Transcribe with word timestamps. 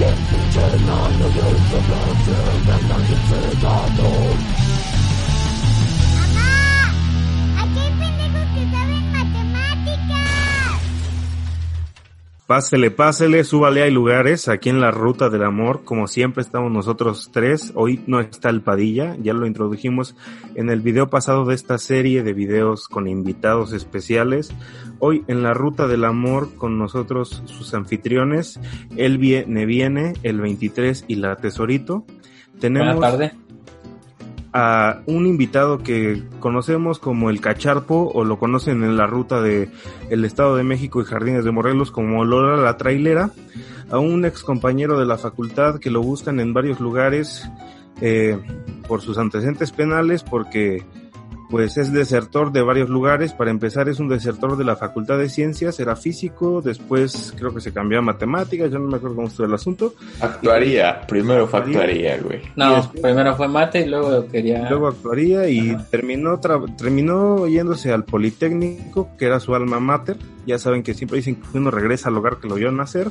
Geçmişe 0.00 0.76
inanıyorsun, 0.76 1.84
gerçekten 2.66 3.00
acıdadım 3.00 4.69
Pásele, 12.50 12.90
pásele, 12.90 13.44
súbale, 13.44 13.84
hay 13.84 13.92
lugares 13.92 14.48
aquí 14.48 14.70
en 14.70 14.80
la 14.80 14.90
ruta 14.90 15.30
del 15.30 15.44
amor. 15.44 15.84
Como 15.84 16.08
siempre 16.08 16.42
estamos 16.42 16.72
nosotros 16.72 17.30
tres. 17.32 17.70
Hoy 17.76 18.02
no 18.08 18.18
está 18.18 18.50
el 18.50 18.60
Padilla, 18.60 19.14
ya 19.22 19.34
lo 19.34 19.46
introdujimos 19.46 20.16
en 20.56 20.68
el 20.68 20.80
video 20.80 21.08
pasado 21.10 21.44
de 21.44 21.54
esta 21.54 21.78
serie 21.78 22.24
de 22.24 22.32
videos 22.32 22.88
con 22.88 23.06
invitados 23.06 23.72
especiales. 23.72 24.50
Hoy 24.98 25.22
en 25.28 25.44
la 25.44 25.54
ruta 25.54 25.86
del 25.86 26.04
amor 26.04 26.52
con 26.56 26.76
nosotros 26.76 27.40
sus 27.44 27.72
anfitriones, 27.72 28.58
El 28.96 29.18
Viene 29.18 29.64
Viene, 29.64 30.14
el 30.24 30.40
23 30.40 31.04
y 31.06 31.14
la 31.14 31.36
Tesorito. 31.36 32.04
Tenemos... 32.58 32.96
Buenas 32.96 33.12
tardes 33.12 33.49
a 34.52 35.00
un 35.06 35.26
invitado 35.26 35.78
que 35.78 36.22
conocemos 36.40 36.98
como 36.98 37.30
el 37.30 37.40
Cacharpo 37.40 38.10
o 38.12 38.24
lo 38.24 38.38
conocen 38.38 38.82
en 38.82 38.96
la 38.96 39.06
ruta 39.06 39.40
de 39.40 39.70
el 40.10 40.24
Estado 40.24 40.56
de 40.56 40.64
México 40.64 41.00
y 41.00 41.04
Jardines 41.04 41.44
de 41.44 41.52
Morelos 41.52 41.90
como 41.90 42.24
Lola 42.24 42.60
la 42.60 42.76
Trailera, 42.76 43.30
a 43.90 43.98
un 43.98 44.24
ex 44.24 44.42
compañero 44.42 44.98
de 44.98 45.06
la 45.06 45.18
facultad 45.18 45.78
que 45.78 45.90
lo 45.90 46.02
buscan 46.02 46.40
en 46.40 46.52
varios 46.52 46.80
lugares 46.80 47.48
eh, 48.00 48.38
por 48.88 49.02
sus 49.02 49.18
antecedentes 49.18 49.72
penales 49.72 50.24
porque 50.24 50.84
pues 51.50 51.76
es 51.76 51.92
desertor 51.92 52.52
de 52.52 52.62
varios 52.62 52.88
lugares. 52.88 53.32
Para 53.32 53.50
empezar 53.50 53.88
es 53.88 53.98
un 53.98 54.08
desertor 54.08 54.56
de 54.56 54.64
la 54.64 54.76
Facultad 54.76 55.18
de 55.18 55.28
Ciencias, 55.28 55.80
era 55.80 55.96
físico, 55.96 56.62
después 56.62 57.34
creo 57.36 57.52
que 57.52 57.60
se 57.60 57.72
cambió 57.72 57.98
a 57.98 58.02
matemáticas, 58.02 58.70
yo 58.70 58.78
no 58.78 58.88
me 58.88 58.96
acuerdo 58.96 59.16
cómo 59.16 59.28
estuvo 59.28 59.46
el 59.46 59.54
asunto. 59.54 59.94
Actuaría, 60.20 61.00
primero 61.06 61.46
fue 61.48 61.60
actuaría, 61.60 62.18
güey. 62.18 62.40
No, 62.54 62.90
primero 63.02 63.34
fue 63.36 63.48
mate 63.48 63.80
y 63.80 63.86
luego 63.86 64.26
quería... 64.28 64.68
Luego 64.68 64.88
actuaría 64.88 65.48
y 65.48 65.76
terminó, 65.90 66.38
terminó 66.78 67.48
yéndose 67.48 67.92
al 67.92 68.04
Politécnico, 68.04 69.10
que 69.18 69.26
era 69.26 69.40
su 69.40 69.54
alma 69.54 69.80
mater. 69.80 70.16
Ya 70.46 70.58
saben 70.58 70.82
que 70.82 70.94
siempre 70.94 71.16
dicen 71.16 71.36
que 71.36 71.58
uno 71.58 71.70
regresa 71.70 72.08
al 72.08 72.14
lugar 72.14 72.38
que 72.40 72.48
lo 72.48 72.54
vio 72.54 72.70
nacer. 72.70 73.10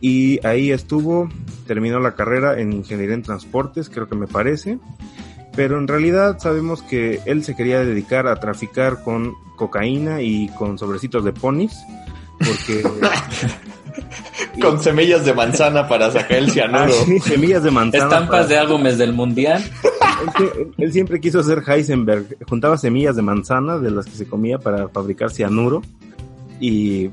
Y 0.00 0.44
ahí 0.46 0.70
estuvo, 0.70 1.28
terminó 1.66 1.98
la 1.98 2.14
carrera 2.14 2.60
en 2.60 2.72
Ingeniería 2.72 3.14
en 3.14 3.22
Transportes, 3.22 3.88
creo 3.88 4.08
que 4.08 4.14
me 4.14 4.26
parece 4.26 4.78
pero 5.56 5.78
en 5.78 5.88
realidad 5.88 6.38
sabemos 6.38 6.82
que 6.82 7.20
él 7.24 7.42
se 7.42 7.56
quería 7.56 7.80
dedicar 7.80 8.26
a 8.26 8.38
traficar 8.38 9.02
con 9.02 9.34
cocaína 9.56 10.20
y 10.20 10.48
con 10.50 10.78
sobrecitos 10.78 11.24
de 11.24 11.32
ponis, 11.32 11.74
porque... 12.38 12.82
con 14.60 14.80
semillas 14.80 15.24
de 15.24 15.32
manzana 15.32 15.88
para 15.88 16.10
sacar 16.10 16.38
el 16.38 16.50
cianuro. 16.50 16.92
Ah, 16.92 17.22
semillas 17.24 17.62
de 17.62 17.70
manzana. 17.70 18.04
Estampas 18.04 18.48
de 18.48 18.58
álbumes 18.58 18.98
del 18.98 19.14
mundial. 19.14 19.64
Él, 20.76 20.92
siempre 20.92 21.20
quiso 21.20 21.42
ser 21.42 21.62
Heisenberg. 21.66 22.36
Juntaba 22.48 22.76
semillas 22.76 23.16
de 23.16 23.22
manzana 23.22 23.78
de 23.78 23.90
las 23.90 24.06
que 24.06 24.12
se 24.12 24.26
comía 24.26 24.58
para 24.58 24.88
fabricar 24.88 25.30
cianuro. 25.30 25.82
Y 26.60 27.10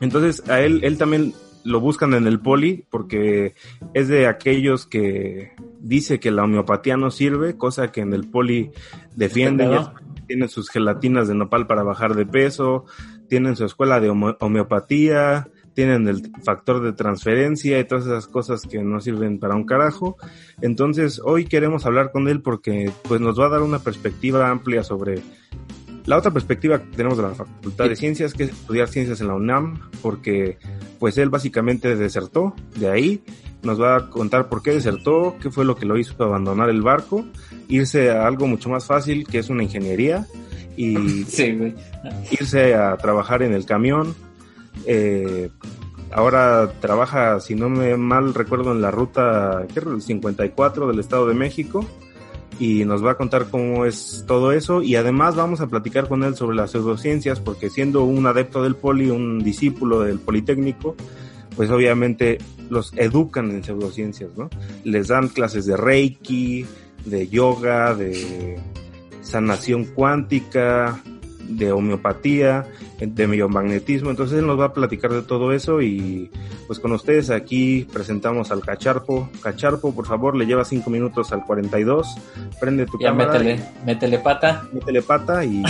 entonces 0.00 0.48
a 0.48 0.60
él, 0.60 0.80
él 0.82 0.98
también 0.98 1.34
lo 1.64 1.80
buscan 1.80 2.14
en 2.14 2.26
el 2.26 2.40
poli 2.40 2.84
porque 2.90 3.54
es 3.94 4.08
de 4.08 4.26
aquellos 4.26 4.86
que 4.86 5.52
dice 5.80 6.20
que 6.20 6.30
la 6.30 6.44
homeopatía 6.44 6.96
no 6.96 7.10
sirve, 7.10 7.56
cosa 7.56 7.90
que 7.90 8.02
en 8.02 8.12
el 8.12 8.28
poli 8.28 8.70
defienden, 9.16 9.72
tienen 10.26 10.48
sus 10.48 10.70
gelatinas 10.70 11.28
de 11.28 11.34
nopal 11.34 11.66
para 11.66 11.82
bajar 11.82 12.14
de 12.14 12.26
peso, 12.26 12.84
tienen 13.28 13.56
su 13.56 13.64
escuela 13.64 14.00
de 14.00 14.10
homeopatía, 14.10 15.48
tienen 15.74 16.06
el 16.06 16.30
factor 16.42 16.82
de 16.82 16.92
transferencia 16.92 17.78
y 17.78 17.84
todas 17.84 18.06
esas 18.06 18.28
cosas 18.28 18.62
que 18.62 18.82
no 18.82 19.00
sirven 19.00 19.38
para 19.38 19.56
un 19.56 19.64
carajo. 19.64 20.16
Entonces, 20.60 21.20
hoy 21.22 21.46
queremos 21.46 21.84
hablar 21.84 22.12
con 22.12 22.28
él 22.28 22.42
porque 22.42 22.90
pues 23.08 23.20
nos 23.20 23.38
va 23.38 23.46
a 23.46 23.50
dar 23.50 23.62
una 23.62 23.80
perspectiva 23.80 24.48
amplia 24.50 24.84
sobre 24.84 25.22
la 26.06 26.18
otra 26.18 26.30
perspectiva 26.30 26.80
que 26.80 26.96
tenemos 26.96 27.16
de 27.16 27.24
la 27.24 27.34
Facultad 27.34 27.88
de 27.88 27.96
Ciencias, 27.96 28.34
que 28.34 28.44
es 28.44 28.50
estudiar 28.50 28.88
ciencias 28.88 29.20
en 29.20 29.28
la 29.28 29.34
UNAM, 29.34 29.80
porque 30.02 30.58
pues 30.98 31.16
él 31.18 31.30
básicamente 31.30 31.96
desertó 31.96 32.54
de 32.76 32.90
ahí, 32.90 33.22
nos 33.62 33.80
va 33.80 33.96
a 33.96 34.10
contar 34.10 34.48
por 34.48 34.62
qué 34.62 34.72
desertó, 34.72 35.36
qué 35.40 35.50
fue 35.50 35.64
lo 35.64 35.76
que 35.76 35.86
lo 35.86 35.96
hizo 35.96 36.22
abandonar 36.22 36.68
el 36.68 36.82
barco, 36.82 37.24
irse 37.68 38.10
a 38.10 38.26
algo 38.26 38.46
mucho 38.46 38.68
más 38.68 38.86
fácil, 38.86 39.26
que 39.26 39.38
es 39.38 39.48
una 39.48 39.62
ingeniería, 39.62 40.26
y 40.76 40.94
irse 42.30 42.74
a 42.74 42.96
trabajar 42.98 43.42
en 43.42 43.54
el 43.54 43.64
camión. 43.64 44.14
Eh, 44.86 45.50
ahora 46.12 46.72
trabaja, 46.80 47.40
si 47.40 47.54
no 47.54 47.70
me 47.70 47.96
mal 47.96 48.34
recuerdo, 48.34 48.72
en 48.72 48.82
la 48.82 48.90
ruta 48.90 49.66
¿qué? 49.72 49.80
54 50.00 50.86
del 50.86 50.98
Estado 50.98 51.26
de 51.26 51.34
México 51.34 51.86
y 52.58 52.84
nos 52.84 53.04
va 53.04 53.12
a 53.12 53.16
contar 53.16 53.46
cómo 53.50 53.84
es 53.84 54.24
todo 54.26 54.52
eso 54.52 54.82
y 54.82 54.96
además 54.96 55.34
vamos 55.36 55.60
a 55.60 55.66
platicar 55.66 56.08
con 56.08 56.22
él 56.24 56.34
sobre 56.34 56.56
las 56.56 56.70
pseudociencias 56.70 57.40
porque 57.40 57.70
siendo 57.70 58.04
un 58.04 58.26
adepto 58.26 58.62
del 58.62 58.76
poli, 58.76 59.10
un 59.10 59.42
discípulo 59.42 60.00
del 60.00 60.18
Politécnico, 60.18 60.94
pues 61.56 61.70
obviamente 61.70 62.38
los 62.70 62.92
educan 62.96 63.50
en 63.50 63.62
pseudociencias, 63.62 64.36
¿no? 64.36 64.50
Les 64.84 65.08
dan 65.08 65.28
clases 65.28 65.66
de 65.66 65.76
Reiki, 65.76 66.66
de 67.04 67.28
yoga, 67.28 67.94
de 67.94 68.58
sanación 69.22 69.84
cuántica, 69.84 71.00
de 71.48 71.72
homeopatía, 71.72 72.66
de 72.98 73.26
biomagnetismo. 73.26 74.10
Entonces 74.10 74.38
él 74.38 74.46
nos 74.46 74.58
va 74.58 74.66
a 74.66 74.72
platicar 74.72 75.12
de 75.12 75.22
todo 75.22 75.52
eso 75.52 75.82
y 75.82 76.30
pues 76.66 76.78
con 76.78 76.92
ustedes 76.92 77.30
aquí 77.30 77.86
presentamos 77.92 78.50
al 78.50 78.60
Cacharpo. 78.60 79.28
Cacharpo, 79.42 79.94
por 79.94 80.06
favor, 80.06 80.36
le 80.36 80.46
lleva 80.46 80.64
cinco 80.64 80.90
minutos 80.90 81.32
al 81.32 81.44
42. 81.44 82.16
Prende 82.60 82.86
tu 82.86 82.98
ya 82.98 83.08
cámara. 83.08 83.32
Métele, 83.32 83.60
métele 83.84 84.18
pata. 84.18 84.64
Métele 84.72 85.02
pata 85.02 85.44
y... 85.44 85.62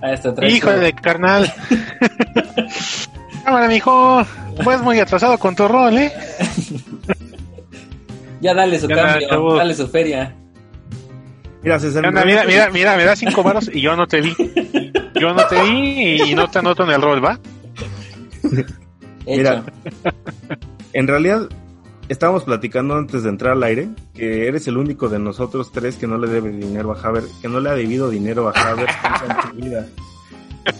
a 0.00 0.12
este 0.12 0.48
Hijo 0.48 0.70
de 0.70 0.92
carnal. 0.92 1.52
Cámara, 3.44 3.68
mijo. 3.68 4.26
Pues 4.64 4.82
muy 4.82 4.98
atrasado 4.98 5.38
con 5.38 5.54
tu 5.54 5.68
rol, 5.68 5.96
¿eh? 5.98 6.12
ya 8.40 8.54
dale 8.54 8.80
su 8.80 8.88
cambio, 8.88 9.54
dale 9.54 9.74
su 9.74 9.86
feria. 9.86 10.34
Mira, 11.62 11.78
César, 11.78 12.12
mira, 12.12 12.44
mira, 12.44 12.70
mira, 12.70 12.96
me 12.96 13.04
da 13.04 13.16
cinco 13.16 13.42
varos 13.42 13.70
y 13.72 13.80
yo 13.80 13.96
no 13.96 14.06
te 14.06 14.20
vi. 14.20 14.34
Yo 15.18 15.32
no 15.32 15.46
te 15.46 15.62
vi 15.62 16.22
y 16.22 16.34
no 16.34 16.48
te 16.48 16.58
anoto 16.58 16.84
en 16.84 16.90
el 16.90 17.02
rol, 17.02 17.24
¿va? 17.24 17.38
Mira, 19.26 19.64
en 20.92 21.08
realidad 21.08 21.48
estábamos 22.08 22.44
platicando 22.44 22.94
antes 22.94 23.22
de 23.22 23.30
entrar 23.30 23.54
al 23.54 23.62
aire 23.64 23.88
que 24.14 24.46
eres 24.46 24.68
el 24.68 24.76
único 24.76 25.08
de 25.08 25.18
nosotros 25.18 25.72
tres 25.72 25.96
que 25.96 26.06
no 26.06 26.18
le 26.18 26.28
debe 26.28 26.50
dinero 26.50 26.92
a 26.92 26.96
Javier, 26.96 27.24
que 27.42 27.48
no 27.48 27.60
le 27.60 27.70
ha 27.70 27.74
debido 27.74 28.10
dinero 28.10 28.48
a 28.48 28.52
Javier 28.52 28.88
en 29.28 29.50
su 29.50 29.56
vida. 29.56 29.86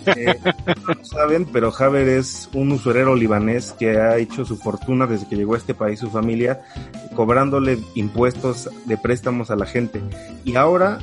Eh, 0.06 0.38
no 0.86 1.04
saben, 1.04 1.46
pero 1.46 1.72
Javier 1.72 2.08
es 2.08 2.48
un 2.52 2.72
usurero 2.72 3.14
libanés 3.14 3.72
que 3.72 3.98
ha 3.98 4.16
hecho 4.18 4.44
su 4.44 4.56
fortuna 4.56 5.06
desde 5.06 5.28
que 5.28 5.36
llegó 5.36 5.54
a 5.54 5.58
este 5.58 5.74
país, 5.74 6.00
su 6.00 6.10
familia, 6.10 6.62
cobrándole 7.14 7.78
impuestos 7.94 8.70
de 8.84 8.96
préstamos 8.96 9.50
a 9.50 9.56
la 9.56 9.66
gente. 9.66 10.00
Y 10.44 10.56
ahora, 10.56 10.98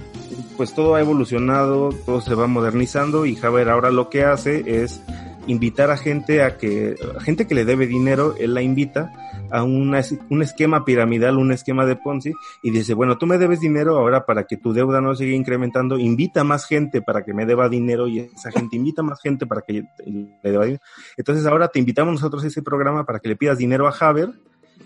pues 0.57 0.73
todo 0.73 0.95
ha 0.95 1.01
evolucionado, 1.01 1.89
todo 2.05 2.21
se 2.21 2.35
va 2.35 2.47
modernizando 2.47 3.25
y 3.25 3.35
Javier 3.35 3.69
ahora 3.69 3.91
lo 3.91 4.09
que 4.09 4.23
hace 4.23 4.83
es 4.83 5.01
invitar 5.47 5.91
a 5.91 5.97
gente 5.97 6.43
a 6.43 6.57
que, 6.57 6.95
a 7.17 7.21
gente 7.21 7.47
que 7.47 7.55
le 7.55 7.65
debe 7.65 7.87
dinero, 7.87 8.35
él 8.37 8.53
la 8.53 8.61
invita 8.61 9.11
a 9.51 9.63
una, 9.63 10.01
un 10.29 10.41
esquema 10.41 10.85
piramidal, 10.85 11.37
un 11.37 11.51
esquema 11.51 11.85
de 11.85 11.95
Ponzi, 11.95 12.33
y 12.61 12.71
dice, 12.71 12.93
bueno, 12.93 13.17
tú 13.17 13.27
me 13.27 13.37
debes 13.37 13.59
dinero 13.59 13.97
ahora 13.97 14.25
para 14.25 14.45
que 14.45 14.57
tu 14.57 14.73
deuda 14.73 15.01
no 15.01 15.15
siga 15.15 15.35
incrementando, 15.35 15.99
invita 15.99 16.43
más 16.43 16.65
gente 16.65 17.01
para 17.01 17.23
que 17.23 17.33
me 17.33 17.45
deba 17.45 17.69
dinero 17.69 18.07
y 18.07 18.19
esa 18.19 18.51
gente 18.51 18.75
invita 18.75 19.03
más 19.03 19.21
gente 19.21 19.45
para 19.45 19.61
que 19.61 19.83
le 20.05 20.27
deba 20.43 20.65
dinero. 20.65 20.83
Entonces 21.17 21.45
ahora 21.45 21.67
te 21.67 21.79
invitamos 21.79 22.13
nosotros 22.13 22.43
a 22.43 22.47
ese 22.47 22.61
programa 22.61 23.05
para 23.05 23.19
que 23.19 23.29
le 23.29 23.35
pidas 23.35 23.57
dinero 23.57 23.87
a 23.87 23.91
Haber 23.91 24.29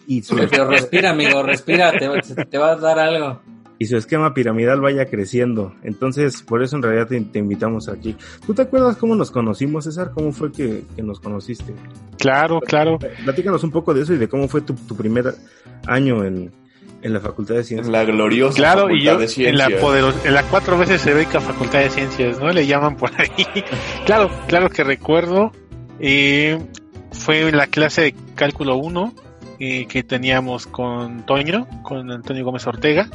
y 0.05 0.21
Pero 0.21 0.69
respira, 0.69 1.11
amigo, 1.11 1.43
respira, 1.43 1.91
te, 1.91 2.45
te 2.45 2.57
va 2.57 2.71
a 2.71 2.75
dar 2.77 2.97
algo. 2.97 3.41
Y 3.79 3.85
su 3.85 3.97
esquema 3.97 4.33
piramidal 4.33 4.81
vaya 4.81 5.05
creciendo. 5.05 5.73
Entonces, 5.83 6.41
por 6.41 6.63
eso 6.63 6.75
en 6.75 6.83
realidad 6.83 7.07
te, 7.07 7.39
invitamos 7.39 7.89
aquí. 7.89 8.15
¿Tú 8.45 8.53
te 8.53 8.63
acuerdas 8.63 8.97
cómo 8.97 9.15
nos 9.15 9.31
conocimos, 9.31 9.85
César? 9.85 10.11
¿Cómo 10.13 10.31
fue 10.31 10.51
que, 10.51 10.83
nos 10.97 11.19
conociste? 11.19 11.73
Claro, 12.17 12.59
claro. 12.61 12.97
Platícanos 13.23 13.63
un 13.63 13.71
poco 13.71 13.93
de 13.93 14.01
eso 14.01 14.13
y 14.13 14.17
de 14.17 14.27
cómo 14.27 14.47
fue 14.47 14.61
tu, 14.61 14.75
primer 14.95 15.33
año 15.85 16.23
en, 16.23 16.51
la 17.01 17.19
Facultad 17.19 17.55
de 17.55 17.63
Ciencias. 17.63 17.89
la 17.89 18.03
gloriosa 18.03 18.57
claro, 18.57 18.81
Facultad 18.81 19.01
y 19.01 19.05
yo, 19.05 19.17
de 19.17 19.27
Ciencias. 19.27 19.69
En 19.69 19.73
la, 19.73 19.79
poderosa, 19.79 20.27
en 20.27 20.33
la 20.33 20.43
cuatro 20.43 20.77
veces 20.77 20.99
se 21.01 21.13
beca 21.13 21.39
Facultad 21.39 21.79
de 21.79 21.89
Ciencias, 21.89 22.39
¿no? 22.39 22.49
Le 22.49 22.65
llaman 22.65 22.97
por 22.97 23.11
ahí. 23.17 23.45
claro, 24.05 24.29
claro 24.47 24.69
que 24.69 24.83
recuerdo. 24.83 25.51
Eh, 25.99 26.59
fue 27.11 27.47
en 27.47 27.57
la 27.57 27.67
clase 27.67 28.01
de 28.01 28.15
cálculo 28.35 28.75
1 28.75 29.13
eh, 29.59 29.87
que 29.87 30.03
teníamos 30.03 30.67
con 30.67 31.25
Toño, 31.25 31.67
con 31.83 32.11
Antonio 32.11 32.45
Gómez 32.45 32.67
Ortega. 32.67 33.09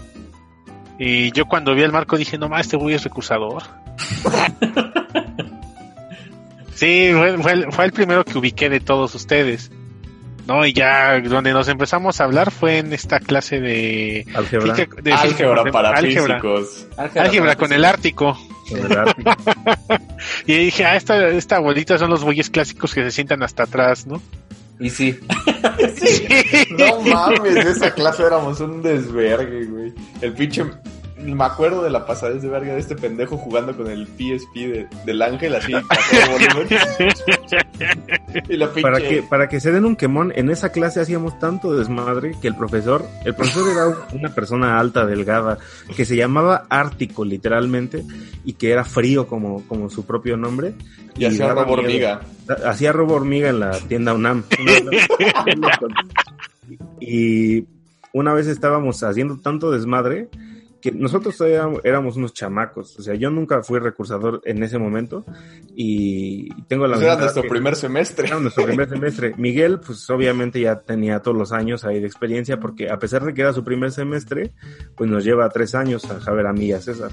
Y 1.05 1.33
yo 1.33 1.47
cuando 1.47 1.75
vi 1.75 1.83
el 1.83 1.91
marco 1.91 2.17
dije, 2.17 2.39
no 2.39 2.49
más, 2.49 2.61
este 2.61 2.77
güey 2.77 2.95
es 2.95 3.03
recusador. 3.03 3.65
sí, 6.77 7.11
fue, 7.13 7.67
fue, 7.73 7.85
el 7.85 7.93
primero 7.93 8.25
que 8.25 8.39
ubiqué 8.39 8.71
de 8.71 8.79
todos 8.79 9.13
ustedes. 9.17 9.73
No, 10.47 10.65
y 10.65 10.73
ya 10.73 11.21
donde 11.21 11.53
nos 11.53 11.67
empezamos 11.67 12.21
a 12.21 12.25
hablar 12.25 12.53
fue 12.53 12.79
en 12.79 12.93
esta 12.93 13.19
clase 13.19 13.59
de 13.59 14.25
álgebra, 14.33 14.75
de 15.03 15.13
álgebra 15.13 15.65
para 15.73 15.91
álgebra. 15.91 16.41
físicos. 16.41 16.87
Álgebra, 17.17 17.57
con 17.57 17.73
el 17.73 17.85
Ártico. 17.85 18.39
y 20.47 20.55
dije, 20.55 20.85
ah, 20.85 20.95
esta, 20.95 21.31
esta 21.31 21.57
abuelita 21.57 21.99
son 21.99 22.11
los 22.11 22.23
güeyes 22.23 22.49
clásicos 22.49 22.95
que 22.95 23.03
se 23.03 23.11
sientan 23.11 23.43
hasta 23.43 23.65
atrás, 23.65 24.07
¿no? 24.07 24.23
Y 24.81 24.91
sí. 24.91 25.19
No 26.71 27.01
mames, 27.03 27.65
esa 27.65 27.93
clase 27.95 28.25
éramos 28.25 28.61
un 28.61 28.83
desvergue, 28.83 29.67
güey. 29.67 29.93
El 30.21 30.33
pinche 30.35 30.65
me 31.23 31.45
acuerdo 31.45 31.83
de 31.83 31.91
la 31.91 32.07
pasadez 32.07 32.43
de 32.43 32.49
verga 32.49 32.75
de 32.75 32.81
este 32.81 32.97
pendejo 32.97 33.37
jugando 33.37 33.77
con 33.77 33.89
el 33.89 34.07
PSP 34.07 34.55
de, 34.55 34.89
del 35.05 35.23
ángel 35.23 35.55
así 35.55 35.73
y 38.49 38.57
la 38.57 38.73
para 38.73 39.01
que 39.01 39.23
para 39.23 39.49
que 39.49 39.61
se 39.61 39.73
den 39.73 39.85
un 39.85 39.97
quemón 39.97 40.33
en 40.37 40.51
esa 40.51 40.71
clase 40.71 41.01
hacíamos 41.01 41.39
tanto 41.39 41.77
desmadre 41.77 42.35
que 42.41 42.49
el 42.49 42.57
profesor 42.57 43.05
el 43.25 43.35
profesor 43.35 43.73
era 43.73 43.97
una 44.13 44.35
persona 44.35 44.79
alta 44.79 45.07
delgada 45.07 45.59
que 45.97 46.05
se 46.05 46.17
llamaba 46.17 46.67
Ártico 46.69 47.25
literalmente 47.25 48.05
y 48.45 48.55
que 48.55 48.71
era 48.71 48.85
frío 48.85 49.27
como 49.27 49.63
como 49.67 49.91
su 49.91 50.05
propio 50.05 50.37
nombre 50.37 50.75
y, 51.17 51.25
hacía 51.27 51.53
robo 51.53 51.73
hormiga. 51.73 52.21
Hacía 52.65 52.93
robo 52.93 53.15
hormiga 53.15 53.51
en 53.51 53.61
la 53.61 53.79
tienda 53.79 54.15
UNAM. 54.15 54.45
Y 57.01 57.67
una 58.13 58.33
vez 58.33 58.47
estábamos 58.47 59.03
haciendo 59.03 59.37
tanto 59.37 59.73
desmadre 59.73 60.29
que 60.83 60.91
nosotros 60.91 61.41
éramos 61.85 62.17
unos 62.17 62.35
chamacos, 62.35 62.99
o 62.99 63.03
sea, 63.03 63.15
yo 63.15 63.31
nunca 63.31 63.63
fui 63.63 63.79
recursador 63.79 64.43
en 64.45 64.65
ese 64.65 64.79
momento 64.79 65.25
y 65.77 66.53
tengo 66.65 66.89
la... 66.89 66.97
Pues 66.97 67.07
era 67.07 67.17
nuestro 67.17 67.45
primer 67.45 67.77
semestre. 67.77 68.27
Era 68.27 68.41
nuestro 68.41 68.65
primer 68.65 68.89
semestre. 68.89 69.33
Miguel, 69.39 69.79
pues 69.79 70.11
obviamente 70.11 70.61
ya 70.61 70.81
tenía 70.81 71.21
todos 71.21 71.37
los 71.37 71.53
años 71.53 71.85
ahí 71.85 72.01
de 72.01 72.07
experiencia 72.09 72.59
porque 72.59 72.91
a 72.91 72.99
pesar 72.99 73.25
de 73.25 73.33
que 73.33 73.43
era 73.43 73.53
su 73.53 73.63
primer 73.63 73.93
semestre, 73.93 74.55
pues 74.97 75.09
nos 75.09 75.23
lleva 75.23 75.49
tres 75.51 75.77
años 75.77 76.05
a 76.11 76.19
Javier, 76.19 76.49
a 76.49 76.53
mí 76.53 76.67
y 76.67 76.73
a 76.73 76.81
César. 76.81 77.13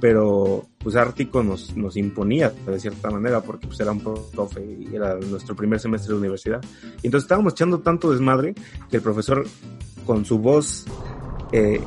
Pero 0.00 0.66
pues 0.78 0.96
Ártico 0.96 1.42
nos, 1.42 1.76
nos 1.76 1.98
imponía 1.98 2.50
de 2.66 2.80
cierta 2.80 3.10
manera 3.10 3.42
porque 3.42 3.66
pues 3.66 3.78
era 3.78 3.92
un 3.92 4.00
profe 4.00 4.64
y 4.64 4.96
era 4.96 5.16
nuestro 5.16 5.54
primer 5.54 5.78
semestre 5.80 6.14
de 6.14 6.18
universidad. 6.18 6.64
Y 7.02 7.08
entonces 7.08 7.26
estábamos 7.26 7.52
echando 7.52 7.80
tanto 7.80 8.10
desmadre 8.10 8.54
que 8.90 8.96
el 8.96 9.02
profesor 9.02 9.44
con 10.06 10.24
su 10.24 10.38
voz 10.38 10.86
eh, 11.52 11.78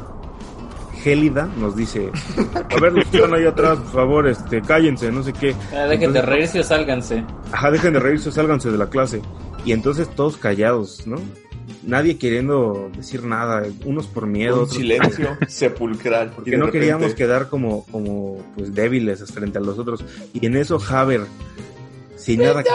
gélida 1.05 1.47
nos 1.59 1.75
dice, 1.75 2.09
a 2.71 2.79
ver, 2.79 2.93
los 2.93 3.05
que 3.05 3.17
están 3.17 3.35
ahí 3.35 3.45
atrás, 3.45 3.77
por 3.77 3.91
favor, 3.91 4.27
este, 4.27 4.59
cállense, 4.63 5.11
no 5.11 5.21
sé 5.21 5.33
qué. 5.33 5.55
Ah, 5.71 5.85
dejen 5.85 6.13
de 6.13 6.21
reírse 6.23 6.61
o 6.61 6.63
sálganse. 6.63 7.23
Ajá, 7.51 7.69
dejen 7.69 7.93
de 7.93 7.99
reírse 7.99 8.29
o 8.29 8.31
sálganse 8.31 8.71
de 8.71 8.77
la 8.79 8.89
clase. 8.89 9.21
Y 9.63 9.71
entonces 9.71 10.09
todos 10.09 10.37
callados, 10.37 11.05
¿no? 11.05 11.17
Nadie 11.83 12.17
queriendo 12.17 12.89
decir 12.97 13.23
nada, 13.23 13.61
unos 13.85 14.07
por 14.07 14.25
miedo. 14.25 14.63
Un 14.63 14.69
silencio 14.69 15.37
sepulcral. 15.47 16.31
Porque 16.35 16.57
no 16.57 16.71
queríamos 16.71 17.13
quedar 17.13 17.49
como, 17.49 17.85
como 17.91 18.43
pues 18.55 18.73
débiles 18.73 19.23
frente 19.31 19.59
a 19.59 19.61
los 19.61 19.77
otros. 19.77 20.03
Y 20.33 20.43
en 20.47 20.57
eso 20.57 20.81
Haber, 20.89 21.21
sin 22.15 22.41
nada 22.41 22.63
que... 22.63 22.69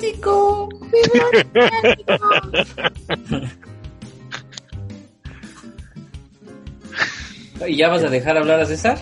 chico! 0.00 0.70
chico! 0.80 2.08
¿Y 7.66 7.76
ya 7.76 7.88
vas 7.88 8.02
a 8.02 8.08
dejar 8.08 8.36
hablar 8.36 8.60
a 8.60 8.66
César? 8.66 8.98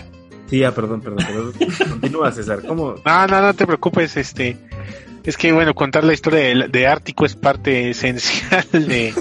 Sí, 0.49 0.59
ya, 0.59 0.71
perdón, 0.71 1.01
perdón, 1.01 1.25
perdón. 1.25 1.53
Continúa, 1.89 2.31
César. 2.31 2.61
¿Cómo? 2.67 2.95
No, 3.05 3.27
no, 3.27 3.41
no 3.41 3.53
te 3.53 3.65
preocupes, 3.65 4.17
este. 4.17 4.57
Es 5.23 5.37
que, 5.37 5.53
bueno, 5.53 5.73
contar 5.73 6.03
la 6.03 6.11
historia 6.11 6.41
de, 6.41 6.67
de 6.67 6.87
Ártico 6.87 7.25
es 7.25 7.35
parte 7.35 7.89
esencial 7.89 8.65
de, 8.73 9.13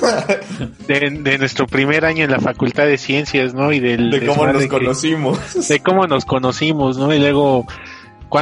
de, 0.89 1.39
nuestro 1.39 1.69
primer 1.69 2.05
año 2.05 2.25
en 2.25 2.31
la 2.33 2.41
Facultad 2.41 2.87
de 2.87 2.99
Ciencias, 2.99 3.55
¿no? 3.55 3.73
Y 3.73 3.79
del, 3.79 4.11
de 4.11 4.27
cómo 4.27 4.47
nos 4.49 4.67
conocimos. 4.67 5.69
De 5.69 5.79
cómo 5.81 6.09
nos 6.09 6.25
conocimos, 6.25 6.99
¿no? 6.99 7.15
Y 7.15 7.21
luego 7.21 7.67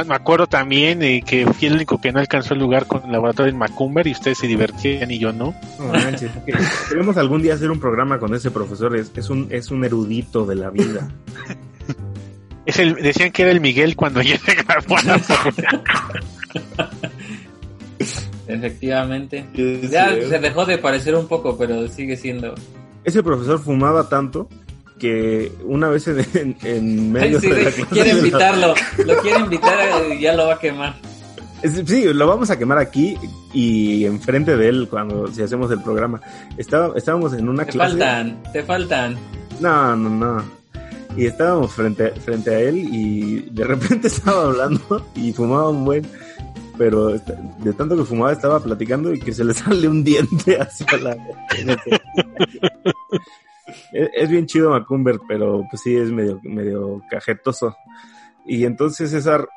me 0.05 0.15
acuerdo 0.15 0.47
también 0.47 1.03
eh, 1.03 1.21
que 1.25 1.45
fui 1.45 1.67
el 1.67 1.75
único 1.75 1.99
que 1.99 2.11
no 2.11 2.19
alcanzó 2.19 2.53
el 2.53 2.61
lugar 2.61 2.87
con 2.87 3.03
el 3.03 3.11
laboratorio 3.11 3.51
en 3.51 3.57
Macumber 3.57 4.07
y 4.07 4.11
ustedes 4.11 4.37
se 4.37 4.47
divertían 4.47 5.11
y 5.11 5.19
yo 5.19 5.33
no. 5.33 5.53
Queremos 6.89 7.17
algún 7.17 7.41
día 7.41 7.55
hacer 7.55 7.69
un 7.69 7.79
programa 7.79 8.17
con 8.17 8.33
ese 8.33 8.51
profesor, 8.51 8.95
es, 8.95 9.11
es, 9.15 9.29
un, 9.29 9.47
es 9.49 9.69
un 9.69 9.83
erudito 9.83 10.45
de 10.45 10.55
la 10.55 10.69
vida. 10.69 11.09
es 12.65 12.79
el, 12.79 12.95
decían 12.95 13.31
que 13.31 13.43
era 13.43 13.51
el 13.51 13.59
Miguel 13.59 13.95
cuando 13.95 14.21
llega 14.21 14.39
Efectivamente. 18.47 19.45
Ya 19.89 20.09
se 20.09 20.39
dejó 20.39 20.65
de 20.65 20.77
parecer 20.77 21.15
un 21.15 21.27
poco, 21.27 21.57
pero 21.57 21.87
sigue 21.87 22.17
siendo. 22.17 22.55
Ese 23.03 23.23
profesor 23.23 23.59
fumaba 23.59 24.07
tanto 24.07 24.47
que 25.01 25.51
una 25.65 25.89
vez 25.89 26.07
en, 26.07 26.55
en 26.61 27.11
medio 27.11 27.39
de 27.39 27.49
la 27.49 27.55
clase 27.55 27.85
quiere 27.87 28.11
invitarlo, 28.11 28.75
lo 29.03 29.17
quiere 29.17 29.39
invitar 29.39 29.79
y 30.13 30.21
ya 30.21 30.33
lo 30.33 30.45
va 30.45 30.53
a 30.53 30.59
quemar. 30.59 30.95
Sí, 31.63 32.05
lo 32.13 32.27
vamos 32.27 32.51
a 32.51 32.59
quemar 32.59 32.77
aquí 32.77 33.17
y 33.51 34.05
enfrente 34.05 34.55
de 34.55 34.69
él 34.69 34.87
cuando 34.87 35.27
si 35.27 35.41
hacemos 35.41 35.71
el 35.71 35.81
programa. 35.81 36.21
Estaba, 36.55 36.95
estábamos 36.95 37.33
en 37.33 37.49
una 37.49 37.65
clase. 37.65 37.95
Te 37.95 37.99
faltan, 37.99 38.43
te 38.53 38.63
faltan. 38.63 39.17
No, 39.59 39.95
no, 39.95 40.09
no. 40.09 40.43
Y 41.17 41.25
estábamos 41.25 41.71
frente, 41.71 42.11
frente 42.11 42.51
a 42.51 42.59
él 42.59 42.77
y 42.77 43.41
de 43.49 43.63
repente 43.63 44.07
estaba 44.07 44.43
hablando 44.43 45.07
y 45.15 45.33
fumaba 45.33 45.69
un 45.69 45.83
buen, 45.83 46.05
pero 46.77 47.09
de 47.09 47.73
tanto 47.73 47.97
que 47.97 48.05
fumaba 48.05 48.33
estaba 48.33 48.61
platicando 48.61 49.11
y 49.11 49.19
que 49.19 49.33
se 49.33 49.43
le 49.43 49.55
sale 49.55 49.87
un 49.87 50.03
diente 50.03 50.57
hacia 50.61 50.97
la 50.99 51.17
es, 53.91 54.29
bien 54.29 54.45
chido 54.45 54.71
Macumber, 54.71 55.19
pero 55.27 55.65
pues 55.69 55.81
sí 55.81 55.95
es 55.95 56.11
medio, 56.11 56.39
medio 56.43 57.01
cajetoso. 57.09 57.75
Y 58.45 58.65
entonces 58.65 59.11
César, 59.11 59.47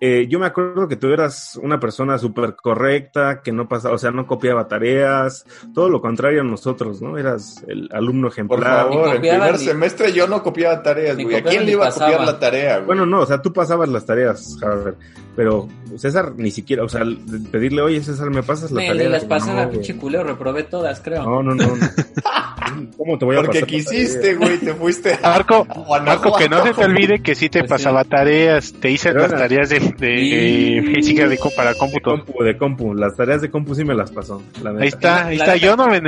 eh, 0.00 0.26
yo 0.28 0.38
me 0.38 0.46
acuerdo 0.46 0.88
que 0.88 0.96
tú 0.96 1.08
eras 1.12 1.58
una 1.62 1.78
persona 1.78 2.18
súper 2.18 2.56
correcta, 2.56 3.40
que 3.42 3.52
no 3.52 3.68
pasaba, 3.68 3.94
o 3.94 3.98
sea, 3.98 4.10
no 4.10 4.26
copiaba 4.26 4.66
tareas, 4.66 5.46
todo 5.72 5.88
lo 5.88 6.00
contrario 6.00 6.40
a 6.40 6.44
nosotros, 6.44 7.00
¿no? 7.00 7.16
Eras 7.16 7.64
el 7.68 7.88
alumno 7.92 8.28
ejemplar. 8.28 8.88
Por 8.88 8.94
favor, 8.94 9.14
en 9.14 9.20
primer 9.20 9.58
semestre 9.58 10.12
yo 10.12 10.26
no 10.26 10.42
copiaba 10.42 10.82
tareas, 10.82 11.16
güey. 11.16 11.36
¿A 11.36 11.42
quién 11.42 11.64
le 11.64 11.72
iba 11.72 11.88
a 11.88 11.90
copiar 11.90 12.20
la 12.20 12.38
tarea, 12.38 12.76
güey? 12.76 12.86
Bueno, 12.86 13.06
no, 13.06 13.20
o 13.20 13.26
sea, 13.26 13.40
tú 13.40 13.52
pasabas 13.52 13.88
las 13.88 14.04
tareas, 14.04 14.58
Javier, 14.60 14.96
pero 15.36 15.68
César 15.96 16.32
ni 16.36 16.50
siquiera, 16.50 16.84
o 16.84 16.88
sea, 16.88 17.02
pedirle, 17.50 17.82
oye, 17.82 18.02
César, 18.02 18.30
¿me 18.30 18.42
pasas 18.42 18.70
la 18.70 18.80
tarea? 18.86 19.04
Me 19.04 19.08
las 19.10 19.24
pasaba, 19.24 19.68
pinche 19.68 19.96
culero, 19.96 20.24
reprobé 20.24 20.64
todas, 20.64 21.00
creo. 21.00 21.22
No, 21.22 21.42
no, 21.42 21.54
no. 21.54 21.64
¿Cómo 22.96 23.18
te 23.18 23.24
voy 23.24 23.36
a 23.36 23.42
Porque 23.42 23.62
quisiste, 23.62 24.34
güey, 24.34 24.58
te 24.58 24.74
fuiste 24.74 25.18
a 25.22 25.30
Marco, 25.30 25.66
Marco, 26.04 26.36
que 26.36 26.48
no 26.48 26.64
se 26.64 26.72
te 26.72 26.84
olvide 26.84 27.20
que 27.20 27.34
sí 27.34 27.48
te 27.48 27.60
pues 27.60 27.70
pasaba 27.70 28.04
tareas, 28.04 28.72
te 28.72 28.90
hice 28.90 29.12
las 29.12 29.30
tareas 29.30 29.68
de, 29.68 29.80
de 29.80 30.82
física 30.94 31.28
de, 31.28 31.38
para 31.56 31.74
cómputo. 31.74 32.12
De 32.12 32.22
compu, 32.24 32.42
de 32.42 32.56
compu, 32.56 32.94
las 32.94 33.16
tareas 33.16 33.42
de 33.42 33.50
compu 33.50 33.74
sí 33.74 33.84
me 33.84 33.94
las 33.94 34.10
pasó. 34.10 34.42
ahí 34.78 34.88
está, 34.88 35.26
ahí 35.26 35.36
está, 35.36 35.56
yo 35.56 35.76
no 35.76 35.88
me, 35.88 36.00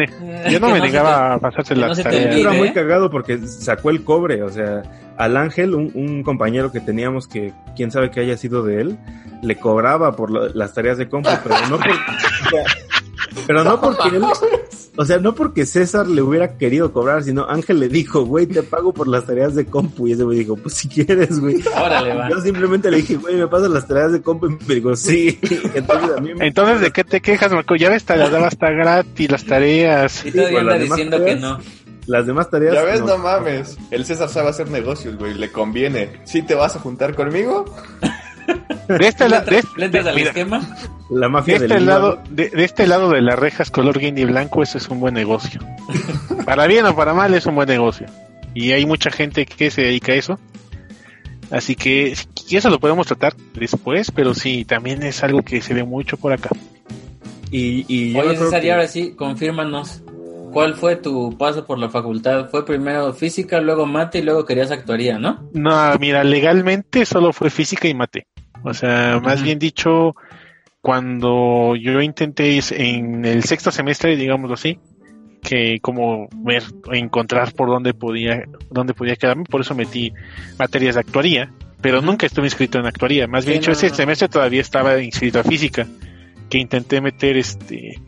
yo 0.51 0.61
no 0.61 0.71
me 0.73 0.81
negaba 0.81 1.35
a 1.35 1.39
pasarse 1.39 1.77
las 1.77 2.03
tareas. 2.03 2.37
Era 2.37 2.53
muy 2.53 2.73
cagado 2.73 3.11
porque 3.11 3.39
sacó 3.39 3.91
el 3.91 4.03
cobre, 4.03 4.43
o 4.43 4.49
sea, 4.49 4.83
al 5.17 5.37
Ángel, 5.37 5.75
un, 5.75 5.91
un 5.95 6.23
compañero 6.23 6.73
que 6.73 6.81
teníamos 6.81 7.27
que, 7.29 7.53
quién 7.75 7.91
sabe 7.91 8.11
que 8.11 8.21
haya 8.21 8.37
sido 8.37 8.63
de 8.63 8.81
él, 8.81 8.99
le 9.43 9.57
cobraba 9.57 10.17
por 10.17 10.31
las 10.55 10.75
tareas 10.75 10.99
de 10.99 11.09
compu, 11.09 11.31
pero 11.43 11.55
no 11.69 11.79
por... 11.79 11.91
Pero 13.47 13.65
no 13.65 13.81
porque 13.81 14.17
él, 14.17 14.23
o 14.97 15.05
sea, 15.05 15.19
no 15.19 15.35
porque 15.35 15.67
César 15.67 16.07
le 16.07 16.23
hubiera 16.23 16.57
querido 16.57 16.93
cobrar, 16.93 17.23
sino 17.23 17.49
Ángel 17.49 17.81
le 17.81 17.89
dijo, 17.89 18.25
güey, 18.25 18.47
te 18.47 18.63
pago 18.63 18.95
por 18.95 19.09
las 19.09 19.27
tareas 19.27 19.55
de 19.55 19.67
compu. 19.67 20.09
Y 20.09 20.13
ese 20.13 20.25
güey 20.25 20.39
dijo, 20.39 20.57
pues 20.57 20.75
si 20.75 20.89
quieres, 20.89 21.39
güey. 21.39 21.63
Órale, 21.77 22.15
va. 22.15 22.31
Yo 22.31 22.41
simplemente 22.41 22.91
le 22.91 22.99
dije, 22.99 23.17
güey, 23.17 23.37
me 23.37 23.47
pasas 23.47 23.71
las 23.71 23.87
tareas 23.87 24.13
de 24.13 24.23
compu. 24.23 24.47
Y 24.47 24.59
me 24.67 24.75
dijo, 24.75 24.97
sí. 24.97 25.39
Entonces, 25.75 26.17
a 26.17 26.21
mí 26.21 26.35
me... 26.35 26.47
Entonces 26.47 26.81
¿de 26.81 26.91
qué 26.93 27.05
te 27.05 27.21
quejas, 27.21 27.53
Marco? 27.53 27.77
Ya 27.77 27.91
ves, 27.91 28.05
te 28.05 28.17
las 28.17 28.31
daba 28.31 28.47
hasta 28.47 28.71
gratis 28.71 29.31
las 29.31 29.45
tareas. 29.45 30.25
Y 30.25 30.33
todavía 30.33 30.61
anda 30.61 30.79
diciendo 30.79 31.25
que 31.25 31.37
no. 31.37 31.59
Las 32.07 32.27
demás 32.27 32.51
tareas. 32.51 32.75
Ya 32.75 32.83
ves, 32.83 33.01
no. 33.03 33.19
mames. 33.19 33.77
El 33.91 34.05
César 34.05 34.29
sabe 34.29 34.49
hacer 34.51 34.71
negocios, 34.71 35.17
güey. 35.17 35.35
Le 35.35 35.51
conviene. 35.51 36.11
¿Sí 36.25 36.43
te 36.43 36.55
vas 36.55 36.77
a 36.77 36.79
juntar 36.81 37.15
conmigo? 37.15 37.65
De 38.89 39.09
este, 39.09 39.29
la- 39.29 39.41
de, 39.41 39.63
¿Le 39.77 39.89
de- 39.89 39.99
entras 39.99 40.07
al 40.07 40.19
esquema? 40.19 40.77
La 41.11 41.27
de 41.27 41.33
mafia 41.33 41.59
del 41.59 41.71
este 41.73 41.85
lado, 41.85 42.21
de, 42.31 42.51
de 42.51 42.65
este 42.65 42.87
lado 42.87 43.11
de 43.11 43.21
las 43.21 43.37
rejas 43.39 43.71
color 43.73 43.99
guinea 43.99 44.23
y 44.23 44.27
blanco, 44.27 44.63
ese 44.63 44.79
es 44.79 44.89
un 44.89 45.01
buen 45.01 45.15
negocio. 45.15 45.61
para 46.45 46.67
bien 46.69 46.87
o 46.87 46.95
para 46.95 47.13
mal, 47.13 47.35
es 47.35 47.47
un 47.47 47.57
buen 47.57 47.69
negocio. 47.69 48.07
Y 48.55 48.71
hay 48.73 48.87
mucha 48.87 49.11
gente 49.11 49.45
que 49.47 49.71
se 49.73 49.83
dedica 49.83 50.13
a 50.13 50.15
eso. 50.17 50.39
Así 51.51 51.75
que 51.77 52.15
y 52.49 52.57
eso 52.57 52.71
lo 52.71 52.79
podemos 52.79 53.07
tratar 53.09 53.35
después, 53.55 54.11
pero 54.13 54.35
sí, 54.35 54.65
también 54.65 55.03
es 55.03 55.23
algo 55.25 55.43
que 55.43 55.61
se 55.61 55.75
ve 55.75 55.83
mucho 55.83 56.17
por 56.17 56.33
acá. 56.33 56.51
Y, 57.51 57.85
y 57.89 58.13
yo 58.13 58.21
Oye, 58.21 58.37
César, 58.37 58.61
que- 58.61 58.67
y 58.69 58.71
ahora 58.71 58.87
sí, 58.89 59.13
confírmanos. 59.17 60.03
¿Cuál 60.57 60.73
fue 60.73 60.97
tu 60.97 61.37
paso 61.37 61.67
por 61.67 61.79
la 61.79 61.91
facultad? 61.91 62.49
Fue 62.49 62.65
primero 62.65 63.13
física, 63.13 63.61
luego 63.61 63.85
mate 63.85 64.21
y 64.21 64.23
luego 64.23 64.47
querías 64.47 64.71
actuaría, 64.71 65.19
¿no? 65.19 65.51
No, 65.53 65.99
mira, 66.01 66.25
legalmente 66.25 67.05
solo 67.05 67.35
fue 67.35 67.51
física 67.51 67.89
y 67.89 67.93
mate. 67.93 68.27
O 68.65 68.73
sea, 68.73 69.21
más 69.23 69.43
bien 69.43 69.59
dicho, 69.59 70.17
cuando 70.81 71.77
yo 71.77 72.01
intenté 72.01 72.59
en 72.71 73.27
el 73.27 73.45
sexto 73.45 73.71
semestre, 73.71 74.17
digámoslo 74.17 74.55
así, 74.55 74.79
que 75.43 75.79
como 75.83 76.27
ver, 76.37 76.63
encontrar 76.91 77.53
por 77.53 77.69
dónde 77.69 77.93
podía, 77.93 78.45
dónde 78.71 78.95
podía 78.95 79.17
quedarme, 79.17 79.45
por 79.45 79.61
eso 79.61 79.75
metí 79.75 80.11
materias 80.59 80.95
de 80.95 81.03
actuaría, 81.03 81.53
pero 81.83 82.01
nunca 82.01 82.25
estuve 82.25 82.47
inscrito 82.47 82.79
en 82.79 82.87
actuaría. 82.87 83.27
Más 83.27 83.45
Sí, 83.45 83.51
bien 83.51 83.61
dicho, 83.61 83.73
no, 83.73 83.77
ese 83.77 83.91
no. 83.91 83.95
semestre 83.95 84.31
todavía 84.31 84.63
estaba 84.63 85.03
inscrito 85.03 85.39
a 85.39 85.45
física, 85.45 85.87
que 86.49 86.57
intenté 86.57 87.03
meter 87.03 87.37
este 87.37 88.01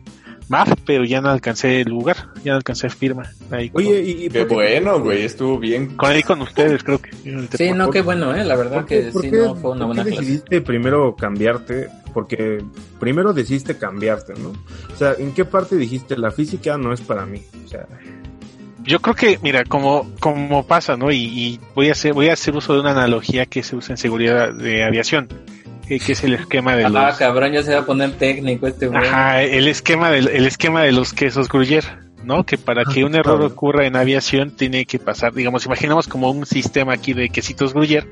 MAF, 0.49 0.73
pero 0.85 1.05
ya 1.05 1.21
no 1.21 1.29
alcancé 1.29 1.81
el 1.81 1.89
lugar, 1.89 2.17
ya 2.43 2.51
no 2.51 2.57
alcancé 2.57 2.89
firma. 2.89 3.31
Ahí 3.51 3.69
con, 3.69 3.83
Oye, 3.85 4.01
y, 4.01 4.25
y 4.25 4.29
Qué 4.29 4.43
bueno, 4.45 4.99
güey. 4.99 5.23
Estuvo 5.23 5.57
bien. 5.59 5.95
con, 5.95 6.09
ahí 6.09 6.23
con 6.23 6.41
ustedes, 6.41 6.83
creo 6.83 6.99
que. 6.99 7.11
Sí, 7.55 7.71
no, 7.71 7.89
qué 7.91 8.01
bueno, 8.01 8.35
¿eh? 8.35 8.43
La 8.43 8.55
verdad 8.55 8.77
¿Por 8.79 8.85
qué, 8.87 9.05
que 9.05 9.11
sí, 9.11 9.29
qué- 9.31 9.37
no 9.37 9.55
fue 9.55 9.71
una 9.71 9.85
por 9.85 9.95
qué 9.95 10.01
buena 10.01 10.03
clase. 10.03 10.19
decidiste 10.21 10.61
primero 10.61 11.15
cambiarte? 11.15 11.87
Porque 12.13 12.63
primero 12.99 13.31
decidiste 13.33 13.77
cambiarte, 13.77 14.33
¿no? 14.33 14.49
O 14.91 14.97
sea, 14.97 15.13
¿en 15.17 15.31
qué 15.33 15.45
parte 15.45 15.75
dijiste 15.75 16.17
la 16.17 16.31
física 16.31 16.77
no 16.77 16.91
es 16.91 17.01
para 17.01 17.25
mí? 17.27 17.43
O 17.63 17.67
sea, 17.67 17.85
Yo 18.83 18.99
creo 18.99 19.13
que, 19.15 19.37
mira, 19.43 19.63
como, 19.65 20.09
como 20.19 20.65
pasa, 20.65 20.97
¿no? 20.97 21.11
Y, 21.11 21.17
y 21.17 21.59
voy 21.75 21.89
a 21.89 21.91
hacer, 21.91 22.13
voy 22.13 22.29
a 22.29 22.33
hacer 22.33 22.55
uso 22.55 22.73
de 22.73 22.79
una 22.79 22.91
analogía 22.91 23.45
que 23.45 23.61
se 23.61 23.75
usa 23.75 23.93
en 23.93 23.97
seguridad 23.97 24.51
de 24.53 24.83
aviación, 24.83 25.27
que, 25.89 25.99
que 25.99 26.11
es 26.13 26.23
el 26.23 26.35
esquema 26.35 26.75
de 26.75 26.85
Ah, 26.85 26.89
los, 26.89 27.17
cabrón, 27.17 27.51
ya 27.51 27.63
se 27.63 27.73
va 27.73 27.79
a 27.81 27.85
poner 27.85 28.11
técnico 28.13 28.67
este 28.67 28.87
güey. 28.87 29.05
ajá, 29.05 29.41
el 29.41 29.67
esquema 29.67 30.09
del, 30.11 30.27
el 30.29 30.45
esquema 30.45 30.83
de 30.83 30.91
los 30.91 31.11
quesos 31.13 31.49
Gruyère, 31.49 31.85
¿no? 32.23 32.45
Que 32.45 32.57
para 32.57 32.85
que 32.85 33.03
un 33.03 33.15
error 33.15 33.41
ocurra 33.41 33.85
en 33.87 33.95
aviación 33.95 34.51
tiene 34.55 34.85
que 34.85 34.99
pasar, 34.99 35.33
digamos, 35.33 35.65
imaginamos 35.65 36.07
como 36.07 36.29
un 36.31 36.45
sistema 36.45 36.93
aquí 36.93 37.13
de 37.13 37.29
quesitos 37.29 37.73
Gruyère 37.73 38.07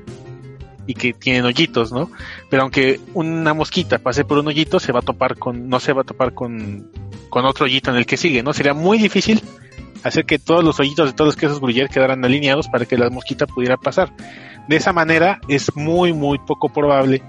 y 0.86 0.94
que 0.94 1.12
tienen 1.12 1.44
hoyitos, 1.44 1.92
¿no? 1.92 2.10
Pero 2.50 2.62
aunque 2.62 2.98
una 3.14 3.54
mosquita 3.54 3.98
pase 3.98 4.24
por 4.24 4.38
un 4.38 4.48
hoyito, 4.48 4.80
se 4.80 4.90
va 4.92 4.98
a 5.00 5.02
topar 5.02 5.36
con, 5.36 5.68
no 5.68 5.80
se 5.80 5.92
va 5.92 6.00
a 6.02 6.04
topar 6.04 6.34
con, 6.34 6.90
con 7.30 7.44
otro 7.44 7.66
hoyito 7.66 7.90
en 7.90 7.96
el 7.98 8.06
que 8.06 8.16
sigue, 8.16 8.42
¿no? 8.42 8.52
Sería 8.52 8.74
muy 8.74 8.98
difícil 8.98 9.40
hacer 10.02 10.24
que 10.24 10.38
todos 10.38 10.64
los 10.64 10.80
hoyitos 10.80 11.06
de 11.08 11.12
todos 11.12 11.28
los 11.28 11.36
quesos 11.36 11.60
Gruyère 11.60 11.88
quedaran 11.90 12.24
alineados 12.24 12.68
para 12.68 12.86
que 12.86 12.96
la 12.98 13.08
mosquita 13.10 13.46
pudiera 13.46 13.76
pasar. 13.76 14.10
De 14.68 14.76
esa 14.76 14.92
manera 14.92 15.40
es 15.48 15.74
muy, 15.76 16.12
muy 16.12 16.38
poco 16.38 16.68
probable 16.70 17.22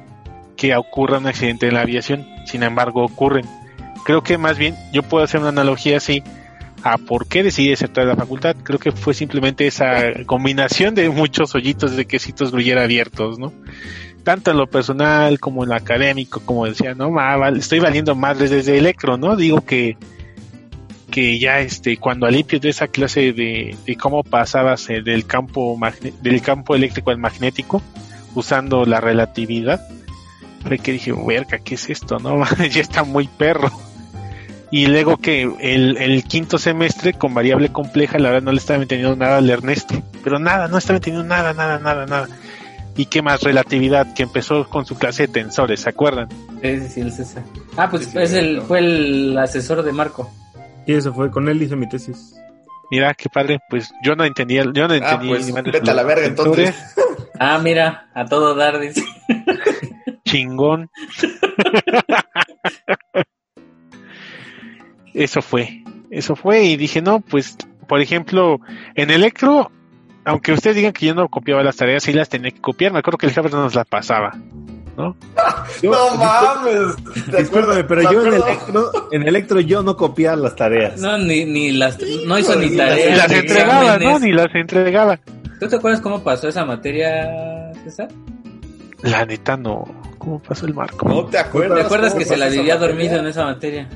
que 0.60 0.76
ocurra 0.76 1.20
un 1.20 1.28
accidente 1.28 1.68
en 1.68 1.76
la 1.76 1.82
aviación. 1.82 2.28
Sin 2.46 2.64
embargo, 2.64 3.06
ocurren. 3.06 3.46
Creo 4.04 4.22
que 4.22 4.38
más 4.38 4.58
bien 4.58 4.76
yo 4.92 5.04
puedo 5.04 5.24
hacer 5.24 5.40
una 5.40 5.50
analogía 5.50 5.98
así 5.98 6.22
a 6.84 6.98
por 6.98 7.28
qué 7.28 7.44
decidí 7.44 7.72
aceptar 7.72 8.06
la 8.06 8.18
facultad. 8.18 8.58
Creo 8.62 8.78
que 8.78 8.92
fue 8.92 9.14
simplemente 9.14 9.66
esa 9.66 10.26
combinación 10.26 10.96
de 10.96 11.10
muchos 11.10 11.56
hoyitos 11.56 11.96
de 11.96 12.06
quesitos 12.06 12.52
Gruyère 12.52 12.84
abiertos, 12.84 13.40
¿no? 13.40 13.54
Tanto 14.26 14.52
en 14.52 14.58
lo 14.58 14.68
personal 14.68 15.40
como 15.40 15.64
en 15.64 15.70
lo 15.70 15.76
académico, 15.76 16.42
como 16.44 16.66
decía, 16.66 16.94
no, 16.94 17.10
estoy 17.56 17.80
valiendo 17.80 18.14
madres 18.16 18.50
desde 18.50 18.78
electro, 18.78 19.18
¿no? 19.18 19.38
Digo 19.38 19.62
que 19.62 19.98
que 21.10 21.40
ya 21.40 21.60
este 21.60 21.98
cuando 21.98 22.28
alimpio 22.28 22.60
de 22.60 22.70
esa 22.70 22.88
clase 22.88 23.34
de, 23.34 23.76
de 23.84 23.96
cómo 23.96 24.24
pasabas 24.24 24.88
eh, 24.92 25.02
del 25.02 25.26
campo 25.26 25.80
del 26.22 26.42
campo 26.44 26.76
eléctrico 26.76 27.10
al 27.10 27.18
magnético 27.18 27.82
usando 28.36 28.86
la 28.86 29.02
relatividad 29.02 29.82
fue 30.66 30.78
que 30.80 30.92
dije 30.94 31.12
verga 31.14 31.60
qué 31.60 31.76
es 31.76 31.90
esto 31.90 32.20
no 32.20 32.44
ya 32.72 32.82
está 32.82 33.04
muy 33.04 33.28
perro 33.28 33.72
y 34.72 34.86
luego 34.86 35.18
que 35.18 35.44
el, 35.62 35.98
el 35.98 36.24
quinto 36.26 36.58
semestre 36.60 37.14
con 37.14 37.34
variable 37.34 37.72
compleja 37.72 38.20
la 38.20 38.30
verdad 38.30 38.44
no 38.46 38.52
le 38.52 38.58
estaba 38.60 38.82
entendiendo 38.82 39.16
nada 39.16 39.38
al 39.38 39.50
Ernesto 39.50 40.02
pero 40.24 40.38
nada 40.40 40.68
no 40.68 40.78
estaba 40.78 40.98
entendiendo 40.98 41.28
nada 41.28 41.54
nada 41.54 41.80
nada 41.80 42.06
nada 42.06 42.28
y 42.96 43.06
qué 43.06 43.22
más 43.22 43.42
relatividad 43.42 44.14
que 44.14 44.24
empezó 44.24 44.68
con 44.70 44.86
su 44.86 44.96
clase 44.98 45.28
de 45.28 45.34
tensores 45.34 45.80
se 45.82 45.90
acuerdan 45.90 46.28
Sí, 46.62 46.78
sí, 46.82 46.88
sí, 46.90 47.00
el 47.02 47.12
César. 47.14 47.44
Ah, 47.78 47.90
pues 47.90 48.04
Sí, 48.04 48.12
sí, 48.12 48.18
es 48.20 48.34
el, 48.34 48.46
cierto. 48.50 48.66
fue 48.68 48.80
el 48.80 49.38
asesor 49.38 49.82
de 49.84 49.94
Marco. 49.94 50.30
y 50.86 50.94
eso 50.94 51.14
fue, 51.14 51.32
con 51.32 51.48
él 51.48 51.62
hice 51.64 51.78
mi 51.78 51.88
tesis. 51.88 52.36
mira 52.92 53.14
qué 53.14 53.30
padre 53.30 53.60
pues 53.70 53.92
yo 54.04 54.16
no 54.18 54.26
entendía 54.26 54.66
yo 54.74 54.88
no 54.90 54.94
Ah, 54.94 54.98
entendí 54.98 55.30
pues 55.30 55.54
vete 55.54 55.90
a 55.90 55.94
la 55.94 56.04
verga 56.04 56.26
entonces. 56.28 56.76
Ah, 57.42 57.58
mira, 57.64 58.10
a 58.14 58.26
todo 58.26 58.54
dar, 58.54 58.78
dice. 58.82 59.02
chingón. 60.30 60.90
eso 65.14 65.42
fue, 65.42 65.84
eso 66.12 66.36
fue 66.36 66.64
y 66.64 66.78
dije, 66.78 67.02
no, 67.02 67.20
pues, 67.20 67.58
por 67.88 68.02
ejemplo, 68.02 68.60
en 68.96 69.10
Electro, 69.10 69.72
aunque 70.26 70.52
ustedes 70.54 70.76
digan 70.76 70.94
que 70.94 71.08
yo 71.08 71.16
no 71.16 71.28
copiaba 71.30 71.64
las 71.64 71.76
tareas, 71.78 72.04
sí 72.04 72.14
las 72.14 72.30
tenía 72.30 72.52
que 72.52 72.62
copiar, 72.62 72.94
me 72.94 73.00
acuerdo 73.00 73.18
que 73.18 73.26
el 73.28 73.34
jefe 73.34 73.50
nos 73.50 73.74
las 73.76 73.88
pasaba, 73.88 74.38
¿no? 74.98 75.16
Yo- 75.82 75.92
No 75.92 76.16
mames. 76.16 76.96
¿Te 77.32 77.38
Discúlpame, 77.38 77.84
pero 77.86 78.12
yo 78.12 78.26
en 78.26 78.34
electro, 78.34 78.92
en 79.12 79.28
electro 79.28 79.60
yo 79.62 79.82
no 79.82 79.96
copiaba 79.96 80.36
las 80.36 80.56
tareas. 80.56 81.00
No, 81.00 81.18
ni, 81.18 81.46
ni 81.46 81.72
las, 81.72 81.98
no 82.26 82.38
hizo 82.38 82.56
ni 82.60 82.76
tareas. 82.76 83.14
Y 83.14 83.16
las 83.18 83.30
ni 83.30 83.36
entregaba, 83.38 83.98
¿no? 83.98 84.20
Ni 84.20 84.32
las 84.32 84.54
entregaba. 84.54 85.20
¿Tú 85.60 85.68
te 85.68 85.76
acuerdas 85.78 86.02
cómo 86.02 86.22
pasó 86.24 86.48
esa 86.50 86.66
materia, 86.66 87.72
César? 87.84 88.10
La 89.04 89.26
neta 89.26 89.56
no. 89.58 89.86
¿Cómo 90.20 90.40
pasó 90.40 90.66
el 90.68 90.74
marco? 90.76 91.08
No 91.08 91.26
te 91.26 91.38
acuerdas. 91.40 91.80
¿Te 91.80 91.86
acuerdas 91.86 92.14
que 92.14 92.26
se 92.26 92.38
la 92.38 92.50
vivía 92.50 92.78
dormido 92.78 93.18
en 93.18 93.26
esa 93.28 93.46
materia? 93.46 93.88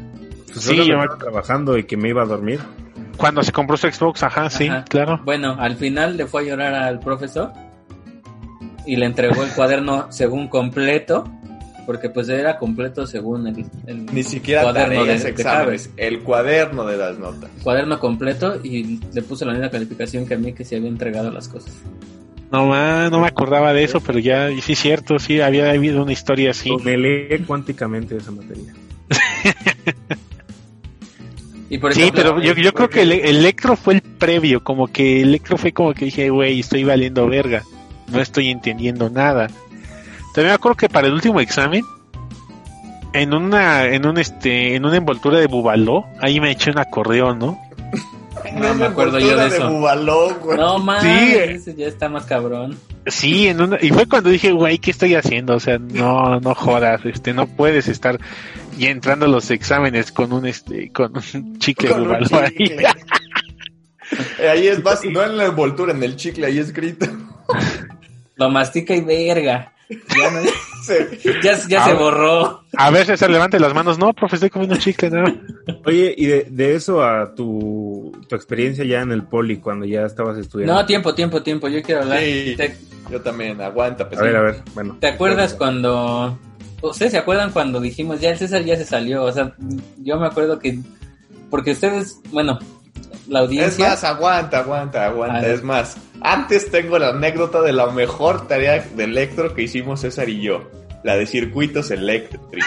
Pues 0.52 0.66
Sí, 0.66 0.76
yo 0.88 0.98
trabajando 1.20 1.78
y 1.78 1.84
que 1.84 1.98
me 1.98 2.10
iba 2.10 2.24
a 2.24 2.26
dormir. 2.26 2.60
Cuando 3.18 3.44
se 3.44 3.52
compró 3.52 3.78
su 3.78 3.88
Xbox, 3.92 4.24
ajá, 4.24 4.50
sí, 4.50 4.68
Ajá. 4.68 4.86
claro. 4.86 5.22
Bueno, 5.24 5.56
al 5.60 5.76
final 5.76 6.18
le 6.18 6.26
fue 6.26 6.42
a 6.42 6.46
llorar 6.46 6.74
al 6.74 7.00
profesor 7.00 7.52
y 8.86 8.96
le 8.96 9.06
entregó 9.06 9.44
el 9.44 9.52
cuaderno 9.52 10.08
según 10.12 10.48
completo, 10.48 11.26
porque 11.86 12.10
pues 12.10 12.30
era 12.30 12.58
completo 12.58 13.06
según 13.06 13.48
el, 13.48 13.66
el 13.88 14.06
Ni 14.08 14.24
siquiera 14.24 14.64
cuaderno 14.64 15.06
de 15.06 15.16
exámenes. 15.16 15.90
El 15.98 16.22
cuaderno 16.24 16.86
de 16.86 16.98
las 16.98 17.18
notas. 17.20 17.50
cuaderno 17.62 18.00
completo 18.00 18.60
y 18.64 19.00
le 19.14 19.22
puso 19.22 19.46
la 19.46 19.52
misma 19.54 19.70
calificación 19.70 20.26
que 20.26 20.34
a 20.36 20.38
mí 20.38 20.54
que 20.54 20.64
se 20.64 20.78
había 20.78 20.90
entregado 20.90 21.30
las 21.30 21.48
cosas. 21.48 21.74
No, 22.54 22.68
ma, 22.68 23.10
no 23.10 23.20
me 23.20 23.28
acordaba 23.28 23.74
de 23.74 23.84
eso, 23.84 24.00
pero 24.00 24.20
ya, 24.20 24.52
y 24.52 24.62
sí, 24.62 24.76
cierto, 24.76 25.18
sí, 25.18 25.42
había 25.42 25.72
habido 25.72 26.04
una 26.04 26.14
historia 26.14 26.52
así. 26.52 26.70
Me 26.84 26.96
leí 26.96 27.40
cuánticamente 27.40 28.16
esa 28.16 28.32
materia. 28.32 28.74
Y 31.70 31.80
por 31.80 31.92
Sí, 31.92 32.12
pero 32.14 32.40
yo, 32.40 32.54
yo 32.54 32.72
creo 32.72 32.88
que 32.88 33.02
el 33.02 33.14
Electro 33.14 33.76
fue 33.76 33.96
el 33.96 34.02
previo, 34.04 34.64
como 34.64 34.90
que 34.90 35.22
Electro 35.22 35.58
fue 35.58 35.72
como 35.72 35.96
que 35.96 36.06
dije, 36.06 36.30
güey, 36.30 36.60
estoy 36.60 36.84
valiendo 36.84 37.28
verga, 37.28 37.64
no 38.12 38.22
estoy 38.22 38.52
entendiendo 38.52 39.10
nada. 39.10 39.48
También 40.36 40.50
me 40.50 40.54
acuerdo 40.54 40.78
que 40.78 40.90
para 40.90 41.08
el 41.08 41.14
último 41.14 41.40
examen, 41.40 41.84
en 43.14 43.34
una, 43.34 43.86
en 43.86 44.06
un 44.06 44.20
este, 44.20 44.76
en 44.76 44.86
una 44.86 44.98
envoltura 44.98 45.40
de 45.40 45.48
bubaló, 45.48 46.06
ahí 46.22 46.40
me 46.40 46.52
eché 46.52 46.70
un 46.70 46.78
acordeón, 46.78 47.40
¿no? 47.40 47.60
No 48.54 48.74
me 48.76 48.86
acuerdo 48.86 49.20
yo 49.20 49.36
de 49.38 49.48
eso. 49.48 49.70
Bubaló, 49.70 50.36
güey. 50.36 50.58
no 50.58 50.80
más, 50.80 51.02
Sí. 51.04 51.36
ese 51.36 51.76
ya 51.76 51.88
está 51.88 52.10
más 52.10 52.26
cabrón. 52.26 52.78
Sí, 53.08 53.48
en 53.48 53.62
una, 53.62 53.78
y 53.82 53.90
fue 53.90 54.06
cuando 54.08 54.30
dije, 54.30 54.52
güey, 54.52 54.78
¿qué 54.78 54.92
estoy 54.92 55.16
haciendo? 55.16 55.56
O 55.56 55.60
sea, 55.60 55.78
no, 55.78 56.40
no 56.40 56.56
jodas, 56.56 57.06
este, 57.06 57.34
no 57.34 57.48
puedes 57.48 57.88
estar 57.88 58.18
y 58.78 58.86
entrando 58.88 59.26
a 59.26 59.30
los 59.30 59.52
exámenes 59.52 60.12
con 60.12 60.32
un 60.34 60.46
este, 60.46 60.90
con 60.92 61.14
un 61.16 61.60
chicle 61.60 61.90
Con 61.90 62.04
bubaló 62.06 62.28
ahí. 62.40 62.56
chicle. 62.58 62.88
Eh, 64.38 64.48
ahí 64.48 64.68
es 64.68 64.84
más, 64.84 65.04
no 65.06 65.24
en 65.24 65.38
la 65.38 65.46
envoltura, 65.46 65.92
en 65.92 66.04
el 66.04 66.16
chicle, 66.18 66.46
ahí 66.46 66.60
escrito. 66.60 67.08
Lo 68.36 68.50
mastica 68.50 68.94
y 68.96 69.02
verga. 69.02 69.73
Ya, 69.90 70.32
no- 70.32 70.42
Se- 70.84 71.20
ya, 71.44 71.58
ya 71.68 71.86
se 71.86 71.94
borró. 71.94 72.64
A 72.76 72.90
ver, 72.90 73.06
César, 73.06 73.30
levante 73.30 73.60
las 73.60 73.74
manos. 73.74 73.98
No, 74.00 74.14
profe, 74.14 74.36
estoy 74.36 74.50
comiendo 74.50 74.76
chicle, 74.78 75.10
no. 75.10 75.24
Oye, 75.86 76.14
y 76.18 76.26
de, 76.26 76.48
de 76.50 76.76
eso 76.76 77.04
a 77.04 77.34
tu, 77.36 78.12
tu 78.28 78.36
experiencia 78.36 78.84
ya 78.86 79.02
en 79.02 79.12
el 79.12 79.24
poli, 79.24 79.58
cuando 79.58 79.86
ya 79.86 80.06
estabas 80.06 80.38
estudiando. 80.38 80.74
No, 80.74 80.86
tiempo, 80.86 81.14
tiempo, 81.14 81.42
tiempo. 81.44 81.68
Yo 81.68 81.82
quiero 81.84 82.02
hablar. 82.02 82.20
Sí. 82.20 82.56
¿Te, 82.58 82.76
Yo 83.12 83.22
también, 83.22 83.60
aguanta, 83.62 84.08
pues. 84.08 84.20
a 84.20 84.24
ver, 84.24 84.36
a 84.36 84.42
ver, 84.42 84.62
bueno. 84.74 84.98
te 85.00 85.08
acuerdas 85.08 85.54
cuando... 85.54 86.38
¿Ustedes 86.82 87.12
se 87.14 87.18
acuerdan 87.18 87.52
cuando 87.52 87.80
dijimos, 87.80 88.20
ya 88.20 88.32
el 88.32 88.38
César 88.38 88.64
ya 88.66 88.76
se 88.76 88.86
salió? 88.86 89.24
O 89.24 89.32
sea, 89.32 89.54
yo 90.00 90.18
me 90.20 90.26
acuerdo 90.28 90.60
que... 90.60 90.80
Porque 91.50 91.72
ustedes, 91.72 92.20
bueno, 92.32 92.60
la 93.28 93.40
Es 93.40 93.46
audiencia. 93.46 93.90
más, 93.90 94.04
aguanta, 94.04 94.60
aguanta, 94.60 95.06
aguanta. 95.06 95.48
Es 95.48 95.64
más, 95.64 95.98
antes 96.22 96.70
tengo 96.72 96.98
la 97.00 97.10
anécdota 97.10 97.62
de 97.62 97.74
la 97.74 97.88
mejor 97.88 98.48
tarea 98.48 98.86
de 98.96 99.04
electro 99.04 99.54
que 99.54 99.64
hicimos 99.64 100.02
César 100.02 100.30
y 100.30 100.42
yo. 100.42 100.64
La 101.04 101.18
de 101.18 101.26
circuitos 101.26 101.92
eléctricos. 101.92 102.48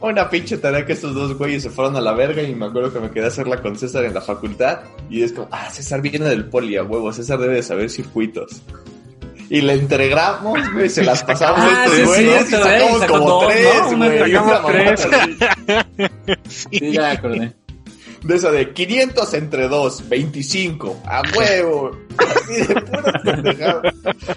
Una 0.00 0.30
pinche 0.30 0.56
tarea 0.56 0.86
que 0.86 0.94
estos 0.94 1.14
dos 1.14 1.36
güeyes 1.36 1.62
se 1.62 1.68
fueron 1.68 1.94
a 1.94 2.00
la 2.00 2.12
verga 2.14 2.42
y 2.42 2.54
me 2.54 2.64
acuerdo 2.66 2.90
que 2.92 3.00
me 3.00 3.10
quedé 3.10 3.26
a 3.26 3.28
hacerla 3.28 3.60
con 3.60 3.76
César 3.76 4.04
en 4.06 4.14
la 4.14 4.22
facultad. 4.22 4.78
Y 5.10 5.22
es 5.22 5.32
como, 5.32 5.48
ah, 5.50 5.68
César 5.70 6.00
viene 6.00 6.24
del 6.26 6.46
poli, 6.46 6.76
a 6.78 6.82
huevo, 6.84 7.12
César 7.12 7.38
debe 7.38 7.56
de 7.56 7.62
saber 7.62 7.90
circuitos. 7.90 8.62
Y 9.50 9.60
le 9.60 9.74
entregamos, 9.74 10.58
güey, 10.72 10.88
se 10.88 11.02
las 11.02 11.22
pasamos 11.24 11.60
Ah, 11.60 11.84
estos 11.84 11.96
sí 11.96 12.00
es 12.02 12.06
güeyes 12.08 12.42
y 12.44 12.46
cierto, 12.46 12.68
eh, 12.68 12.78
sacamos 12.78 13.00
sacó 13.00 13.12
como 13.12 13.28
dos, 13.30 13.46
tres, 13.48 13.96
güey. 13.96 14.32
sacamos 14.32 14.72
tres. 14.72 15.08
Así. 16.04 16.78
Sí, 16.78 16.92
ya 16.92 17.02
me 17.02 17.08
acordé. 17.08 17.52
De 18.22 18.36
esa 18.36 18.50
de 18.50 18.72
500 18.72 19.34
entre 19.34 19.68
2, 19.68 20.08
25, 20.08 21.02
a 21.06 21.22
huevo. 21.36 21.90
Así 22.18 22.66
de 22.66 22.74
pura 22.74 23.20
pendejada. 23.24 23.82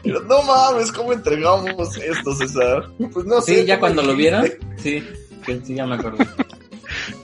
Pero 0.01 0.21
no 0.21 0.41
mames, 0.43 0.91
¿cómo 0.91 1.11
entregamos 1.11 1.97
esto, 1.97 2.33
César? 2.35 2.89
Pues 3.11 3.25
no 3.25 3.41
sé. 3.41 3.61
Sí, 3.61 3.65
ya 3.65 3.79
cuando 3.79 4.01
lo 4.01 4.15
vieron, 4.15 4.45
sí, 4.77 5.03
sí, 5.45 5.61
sí, 5.65 5.75
ya 5.75 5.85
me 5.85 5.95
acordé. 5.95 6.25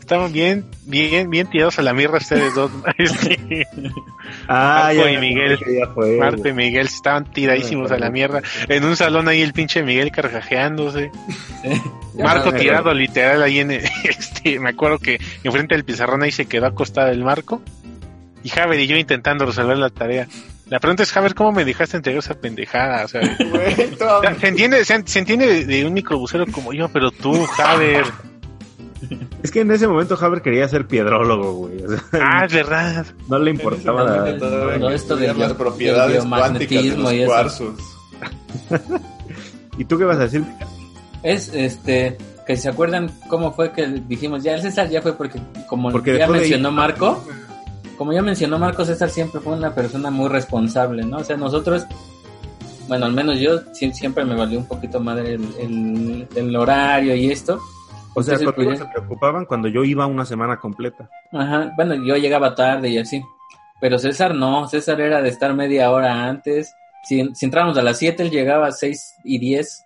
Estaban 0.09 0.33
bien, 0.33 0.65
bien, 0.87 1.29
bien 1.29 1.47
tirados 1.51 1.77
a 1.77 1.83
la 1.83 1.93
mierda 1.93 2.17
ustedes 2.17 2.55
dos. 2.55 2.71
Este, 2.97 3.67
Ah, 4.47 4.85
Marco 4.91 5.03
ya 5.05 5.11
y 5.11 5.17
Miguel. 5.19 5.59
ya 5.59 5.87
fue, 5.93 6.17
Marco 6.17 6.39
güey. 6.39 6.49
y 6.51 6.55
Miguel 6.55 6.87
estaban 6.87 7.31
tiradísimos 7.31 7.91
a 7.91 7.99
la 7.99 8.09
mierda. 8.09 8.41
En 8.69 8.85
un 8.85 8.95
salón 8.95 9.27
ahí 9.27 9.43
el 9.43 9.53
pinche 9.53 9.83
Miguel 9.83 10.09
carcajeándose. 10.11 11.11
Marco 12.17 12.51
tirado 12.53 12.91
literal 12.91 13.43
ahí 13.43 13.59
en 13.59 13.69
este, 14.03 14.59
me 14.59 14.71
acuerdo 14.71 14.97
que 14.97 15.19
enfrente 15.43 15.75
del 15.75 15.85
pizarrón 15.85 16.23
ahí 16.23 16.31
se 16.31 16.47
quedó 16.47 16.65
acostado 16.65 17.09
el 17.11 17.23
Marco. 17.23 17.61
Y 18.43 18.49
Javier 18.49 18.81
y 18.81 18.87
yo 18.87 18.97
intentando 18.97 19.45
resolver 19.45 19.77
la 19.77 19.91
tarea. 19.91 20.27
La 20.69 20.79
pregunta 20.79 21.03
es, 21.03 21.11
Javier, 21.11 21.35
¿cómo 21.35 21.51
me 21.51 21.65
dejaste 21.65 21.97
entregar 21.97 22.17
esa 22.17 22.33
pendejada? 22.33 23.05
O 23.05 23.07
sea, 23.07 23.21
se 24.39 24.47
entiende, 24.47 24.83
se, 24.85 25.03
se 25.05 25.19
entiende 25.19 25.45
de, 25.45 25.65
de 25.65 25.85
un 25.85 25.93
microbusero 25.93 26.47
como 26.47 26.73
yo, 26.73 26.89
pero 26.89 27.11
tú, 27.11 27.45
Javier. 27.45 28.05
Es 29.43 29.51
que 29.51 29.61
en 29.61 29.71
ese 29.71 29.87
momento 29.87 30.17
Haber 30.19 30.41
quería 30.41 30.67
ser 30.67 30.87
piedrólogo, 30.87 31.53
güey. 31.53 31.83
O 31.83 31.89
sea, 31.89 32.03
Ah, 32.13 32.45
es 32.45 32.53
verdad. 32.53 33.05
no 33.27 33.39
le 33.39 33.51
importaba 33.51 34.25
Todo 34.37 34.89
esto 34.89 35.15
del 35.15 35.37
las 35.37 35.53
propiedades 35.53 36.25
cuánticas 36.25 36.83
de 36.83 36.87
y 36.87 36.91
los 36.91 37.11
eso. 37.13 37.25
cuarzos. 37.25 37.73
¿Y 39.77 39.85
tú 39.85 39.97
qué 39.97 40.03
vas 40.03 40.17
a 40.17 40.23
decir? 40.23 40.43
Es, 41.23 41.51
este, 41.53 42.17
que 42.45 42.55
si 42.55 42.63
se 42.63 42.69
acuerdan 42.69 43.09
cómo 43.29 43.53
fue 43.53 43.71
que 43.71 43.87
dijimos, 43.87 44.43
ya 44.43 44.53
el 44.55 44.61
César 44.61 44.89
ya 44.89 45.01
fue 45.01 45.13
porque, 45.13 45.39
como 45.67 45.89
Porque 45.91 46.17
ya 46.17 46.27
de 46.27 46.33
mencionó 46.33 46.71
Marco, 46.71 47.23
como 47.97 48.11
ya 48.13 48.21
mencionó 48.21 48.59
Marco, 48.59 48.83
César 48.85 49.09
siempre 49.09 49.39
fue 49.41 49.53
una 49.53 49.73
persona 49.73 50.09
muy 50.09 50.27
responsable, 50.29 51.03
¿no? 51.05 51.17
O 51.17 51.23
sea, 51.23 51.37
nosotros, 51.37 51.85
bueno, 52.87 53.05
al 53.05 53.13
menos 53.13 53.39
yo 53.39 53.59
siempre 53.73 54.25
me 54.25 54.35
valió 54.35 54.59
un 54.59 54.65
poquito 54.67 54.99
madre 54.99 55.35
el, 55.35 55.47
el, 55.59 56.27
el 56.35 56.55
horario 56.55 57.15
y 57.15 57.31
esto. 57.31 57.59
O 58.19 58.23
sea, 58.23 58.35
Entonces, 58.35 58.55
conmigo 58.55 58.71
pues, 58.71 58.79
se 58.79 58.85
preocupaban 58.85 59.45
cuando 59.45 59.67
yo 59.67 59.83
iba 59.83 60.05
una 60.05 60.25
semana 60.25 60.57
completa. 60.59 61.09
Ajá, 61.31 61.71
bueno, 61.75 61.95
yo 61.95 62.15
llegaba 62.17 62.55
tarde 62.55 62.89
y 62.89 62.97
así. 62.97 63.23
Pero 63.81 63.97
César 63.97 64.35
no, 64.35 64.67
César 64.67 64.99
era 64.99 65.21
de 65.21 65.29
estar 65.29 65.53
media 65.53 65.91
hora 65.91 66.25
antes. 66.27 66.73
Si, 67.03 67.29
si 67.33 67.45
entrábamos 67.45 67.77
a 67.77 67.81
las 67.81 67.97
7, 67.97 68.23
él 68.23 68.29
llegaba 68.29 68.67
a 68.67 68.71
6 68.71 69.15
y 69.23 69.39
10. 69.39 69.85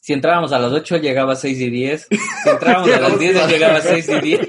Si 0.00 0.12
entrábamos 0.12 0.52
a 0.52 0.58
las 0.58 0.72
8, 0.72 0.96
él 0.96 1.02
llegaba 1.02 1.34
a 1.34 1.36
6 1.36 1.60
y 1.60 1.70
10. 1.70 2.08
Si 2.10 2.48
entrábamos 2.48 2.90
a 2.90 3.00
las 3.00 3.18
10, 3.18 3.36
él 3.36 3.48
llegaba 3.48 3.76
a 3.76 3.80
6 3.80 4.08
y 4.08 4.20
10. 4.20 4.48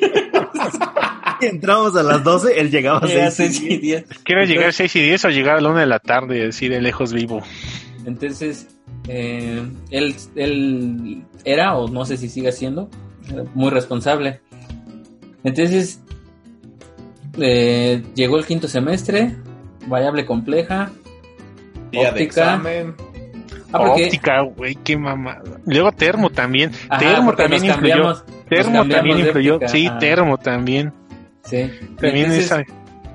Y 1.42 1.46
entramos 1.48 1.96
a 1.96 2.04
las 2.04 2.24
12, 2.24 2.60
él 2.60 2.72
llegaba 2.72 3.00
a 3.00 3.06
Llegaba 3.06 3.28
a 3.28 3.32
6. 3.32 3.58
6 3.58 3.72
y 3.72 3.78
10. 3.78 4.06
¿Quieres 4.24 4.50
llegar 4.50 4.70
a 4.70 4.72
6 4.72 4.96
y 4.96 5.02
10 5.02 5.26
o 5.26 5.30
llegar 5.30 5.58
a 5.58 5.62
la 5.62 5.70
1 5.70 5.80
de 5.80 5.86
la 5.86 6.00
tarde, 6.00 6.48
así 6.48 6.70
de 6.70 6.82
lejos 6.82 7.14
vivo? 7.14 7.44
Entonces, 8.06 8.68
eh, 9.08 9.64
él, 9.92 10.16
él 10.36 11.24
era, 11.44 11.76
o 11.78 11.88
no 11.88 12.06
sé 12.06 12.18
si 12.18 12.30
sigue 12.30 12.52
siendo, 12.52 12.90
muy 13.54 13.70
responsable. 13.70 14.42
Entonces, 15.44 16.02
eh, 17.38 18.04
llegó 18.16 18.38
el 18.38 18.46
quinto 18.46 18.68
semestre, 18.68 19.36
variable 19.88 20.26
compleja. 20.26 20.92
Día 21.92 22.04
de 22.04 22.10
Óptica. 22.10 22.26
examen. 22.26 22.96
Ah, 23.72 23.80
porque, 23.80 24.06
Óptica, 24.06 24.42
güey, 24.42 24.76
qué 24.76 24.98
mamada. 24.98 25.44
Luego 25.66 25.92
termo 25.92 26.30
también. 26.30 26.72
ajá, 26.90 27.00
termo 27.00 27.34
también 27.34 27.66
influyó. 27.66 28.24
Termo 28.50 28.88
también 28.88 29.18
de 29.18 29.24
influyó. 29.26 29.60
Sí, 29.68 29.90
termo 30.00 30.38
también. 30.38 30.94
sí. 31.44 31.70
También 32.00 32.32
Entonces, 32.32 32.46
esa. 32.46 32.64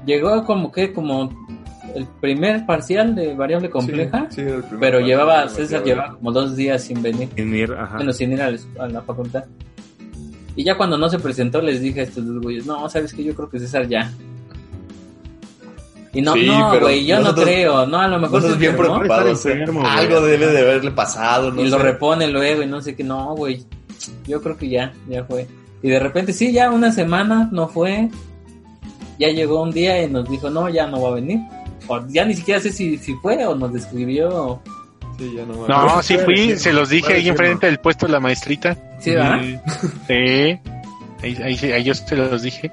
Llegó 0.07 0.45
como 0.45 0.73
que, 0.73 0.93
como 0.93 1.40
el 1.95 2.07
primer 2.21 2.67
parcial 2.67 3.15
de 3.15 3.35
variable 3.35 3.71
compleja, 3.71 4.27
Sí, 4.31 4.37
sí, 4.37 4.41
el 4.43 4.63
primer 4.63 4.81
pero 4.81 5.01
llevaba, 5.01 5.49
César 5.49 5.83
llevaba 5.85 6.15
como 6.15 6.33
dos 6.33 6.57
días 6.57 6.83
sin 6.83 7.03
venir. 7.03 7.29
Sin 7.35 7.55
ir, 7.55 7.73
ajá. 7.73 7.97
Bueno, 7.97 8.13
sin 8.13 8.33
ir 8.33 8.43
a 8.43 8.51
la, 8.51 8.59
a 8.79 8.89
la 8.89 9.03
facultad. 9.03 9.45
Y 10.57 10.65
ya 10.65 10.77
cuando 10.77 10.99
no 10.99 11.09
se 11.09 11.19
presentó, 11.19 11.61
les 11.61 11.81
dije 11.81 12.01
a 12.01 12.03
estos 12.05 12.27
dos 12.27 12.41
güeyes, 12.43 12.67
no, 12.67 12.89
sabes 12.89 13.15
que 13.15 13.25
yo 13.25 13.35
creo 13.35 13.49
que 13.49 13.59
César 13.59 13.89
ya. 13.89 14.13
Y 16.13 16.23
no, 16.23 16.33
Sí, 16.35 16.47
no, 16.47 16.81
güey, 16.81 17.07
yo 17.07 17.21
no 17.21 17.35
creo, 17.35 17.87
no, 17.87 17.99
a 17.99 18.09
lo 18.09 18.19
mejor 18.19 18.43
se 18.43 18.55
bien 18.55 18.77
preocupados. 18.77 19.39
Estar 19.39 19.53
enfermo. 19.53 19.87
Algo 19.87 20.21
debe 20.23 20.47
de 20.47 20.59
haberle 20.59 20.91
pasado, 20.91 21.53
no 21.53 21.63
y 21.63 21.69
lo 21.69 21.79
repone 21.79 22.27
luego 22.29 22.63
y 22.63 22.67
no 22.67 22.83
sé 22.83 22.97
qué, 22.97 23.05
no, 23.05 23.37
güey, 23.37 23.65
yo 24.27 24.43
creo 24.43 24.57
que 24.57 24.69
ya, 24.69 24.93
ya 25.09 25.25
fue. 25.25 25.47
Y 25.83 25.89
de 25.89 26.01
repente, 26.01 26.33
sí, 26.33 26.53
ya 26.53 26.71
una 26.71 26.91
semana 26.91 27.49
no 27.53 27.69
fue, 27.69 28.11
ya 29.19 29.29
llegó 29.29 29.63
un 29.63 29.71
día 29.71 30.03
y 30.03 30.11
nos 30.11 30.29
dijo, 30.29 30.51
no, 30.51 30.69
ya 30.69 30.87
no 30.89 31.01
va 31.01 31.11
a 31.11 31.15
venir. 31.15 31.39
O 31.93 32.07
ya 32.09 32.25
ni 32.25 32.35
siquiera 32.35 32.61
sé 32.61 32.71
si, 32.73 32.97
si 32.99 33.15
fue 33.17 33.45
o 33.47 33.55
nos 33.55 33.73
describió. 33.73 34.29
o- 34.29 34.63
Sí, 35.19 35.35
ya 35.37 35.45
no 35.45 35.55
me 35.63 35.69
No, 35.69 36.03
sí 36.03 36.17
fui, 36.19 36.35
decirlo, 36.35 36.59
se 36.61 36.73
los 36.73 36.89
dije 36.89 37.13
ahí 37.15 37.29
enfrente 37.29 37.67
del 37.67 37.79
puesto 37.79 38.07
de 38.07 38.13
la 38.13 38.21
maestrita. 38.21 38.77
Sí, 39.01 39.11
¿verdad? 39.11 39.41
Sí. 40.07 40.59
Ahí, 41.23 41.37
ahí, 41.43 41.73
ahí 41.73 41.85
yo 41.85 41.95
se 41.95 42.17
los 42.17 42.43
dije. 42.43 42.71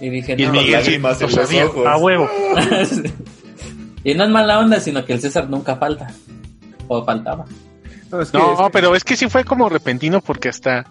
Y 0.00 0.08
dije, 0.10 0.36
Y 0.38 0.42
el 0.42 0.48
no, 0.52 0.54
Con 0.54 0.64
Miguel 0.64 0.84
sí, 0.84 1.58
ojos. 1.60 1.86
a 1.86 1.96
huevo. 1.96 2.28
y 4.04 4.14
no 4.14 4.24
es 4.24 4.30
mala 4.30 4.58
onda, 4.60 4.78
sino 4.80 5.04
que 5.04 5.14
el 5.14 5.20
César 5.20 5.48
nunca 5.50 5.76
falta. 5.76 6.08
O 6.86 7.04
faltaba. 7.04 7.44
No, 8.10 8.20
es 8.22 8.30
que- 8.30 8.38
No, 8.38 8.52
es 8.52 8.58
que- 8.60 8.70
pero 8.72 8.94
es 8.94 9.02
que 9.04 9.16
sí 9.16 9.28
fue 9.28 9.44
como 9.44 9.68
repentino 9.68 10.20
porque 10.20 10.48
hasta... 10.50 10.86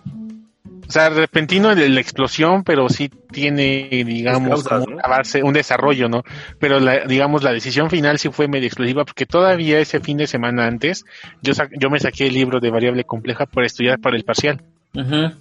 O 0.87 0.91
sea, 0.91 1.09
repentino 1.09 1.73
la 1.75 1.99
explosión, 1.99 2.63
pero 2.63 2.87
sí 2.87 3.09
tiene, 3.31 3.89
digamos, 4.05 4.49
causas, 4.63 4.67
como 4.85 4.85
¿no? 4.85 4.93
una 4.95 5.07
base, 5.17 5.43
un 5.43 5.51
desarrollo, 5.53 6.07
¿no? 6.07 6.23
Pero, 6.59 6.79
la, 6.79 7.05
digamos, 7.05 7.43
la 7.43 7.51
decisión 7.51 7.89
final 7.89 8.19
sí 8.19 8.29
fue 8.29 8.47
medio 8.47 8.67
explosiva 8.67 9.03
porque 9.03 9.25
todavía 9.25 9.79
ese 9.79 9.99
fin 9.99 10.15
de 10.17 10.27
semana 10.27 10.65
antes 10.65 11.03
yo, 11.41 11.53
sa- 11.53 11.67
yo 11.77 11.89
me 11.89 11.99
saqué 11.99 12.27
el 12.27 12.33
libro 12.35 12.59
de 12.61 12.69
variable 12.69 13.03
compleja 13.03 13.45
para 13.45 13.67
estudiar 13.67 13.99
para 13.99 14.15
el 14.15 14.23
parcial. 14.23 14.61
Ujú. 14.95 15.31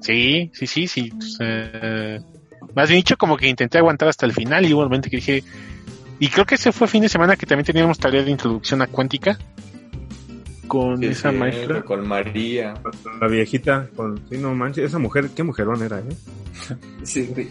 Sí, 0.00 0.50
sí, 0.52 0.66
sí, 0.66 0.88
sí. 0.88 1.10
pues, 1.12 1.36
eh, 1.40 2.18
más 2.74 2.88
bien 2.88 2.98
dicho, 2.98 3.16
como 3.16 3.36
que 3.36 3.48
intenté 3.48 3.78
aguantar 3.78 4.08
hasta 4.08 4.26
el 4.26 4.32
final 4.32 4.66
y 4.66 4.72
hubo 4.74 4.80
un 4.82 4.86
momento 4.88 5.08
que 5.08 5.16
dije... 5.16 5.44
Y 6.20 6.28
creo 6.28 6.46
que 6.46 6.54
ese 6.54 6.70
fue 6.72 6.86
fin 6.88 7.02
de 7.02 7.08
semana 7.08 7.36
que 7.36 7.44
también 7.44 7.66
teníamos 7.66 7.98
tarea 7.98 8.22
de 8.22 8.30
introducción 8.30 8.80
a 8.82 8.86
cuántica 8.86 9.36
con 10.66 10.98
Sí, 10.98 11.06
esa 11.06 11.30
sí, 11.30 11.36
maestra. 11.36 11.82
Con 11.82 12.06
María. 12.06 12.74
La 13.20 13.28
viejita, 13.28 13.88
con... 13.94 14.20
sí, 14.28 14.38
no 14.38 14.54
manches, 14.54 14.84
esa 14.84 14.98
mujer, 14.98 15.30
qué 15.34 15.42
mujerón 15.42 15.82
era, 15.82 15.98
¿eh? 15.98 16.16
Sí, 17.02 17.28
güey. 17.32 17.48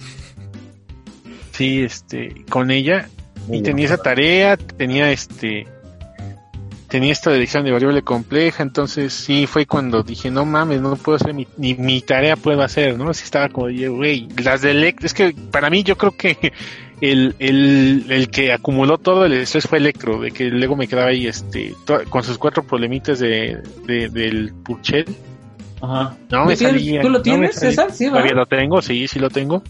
Sí, 1.52 1.84
este, 1.84 2.44
con 2.50 2.72
ella. 2.72 3.10
Muy 3.48 3.58
y 3.58 3.62
tenía 3.62 3.86
esa 3.86 3.98
tarea, 3.98 4.58
tenía 4.58 5.12
este, 5.12 5.68
tenía 6.94 7.12
esta 7.12 7.32
dirección 7.32 7.66
de 7.66 7.72
variable 7.72 8.04
compleja, 8.04 8.62
entonces 8.62 9.14
sí 9.14 9.48
fue 9.48 9.66
cuando 9.66 10.04
dije, 10.04 10.30
no 10.30 10.46
mames, 10.46 10.80
no 10.80 10.96
puedo 10.96 11.16
hacer 11.16 11.34
mi, 11.34 11.48
ni 11.58 11.74
mi 11.74 12.02
tarea 12.02 12.36
puedo 12.36 12.62
hacer, 12.62 12.98
¿no? 13.00 13.10
Así 13.10 13.24
estaba 13.24 13.50
como, 13.50 13.66
güey, 13.66 14.28
las 14.44 14.62
de 14.62 14.96
es 15.02 15.14
que 15.16 15.36
para 15.50 15.72
mí 15.72 15.82
yo 15.82 15.98
creo 15.98 16.16
que 16.16 16.54
el, 17.02 17.36
el, 17.40 18.06
el 18.10 18.30
que 18.30 18.54
acumuló 18.54 18.98
todo 18.98 19.26
el 19.26 19.34
estrés 19.34 19.68
fue 19.68 19.78
Electro, 19.80 20.22
de 20.22 20.32
que 20.32 20.46
luego 20.46 20.76
me 20.76 20.88
quedaba 20.88 21.10
ahí, 21.10 21.28
este, 21.28 21.74
to- 21.86 22.02
con 22.10 22.24
sus 22.24 22.38
cuatro 22.38 22.64
problemitas 22.64 23.20
de, 23.20 23.62
de- 23.86 24.10
del 24.10 24.54
Purchel, 24.64 25.06
Ajá. 25.82 26.16
no 26.32 26.46
me 26.46 26.54
¿Tú 26.54 26.60
tienes- 26.60 26.82
salía. 26.82 27.02
¿Tú 27.02 27.10
lo 27.10 27.22
tienes. 27.22 27.56
César? 27.56 27.92
Sí, 27.92 28.06
Todavía 28.08 28.32
¿verdad? 28.34 28.48
lo 28.50 28.58
tengo, 28.58 28.82
sí, 28.82 29.08
sí 29.08 29.20
lo 29.20 29.30
tengo. 29.30 29.62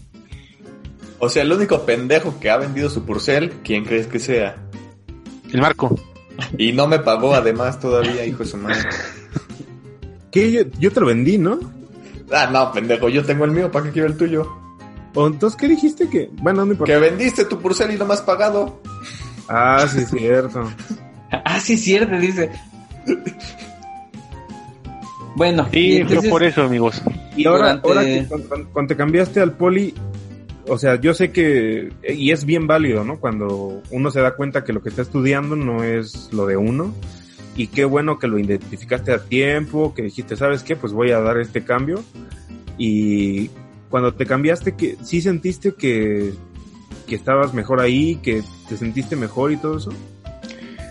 O 1.18 1.28
sea, 1.28 1.42
el 1.42 1.52
único 1.52 1.84
pendejo 1.86 2.38
que 2.38 2.50
ha 2.50 2.56
vendido 2.58 2.90
su 2.90 3.04
Purcell, 3.04 3.50
¿quién 3.64 3.84
crees 3.84 4.06
que 4.06 4.18
sea? 4.18 4.56
El 5.52 5.60
marco. 5.60 5.98
Y 6.58 6.72
no 6.72 6.86
me 6.86 6.98
pagó 6.98 7.34
además 7.34 7.78
todavía, 7.80 8.24
hijo 8.26 8.42
de 8.44 8.46
su 8.50 8.56
madre. 8.56 8.78
¿Qué? 10.30 10.50
Yo, 10.52 10.62
yo 10.78 10.90
te 10.90 11.00
lo 11.00 11.06
vendí, 11.06 11.38
¿no? 11.38 11.58
Ah, 12.32 12.48
no, 12.52 12.72
pendejo, 12.72 13.08
yo 13.08 13.24
tengo 13.24 13.44
el 13.44 13.52
mío, 13.52 13.70
¿para 13.70 13.86
qué 13.86 13.92
quiero 13.92 14.08
el 14.08 14.16
tuyo? 14.16 14.46
¿O 15.14 15.26
entonces 15.26 15.56
qué 15.58 15.68
dijiste 15.68 16.08
que? 16.08 16.28
Bueno, 16.42 16.64
no 16.64 16.72
importa. 16.72 16.92
Que 16.92 16.98
vendiste 16.98 17.44
tu 17.44 17.60
Purcell 17.60 17.92
y 17.92 17.96
no 17.96 18.04
me 18.04 18.14
has 18.14 18.22
pagado. 18.22 18.80
Ah, 19.48 19.86
sí, 19.90 20.04
cierto. 20.04 20.68
Ah, 21.44 21.58
sí, 21.58 21.76
cierto, 21.76 22.16
dice. 22.16 22.48
Bueno, 25.36 25.66
y 25.72 25.74
Sí, 25.74 25.92
fue 25.94 26.00
entonces, 26.02 26.30
por 26.30 26.42
eso, 26.44 26.62
amigos. 26.62 27.02
Y 27.36 27.46
ahora, 27.46 27.74
Durante- 27.76 27.88
ahora 27.88 28.04
que 28.04 28.26
cuando, 28.28 28.48
cuando- 28.48 28.68
cuando 28.70 28.88
te 28.88 28.96
cambiaste 28.96 29.40
al 29.40 29.52
poli, 29.52 29.94
o 30.68 30.78
sea, 30.78 30.94
yo 31.00 31.12
sé 31.12 31.32
que, 31.32 31.92
y 32.08 32.30
es 32.30 32.44
bien 32.44 32.68
válido, 32.68 33.02
¿no? 33.04 33.18
Cuando 33.18 33.82
uno 33.90 34.10
se 34.12 34.20
da 34.20 34.36
cuenta 34.36 34.62
que 34.62 34.72
lo 34.72 34.80
que 34.80 34.90
está 34.90 35.02
estudiando 35.02 35.56
no 35.56 35.82
es 35.82 36.28
lo 36.32 36.46
de 36.46 36.56
uno, 36.56 36.94
y 37.56 37.66
qué 37.66 37.84
bueno 37.84 38.18
que 38.20 38.28
lo 38.28 38.38
identificaste 38.38 39.12
a 39.12 39.18
tiempo, 39.18 39.92
que 39.92 40.02
dijiste, 40.02 40.36
¿sabes 40.36 40.62
qué? 40.62 40.76
Pues 40.76 40.92
voy 40.92 41.10
a 41.10 41.18
dar 41.20 41.38
este 41.38 41.64
cambio. 41.64 42.04
Y 42.78 43.50
cuando 43.94 44.12
te 44.12 44.26
cambiaste, 44.26 44.74
que 44.74 44.96
sí 45.04 45.22
sentiste 45.22 45.72
que, 45.72 46.34
que 47.06 47.14
estabas 47.14 47.54
mejor 47.54 47.78
ahí, 47.80 48.16
que 48.16 48.42
te 48.68 48.76
sentiste 48.76 49.14
mejor 49.14 49.52
y 49.52 49.56
todo 49.56 49.78
eso. 49.78 49.92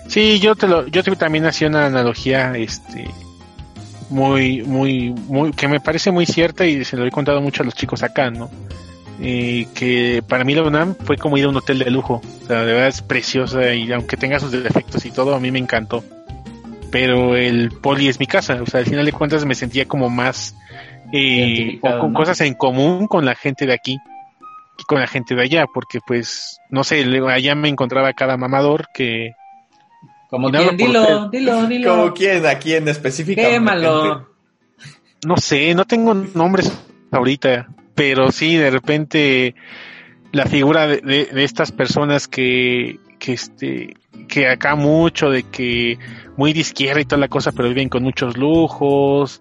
Sí, 0.07 0.39
yo 0.39 0.55
te 0.55 0.69
lo, 0.69 0.87
yo 0.87 1.03
te- 1.03 1.13
también 1.17 1.45
hacía 1.45 1.67
una 1.67 1.85
analogía, 1.87 2.53
este, 2.55 3.09
muy, 4.09 4.61
muy, 4.61 5.09
muy, 5.09 5.51
que 5.51 5.67
me 5.67 5.81
parece 5.81 6.11
muy 6.11 6.25
cierta 6.25 6.65
y 6.65 6.85
se 6.85 6.95
lo 6.95 7.05
he 7.05 7.11
contado 7.11 7.41
mucho 7.41 7.61
a 7.63 7.65
los 7.65 7.73
chicos 7.73 8.03
acá, 8.03 8.31
¿no? 8.31 8.49
Eh, 9.19 9.67
que 9.73 10.23
para 10.25 10.45
mí 10.45 10.55
la 10.55 10.63
UNAM 10.63 10.95
fue 11.03 11.17
como 11.17 11.37
ir 11.37 11.43
a 11.43 11.49
un 11.49 11.57
hotel 11.57 11.79
de 11.79 11.91
lujo, 11.91 12.21
o 12.43 12.47
sea, 12.47 12.61
de 12.63 12.71
verdad 12.71 12.87
es 12.87 13.01
preciosa 13.01 13.73
y 13.73 13.91
aunque 13.91 14.15
tenga 14.15 14.39
sus 14.39 14.53
defectos 14.53 15.03
y 15.05 15.11
todo, 15.11 15.35
a 15.35 15.41
mí 15.41 15.51
me 15.51 15.59
encantó. 15.59 16.05
Pero 16.89 17.35
el 17.35 17.69
poli 17.71 18.07
es 18.07 18.17
mi 18.21 18.27
casa, 18.27 18.61
o 18.61 18.65
sea, 18.65 18.79
al 18.79 18.85
final 18.85 19.03
de 19.05 19.11
cuentas 19.11 19.43
me 19.43 19.55
sentía 19.55 19.89
como 19.89 20.09
más, 20.09 20.55
eh, 21.13 21.17
Identificado, 21.19 21.99
con 21.99 22.11
¿no? 22.13 22.17
cosas 22.19 22.41
en 22.41 22.53
común 22.55 23.07
con 23.07 23.23
la 23.25 23.35
gente 23.35 23.65
de 23.65 23.73
aquí 23.73 23.97
y 24.77 24.83
con 24.85 24.99
la 24.99 25.07
gente 25.07 25.35
de 25.35 25.43
allá, 25.43 25.65
porque 25.73 25.99
pues, 26.05 26.57
no 26.69 26.83
sé, 26.83 27.05
allá 27.29 27.55
me 27.55 27.69
encontraba 27.69 28.11
cada 28.13 28.35
mamador 28.37 28.87
que, 28.93 29.33
Como 30.29 30.49
quien, 30.49 30.75
dilo, 30.75 31.01
usted. 31.25 31.39
dilo, 31.39 31.67
dilo. 31.67 31.95
¿Cómo 31.95 32.13
quién? 32.13 32.45
¿A 32.45 32.55
quién 32.57 32.87
específicamente? 32.87 33.53
Quémalo. 33.53 34.27
no 35.25 35.37
sé, 35.37 35.73
no 35.75 35.85
tengo 35.85 36.13
nombres 36.15 36.71
ahorita, 37.11 37.67
pero 37.95 38.31
sí, 38.31 38.55
de 38.55 38.71
repente 38.71 39.55
la 40.31 40.45
figura 40.47 40.87
de, 40.87 40.97
de- 41.01 41.25
de 41.25 41.43
estas 41.43 41.71
personas 41.71 42.27
que, 42.27 42.97
que 43.19 43.33
este, 43.33 43.93
que 44.27 44.47
acá 44.49 44.75
mucho 44.75 45.29
de 45.29 45.43
que 45.43 45.99
muy 46.35 46.53
de 46.53 46.61
izquierda 46.61 46.99
y 47.01 47.05
toda 47.05 47.19
la 47.19 47.27
cosa, 47.27 47.51
pero 47.51 47.69
viven 47.69 47.87
con 47.89 48.01
muchos 48.01 48.35
lujos, 48.35 49.39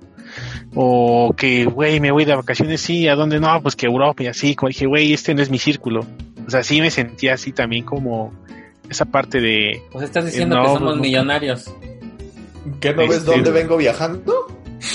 o 0.74 1.34
que, 1.36 1.64
güey, 1.66 2.00
me 2.00 2.10
voy 2.10 2.24
de 2.24 2.34
vacaciones, 2.34 2.80
sí, 2.80 3.06
¿a 3.08 3.14
dónde? 3.14 3.38
No, 3.40 3.60
pues 3.62 3.76
que 3.76 3.86
Europa 3.86 4.22
y 4.22 4.26
así, 4.28 4.54
como 4.54 4.68
dije, 4.68 4.86
güey, 4.86 5.12
este 5.12 5.34
no 5.34 5.42
es 5.42 5.50
mi 5.50 5.58
círculo. 5.58 6.06
O 6.46 6.50
sea, 6.50 6.62
sí 6.62 6.80
me 6.80 6.90
sentía 6.90 7.34
así 7.34 7.52
también 7.52 7.84
como 7.84 8.32
esa 8.88 9.04
parte 9.04 9.40
de, 9.40 9.82
Pues 9.92 10.04
estás 10.04 10.24
diciendo 10.26 10.56
Eh, 10.56 10.58
no, 10.58 10.64
que 10.64 10.78
somos 10.78 10.96
no. 10.96 11.02
millonarios. 11.02 11.70
¿Qué 12.80 12.92
no 12.94 13.02
ves 13.08 13.18
Este- 13.18 13.30
dónde 13.30 13.50
vengo 13.50 13.76
viajando? 13.76 14.46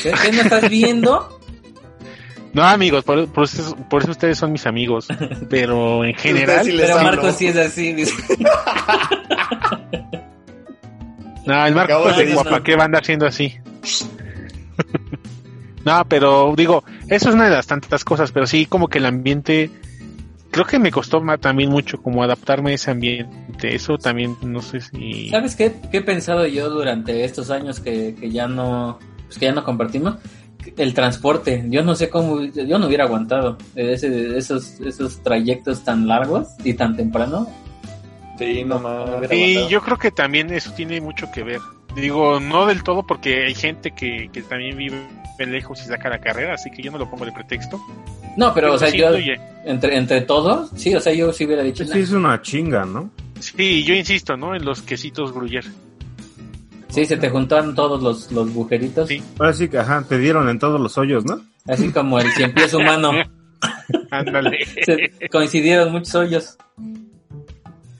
¿Qué, 0.04 0.12
qué 0.22 0.32
no 0.32 0.42
estás 0.42 0.70
viendo? 0.70 1.40
no 2.54 2.64
amigos, 2.64 3.04
por, 3.04 3.28
por 3.28 3.44
eso, 3.46 3.76
por 3.90 4.02
eso 4.02 4.12
ustedes 4.12 4.38
son 4.38 4.52
mis 4.52 4.66
amigos, 4.66 5.08
pero 5.50 6.04
en 6.06 6.14
general, 6.18 6.66
sí 6.66 6.74
Pero. 6.78 6.96
Marcos 7.04 7.36
sí 7.36 7.48
es 7.48 7.58
así. 7.58 7.94
dice. 7.94 8.14
No, 11.46 11.66
el 11.66 11.74
Marco 11.76 12.12
de 12.12 12.34
guapa, 12.34 12.62
¿qué 12.62 12.76
va 12.76 12.82
a 12.84 12.86
andar 12.88 13.06
siendo 13.06 13.26
así? 13.26 13.58
No, 15.88 16.06
pero 16.10 16.54
digo, 16.58 16.84
eso 17.08 17.30
es 17.30 17.36
una 17.36 17.46
de 17.46 17.52
las 17.52 17.66
tantas 17.66 18.04
cosas, 18.04 18.34
pero 18.34 18.46
sí, 18.46 18.66
como 18.66 18.90
que 18.90 18.98
el 18.98 19.06
ambiente, 19.06 19.72
creo 20.52 20.66
que 20.66 20.80
me 20.80 20.92
costó 20.92 21.24
también 21.40 21.70
mucho 21.70 22.02
como 22.02 22.24
adaptarme 22.24 22.72
a 22.72 22.74
ese 22.74 22.92
ambiente. 22.92 23.74
Eso 23.74 23.98
también, 23.98 24.36
no 24.42 24.62
sé 24.62 24.82
si... 24.82 25.30
¿Sabes 25.30 25.56
qué, 25.56 25.74
qué 25.90 26.00
he 26.00 26.02
pensado 26.02 26.46
yo 26.46 26.70
durante 26.70 27.24
estos 27.24 27.52
años 27.52 27.80
que, 27.80 28.16
que 28.20 28.30
ya 28.32 28.50
no 28.50 29.00
pues 29.28 29.40
que 29.40 29.46
ya 29.46 29.54
no 29.54 29.64
compartimos? 29.64 30.16
El 30.76 30.94
transporte. 30.94 31.64
Yo 31.70 31.84
no 31.84 31.96
sé 31.96 32.10
cómo, 32.10 32.42
yo 32.42 32.78
no 32.78 32.88
hubiera 32.88 33.06
aguantado 33.06 33.58
ese, 33.74 34.38
esos, 34.38 34.82
esos 34.82 35.24
trayectos 35.24 35.86
tan 35.86 36.06
largos 36.06 36.50
y 36.66 36.74
tan 36.74 36.98
temprano. 36.98 37.48
Sí, 38.38 38.66
no 38.66 38.78
mames. 38.78 39.32
Y 39.32 39.70
yo 39.70 39.82
creo 39.82 39.98
que 39.98 40.12
también 40.12 40.52
eso 40.52 40.74
tiene 40.74 41.00
mucho 41.00 41.32
que 41.32 41.44
ver. 41.44 41.62
Digo, 41.98 42.40
no 42.40 42.66
del 42.68 42.84
todo 42.84 43.06
porque 43.06 43.46
hay 43.46 43.56
gente 43.56 43.92
que, 43.92 44.30
que 44.32 44.42
también 44.44 44.78
vive 44.78 45.08
lejos 45.40 45.82
y 45.82 45.86
saca 45.86 46.10
la 46.10 46.20
carrera, 46.20 46.54
así 46.54 46.70
que 46.72 46.82
yo 46.82 46.92
no 46.92 46.98
lo 46.98 47.10
pongo 47.10 47.26
de 47.26 47.32
pretexto. 47.32 47.80
No, 48.38 48.54
pero 48.54 48.74
o 48.74 48.78
sea, 48.78 48.90
yo 48.90 49.08
influye. 49.08 49.40
entre, 49.66 49.98
entre 49.98 50.22
todos, 50.22 50.70
sí, 50.76 50.94
o 50.96 51.00
sea, 51.00 51.12
yo 51.14 51.32
sí 51.34 51.46
hubiera 51.46 51.64
dicho, 51.64 51.84
sí, 51.86 52.00
es 52.00 52.12
una 52.12 52.42
chinga, 52.42 52.86
¿no? 52.86 53.10
Sí, 53.40 53.84
yo 53.84 53.94
insisto, 53.96 54.38
¿no? 54.38 54.56
En 54.56 54.64
los 54.66 54.82
quesitos 54.84 55.34
Gruyère. 55.34 55.72
sí, 56.90 57.06
se 57.06 57.18
te 57.18 57.30
juntaron 57.30 57.74
todos 57.76 58.02
los, 58.02 58.32
los 58.32 58.54
bujeritos, 58.54 59.08
Sí. 59.08 59.22
Ahora 59.40 59.54
sí 59.54 59.68
que, 59.70 59.78
ajá, 59.80 60.04
te 60.08 60.18
dieron 60.20 60.50
en 60.50 60.60
todos 60.60 60.80
los 60.80 60.98
hoyos, 60.98 61.26
¿no? 61.26 61.42
así 61.68 61.92
como 61.92 62.20
el 62.20 62.32
cien 62.32 62.54
pies 62.54 62.74
humano. 62.74 63.12
Ándale. 64.12 64.66
Se- 64.86 65.12
coincidieron 65.30 65.92
muchos 65.92 66.14
hoyos. 66.16 66.58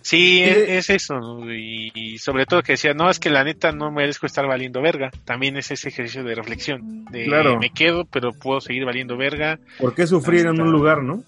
Sí, 0.08 0.42
es, 0.42 0.88
es 0.88 0.90
eso, 0.90 1.20
y, 1.52 1.92
y 1.94 2.18
sobre 2.18 2.46
todo 2.46 2.62
que 2.62 2.74
decía, 2.74 2.94
no, 2.94 3.10
es 3.10 3.20
que 3.20 3.30
la 3.30 3.44
neta 3.44 3.74
no 3.74 3.92
merezco 3.92 4.26
estar 4.26 4.48
valiendo 4.48 4.82
verga. 4.82 5.12
También 5.26 5.58
es 5.58 5.70
ese 5.72 5.90
ejercicio 5.90 6.24
de 6.24 6.34
reflexión, 6.34 7.04
de 7.12 7.26
Claro. 7.26 7.60
me 7.60 7.72
quedo, 7.72 8.06
pero 8.06 8.32
puedo 8.32 8.62
seguir 8.62 8.86
valiendo 8.86 9.18
verga. 9.18 9.60
¿Por 9.80 9.94
qué 9.94 10.08
sufrir 10.08 10.46
en 10.46 10.62
un 10.62 10.72
lugar, 10.72 11.04
no? 11.04 11.24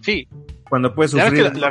Sí, 0.00 0.26
Cuando 0.68 0.92
puedes 0.94 1.12
sufrir, 1.12 1.32
que 1.52 1.60
la- 1.60 1.70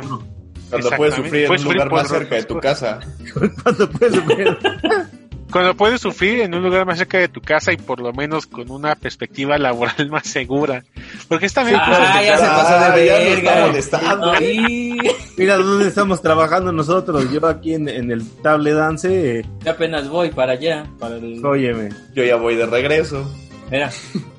Cuando 0.70 0.90
puedes 0.96 1.14
sufrir 1.16 1.42
en 1.42 1.46
Puedes 1.48 1.62
un 1.62 1.66
sufrir 1.72 1.82
lugar 1.84 1.92
más 1.92 2.08
cerca 2.08 2.34
de 2.36 2.44
tu 2.44 2.58
casa. 2.60 3.00
cuando 3.62 3.90
puedes 3.90 4.14
sufrir. 4.14 4.56
cuando 5.52 5.76
puedes 5.76 6.00
sufrir 6.00 6.40
en 6.40 6.54
un 6.54 6.62
lugar 6.62 6.84
más 6.86 6.98
cerca 6.98 7.18
de 7.18 7.28
tu 7.28 7.40
casa 7.40 7.72
y 7.72 7.76
por 7.76 8.00
lo 8.00 8.12
menos 8.12 8.46
con 8.46 8.70
una 8.70 8.94
perspectiva 8.96 9.56
laboral 9.58 10.08
más 10.10 10.26
segura. 10.26 10.82
Porque 11.28 11.46
es 11.46 11.54
también 11.54 11.78
claro, 11.78 12.04
Ah, 12.08 12.22
ya 12.22 12.36
se 12.38 12.44
pasó 12.46 12.96
de 12.96 13.06
ya 13.06 13.12
nos 13.18 13.22
está 13.28 13.50
verga. 13.52 13.66
molestando. 13.66 14.32
Ay, 14.32 14.98
Mira 15.36 15.56
dónde 15.56 15.88
estamos 15.88 16.20
trabajando 16.22 16.72
nosotros. 16.72 17.30
Yo 17.30 17.46
aquí 17.46 17.74
en, 17.74 17.88
en 17.88 18.10
el 18.10 18.28
Table 18.42 18.72
Dance, 18.72 19.38
eh, 19.40 19.46
yo 19.64 19.70
apenas 19.70 20.08
voy 20.08 20.30
para 20.30 20.52
allá, 20.54 20.84
para 20.98 21.16
el... 21.16 21.44
óyeme. 21.44 21.90
Yo 22.14 22.24
ya 22.24 22.36
voy 22.36 22.56
de 22.56 22.66
regreso. 22.66 23.30
Mira, 23.70 23.90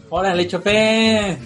órale, 0.10 0.48
chopé. 0.48 1.38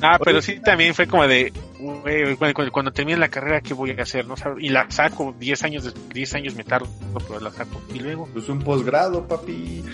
Ah, 0.00 0.18
pero 0.22 0.40
sí 0.40 0.60
también 0.60 0.94
fue 0.94 1.06
como 1.08 1.26
de, 1.26 1.52
güey, 1.78 2.36
cuando, 2.36 2.72
cuando- 2.72 2.92
termine 2.92 3.18
la 3.18 3.28
carrera, 3.28 3.60
¿qué 3.60 3.74
voy 3.74 3.90
a 3.90 4.02
hacer? 4.02 4.26
no 4.26 4.34
Y 4.58 4.68
la 4.70 4.90
saco, 4.90 5.34
10 5.38 5.62
años, 5.62 5.84
de- 5.84 5.92
10 6.12 6.34
años 6.34 6.54
me 6.54 6.64
tardo, 6.64 6.88
pero 7.26 7.40
la 7.40 7.50
saco. 7.50 7.80
Y 7.94 8.00
luego, 8.00 8.28
Pues 8.32 8.48
un 8.48 8.60
posgrado, 8.60 9.26
papi. 9.26 9.84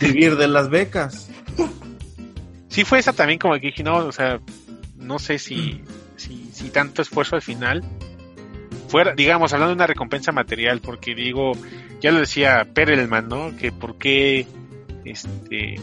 Vivir 0.00 0.36
de 0.36 0.48
las 0.48 0.68
becas. 0.70 1.28
sí 2.68 2.84
fue 2.84 2.98
esa 2.98 3.12
también 3.12 3.38
como 3.38 3.54
que 3.54 3.66
dije, 3.68 3.82
no, 3.82 3.96
o 3.98 4.12
sea, 4.12 4.40
no 4.96 5.18
sé 5.18 5.38
si, 5.38 5.82
si, 6.16 6.50
si 6.52 6.70
tanto 6.70 7.02
esfuerzo 7.02 7.36
al 7.36 7.42
final 7.42 7.82
fuera, 8.88 9.14
digamos, 9.14 9.52
hablando 9.52 9.70
de 9.70 9.76
una 9.76 9.86
recompensa 9.86 10.32
material, 10.32 10.80
porque 10.80 11.14
digo, 11.14 11.52
ya 12.00 12.10
lo 12.10 12.20
decía 12.20 12.66
Perelman, 12.74 13.28
¿no? 13.28 13.56
Que 13.56 13.70
por 13.72 13.96
qué, 13.98 14.46
este, 15.04 15.80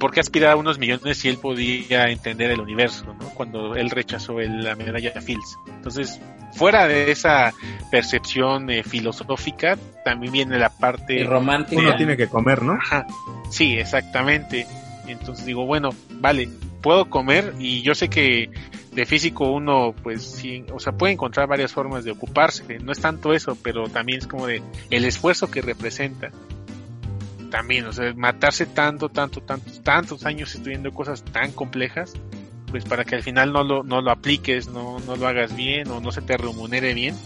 por 0.00 0.10
qué 0.12 0.18
aspirar 0.20 0.52
a 0.52 0.56
unos 0.56 0.78
millones 0.78 1.18
si 1.18 1.28
él 1.28 1.36
podía 1.38 2.06
entender 2.10 2.50
el 2.50 2.60
universo, 2.60 3.04
¿no? 3.14 3.28
Cuando 3.34 3.76
él 3.76 3.90
rechazó 3.90 4.40
el- 4.40 4.64
la 4.64 4.74
medalla 4.74 5.20
Fields. 5.20 5.56
Entonces, 5.76 6.18
fuera 6.54 6.88
de 6.88 7.10
esa 7.12 7.52
percepción 7.92 8.70
eh, 8.70 8.82
filosófica, 8.82 9.76
también 10.04 10.32
viene 10.32 10.58
la 10.58 10.70
parte 10.70 11.14
Y 11.20 11.24
romántica. 11.24 11.80
Uno 11.80 11.96
tiene 11.96 12.16
que 12.16 12.26
comer, 12.28 12.62
¿no? 12.62 12.72
Ajá, 12.72 13.06
sí, 13.50 13.74
exactamente. 13.74 14.66
Entonces 15.06 15.44
digo, 15.44 15.66
bueno, 15.66 15.90
vale, 16.14 16.48
puedo 16.82 17.10
comer 17.10 17.54
y 17.58 17.82
yo 17.82 17.94
sé 17.94 18.08
que 18.08 18.50
de 18.92 19.06
físico 19.06 19.52
uno, 19.52 19.94
pues 20.02 20.22
sí, 20.24 20.64
o 20.72 20.80
sea, 20.80 20.92
puede 20.92 21.12
encontrar 21.12 21.46
varias 21.46 21.72
formas 21.72 22.04
de 22.04 22.10
ocuparse. 22.12 22.78
No 22.80 22.90
es 22.92 23.00
tanto 23.00 23.32
eso, 23.32 23.56
pero 23.62 23.88
también 23.88 24.18
es 24.18 24.26
como 24.26 24.46
de 24.46 24.62
el 24.90 25.04
esfuerzo 25.04 25.50
que 25.50 25.62
representa. 25.62 26.30
También, 27.50 27.86
o 27.86 27.92
sea, 27.92 28.14
matarse 28.14 28.66
tanto, 28.66 29.08
tanto, 29.08 29.40
tantos, 29.40 29.82
tantos 29.82 30.24
años 30.24 30.54
estudiando 30.54 30.92
cosas 30.92 31.24
tan 31.24 31.52
complejas, 31.52 32.12
pues 32.70 32.84
para 32.84 33.04
que 33.04 33.16
al 33.16 33.22
final 33.22 33.52
no 33.52 33.64
lo, 33.64 33.82
no 33.82 34.00
lo 34.00 34.10
apliques, 34.10 34.68
no, 34.68 35.00
no 35.00 35.16
lo 35.16 35.26
hagas 35.26 35.56
bien 35.56 35.88
o 35.88 36.00
no 36.00 36.12
se 36.12 36.22
te 36.22 36.36
remunere 36.36 36.94
bien, 36.94 37.16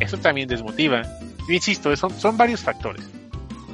eso 0.00 0.16
también 0.18 0.48
desmotiva. 0.48 1.02
Yo 1.46 1.54
insisto, 1.54 1.94
son, 1.96 2.18
son 2.18 2.36
varios 2.36 2.60
factores. 2.60 3.04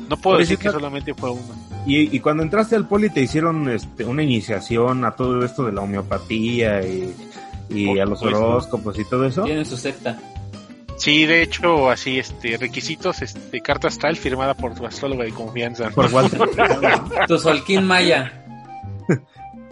No 0.08 0.16
puedo 0.16 0.38
decir 0.38 0.58
que 0.58 0.70
solamente 0.70 1.14
fue 1.14 1.30
uno. 1.30 1.64
Y, 1.86 2.14
y 2.14 2.20
cuando 2.20 2.42
entraste 2.42 2.76
al 2.76 2.88
poli 2.88 3.10
te 3.10 3.20
hicieron 3.20 3.68
este, 3.68 4.04
una 4.04 4.22
iniciación 4.22 5.04
a 5.04 5.12
todo 5.12 5.44
esto 5.44 5.64
de 5.64 5.72
la 5.72 5.82
homeopatía 5.82 6.82
y, 6.82 7.14
y 7.68 7.98
a 7.98 8.04
los 8.04 8.22
horóscopos 8.22 8.98
y 8.98 9.04
todo 9.04 9.26
eso. 9.26 9.44
Tienen 9.44 9.66
su 9.66 9.76
secta. 9.76 10.18
Sí, 10.96 11.26
de 11.26 11.42
hecho, 11.42 11.90
así, 11.90 12.18
este, 12.18 12.56
requisitos, 12.56 13.20
este, 13.22 13.60
carta 13.60 13.88
astral 13.88 14.16
firmada 14.16 14.54
por 14.54 14.74
tu 14.74 14.86
astróloga 14.86 15.24
de 15.24 15.32
confianza. 15.32 15.90
Por 15.90 16.12
Walter. 16.12 16.40
Tu 17.26 17.38
Solquín 17.38 17.84
Maya. 17.84 18.44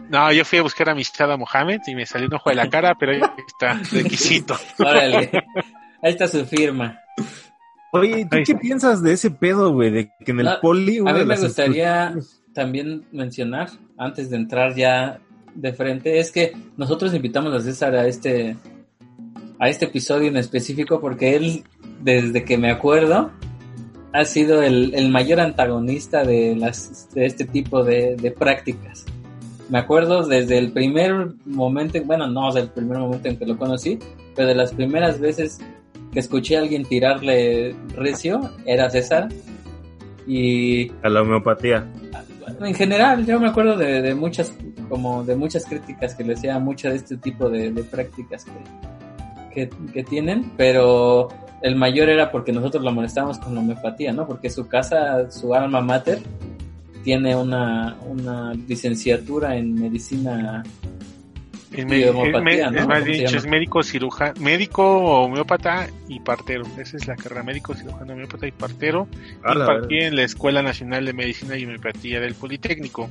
No, 0.08 0.30
yo 0.32 0.44
fui 0.44 0.58
a 0.58 0.62
buscar 0.62 0.90
amistad 0.90 1.32
a 1.32 1.37
Mohamed 1.37 1.80
y 1.87 1.94
me 1.94 2.04
salió 2.04 2.26
un 2.26 2.35
ojo 2.35 2.50
de 2.50 2.56
la 2.56 2.68
cara, 2.68 2.94
pero 2.98 3.12
ahí 3.12 3.20
está, 3.46 3.80
requisito. 3.90 4.58
Órale. 4.78 5.30
Ahí 6.02 6.12
está 6.12 6.28
su 6.28 6.44
firma. 6.44 7.00
Oye, 7.92 8.26
¿tú 8.30 8.38
qué 8.44 8.54
piensas 8.54 9.02
de 9.02 9.12
ese 9.12 9.30
pedo, 9.30 9.72
güey? 9.72 9.90
De 9.90 10.11
que 10.24 10.32
en 10.32 10.40
el 10.40 10.46
No, 10.46 10.61
poli... 10.61 10.98
A 10.98 11.12
mí 11.12 11.24
me 11.24 11.37
gustaría, 11.37 12.14
también 12.52 13.06
mencionar, 13.12 13.70
antes 13.96 14.28
de 14.28 14.37
entrar 14.37 14.74
ya 14.74 15.20
de 15.54 15.72
frente, 15.72 16.18
es 16.18 16.32
que 16.32 16.52
nosotros 16.76 17.14
invitamos 17.14 17.54
a 17.54 17.61
César 17.61 17.94
a 17.94 18.06
este, 18.06 18.56
a 19.62 19.68
este 19.68 19.85
episodio 19.85 20.27
en 20.27 20.37
específico 20.37 21.01
porque 21.01 21.37
él, 21.37 21.62
desde 22.01 22.44
que 22.44 22.59
me 22.59 22.68
acuerdo, 22.68 23.31
ha 24.12 24.25
sido 24.25 24.61
el, 24.61 24.92
el 24.92 25.09
mayor 25.09 25.38
antagonista 25.38 26.25
de, 26.25 26.57
las, 26.57 27.09
de 27.14 27.27
este 27.27 27.44
tipo 27.44 27.85
de, 27.85 28.16
de 28.16 28.33
prácticas. 28.33 29.05
Me 29.68 29.79
acuerdo 29.79 30.27
desde 30.27 30.59
el 30.59 30.72
primer 30.72 31.29
momento, 31.44 32.03
bueno, 32.03 32.27
no 32.27 32.53
del 32.53 32.70
primer 32.70 32.98
momento 32.98 33.29
en 33.29 33.37
que 33.37 33.46
lo 33.46 33.57
conocí, 33.57 34.01
pero 34.35 34.48
de 34.48 34.57
las 34.57 34.72
primeras 34.72 35.20
veces 35.20 35.61
que 36.12 36.18
escuché 36.18 36.57
a 36.57 36.61
alguien 36.62 36.85
tirarle 36.85 37.77
recio, 37.94 38.40
era 38.66 38.90
César. 38.90 39.29
Y 40.27 40.90
A 41.05 41.09
la 41.09 41.22
homeopatía. 41.22 41.87
en 42.61 42.75
general, 42.75 43.25
yo 43.25 43.38
me 43.38 43.46
acuerdo 43.46 43.77
de, 43.77 44.03
de 44.03 44.12
muchas, 44.16 44.53
como 44.88 45.22
de 45.22 45.37
muchas 45.37 45.66
críticas 45.66 46.16
que 46.16 46.25
le 46.25 46.35
hacía 46.35 46.59
mucho 46.59 46.88
de 46.88 46.96
este 46.96 47.16
tipo 47.16 47.48
de, 47.48 47.70
de 47.70 47.85
prácticas 47.85 48.44
que, 48.44 48.51
que, 49.52 49.70
que 49.92 50.02
tienen, 50.04 50.52
pero 50.56 51.28
el 51.62 51.76
mayor 51.76 52.08
era 52.08 52.30
porque 52.30 52.52
nosotros 52.52 52.82
lo 52.82 52.92
molestábamos 52.92 53.38
con 53.38 53.54
la 53.54 53.60
homeopatía, 53.60 54.12
¿no? 54.12 54.26
Porque 54.26 54.50
su 54.50 54.66
casa, 54.66 55.30
su 55.30 55.54
alma 55.54 55.80
mater, 55.80 56.20
tiene 57.02 57.36
una, 57.36 57.96
una 58.06 58.52
licenciatura 58.54 59.56
en 59.56 59.74
medicina 59.74 60.62
Es, 61.70 61.86
¿no? 61.86 61.94
es 61.94 62.86
más 62.86 63.00
¿Cómo 63.00 63.04
se 63.04 63.10
dicho, 63.10 63.36
es 63.36 63.46
médico 63.46 63.82
cirujano, 63.82 64.34
médico 64.40 65.22
homeópata 65.24 65.88
y 66.08 66.20
partero. 66.20 66.64
Esa 66.78 66.96
es 66.96 67.06
la 67.06 67.16
carrera 67.16 67.42
médico 67.42 67.74
cirujano 67.74 68.12
homeópata 68.12 68.46
y 68.46 68.52
partero. 68.52 69.08
A 69.42 69.54
la 69.54 69.60
Impartí 69.60 69.98
en 69.98 70.16
la 70.16 70.22
Escuela 70.22 70.62
Nacional 70.62 71.04
de 71.06 71.12
Medicina 71.12 71.56
y 71.56 71.64
Homeopatía 71.64 72.20
del 72.20 72.34
Politécnico. 72.34 73.08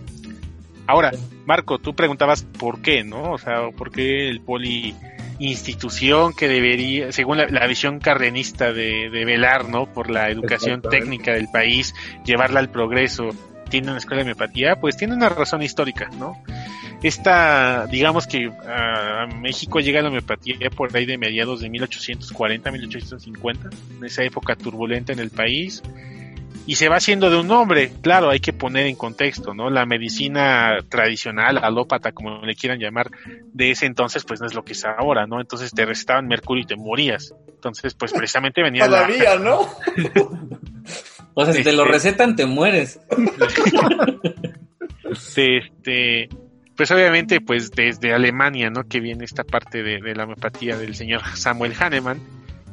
Ahora, 0.88 1.12
Marco, 1.46 1.80
tú 1.80 1.96
preguntabas 1.96 2.44
por 2.44 2.82
qué, 2.82 3.04
¿no? 3.04 3.32
O 3.32 3.38
sea, 3.38 3.70
por 3.72 3.92
qué 3.92 4.30
el 4.30 4.42
poli 4.42 4.94
institución 5.42 6.34
que 6.34 6.48
debería, 6.48 7.12
según 7.12 7.38
la, 7.38 7.48
la 7.48 7.68
visión 7.68 8.00
cardenista 8.00 8.72
de, 8.74 9.10
de 9.10 9.26
velar, 9.26 9.70
¿no? 9.70 9.86
Por 9.86 10.10
la 10.10 10.30
educación 10.30 10.82
técnica 10.82 11.34
del 11.34 11.48
país, 11.50 11.94
llevarla 12.26 12.60
al 12.60 12.70
progreso, 12.70 13.30
tiene 13.70 13.88
una 13.88 13.98
escuela 13.98 14.24
de 14.24 14.32
homeopatía, 14.32 14.76
pues 14.76 14.98
tiene 14.98 15.16
una 15.16 15.30
razón 15.30 15.64
histórica, 15.64 16.10
¿no? 16.20 16.38
Esta, 17.02 17.88
digamos 17.88 18.28
que 18.28 18.52
a 18.68 19.26
México 19.40 19.80
llega 19.80 20.04
la 20.04 20.10
homeopatía 20.10 20.70
por 20.70 20.96
ahí 20.96 21.06
de 21.06 21.18
mediados 21.18 21.62
de 21.62 21.70
1840, 21.70 22.72
1850, 22.72 23.70
en 23.98 24.06
esa 24.06 24.24
época 24.24 24.56
turbulenta 24.56 25.12
en 25.12 25.20
el 25.20 25.32
país, 25.32 25.82
y 26.68 26.76
se 26.76 26.90
va 26.90 26.98
haciendo 26.98 27.30
de 27.30 27.40
un 27.40 27.48
nombre, 27.48 27.92
claro, 28.02 28.30
hay 28.30 28.40
que 28.40 28.54
poner 28.54 28.86
en 28.86 28.96
contexto, 28.96 29.54
¿no? 29.54 29.70
La 29.70 29.86
medicina 29.86 30.78
tradicional, 30.90 31.58
alópata, 31.58 32.12
como 32.12 32.42
le 32.44 32.56
quieran 32.56 32.80
llamar, 32.80 33.10
de 33.54 33.72
ese 33.72 33.86
entonces, 33.86 34.24
pues 34.24 34.40
no 34.42 34.48
es 34.48 34.54
lo 34.54 34.64
que 34.64 34.74
es 34.74 34.86
ahora, 34.86 35.26
¿no? 35.26 35.42
Entonces 35.42 35.72
te 35.72 35.86
recetaban 35.86 36.28
mercurio 36.28 36.64
y 36.64 36.68
te 36.68 36.76
morías. 36.76 37.34
Entonces, 37.48 37.94
pues 37.94 38.12
precisamente 38.14 38.62
venía 38.62 38.88
la, 38.88 39.06
Todavía, 39.08 39.36
¿no? 39.40 39.62
O 41.34 41.46
sea, 41.46 41.54
si 41.54 41.64
te 41.64 41.72
lo 41.72 41.84
Este- 41.84 41.94
recetan, 41.94 42.36
te 42.36 42.46
mueres. 42.46 43.00
este 45.36 46.30
pues 46.76 46.90
obviamente 46.92 47.42
pues 47.42 47.72
desde 47.72 48.14
Alemania 48.14 48.70
no 48.70 48.88
que 48.88 49.00
viene 49.00 49.26
esta 49.26 49.44
parte 49.44 49.84
de, 49.84 50.02
de 50.02 50.16
la 50.16 50.24
homeopatía 50.24 50.78
del 50.78 50.96
señor 50.96 51.22
Samuel 51.36 51.74
Hahnemann 51.80 52.20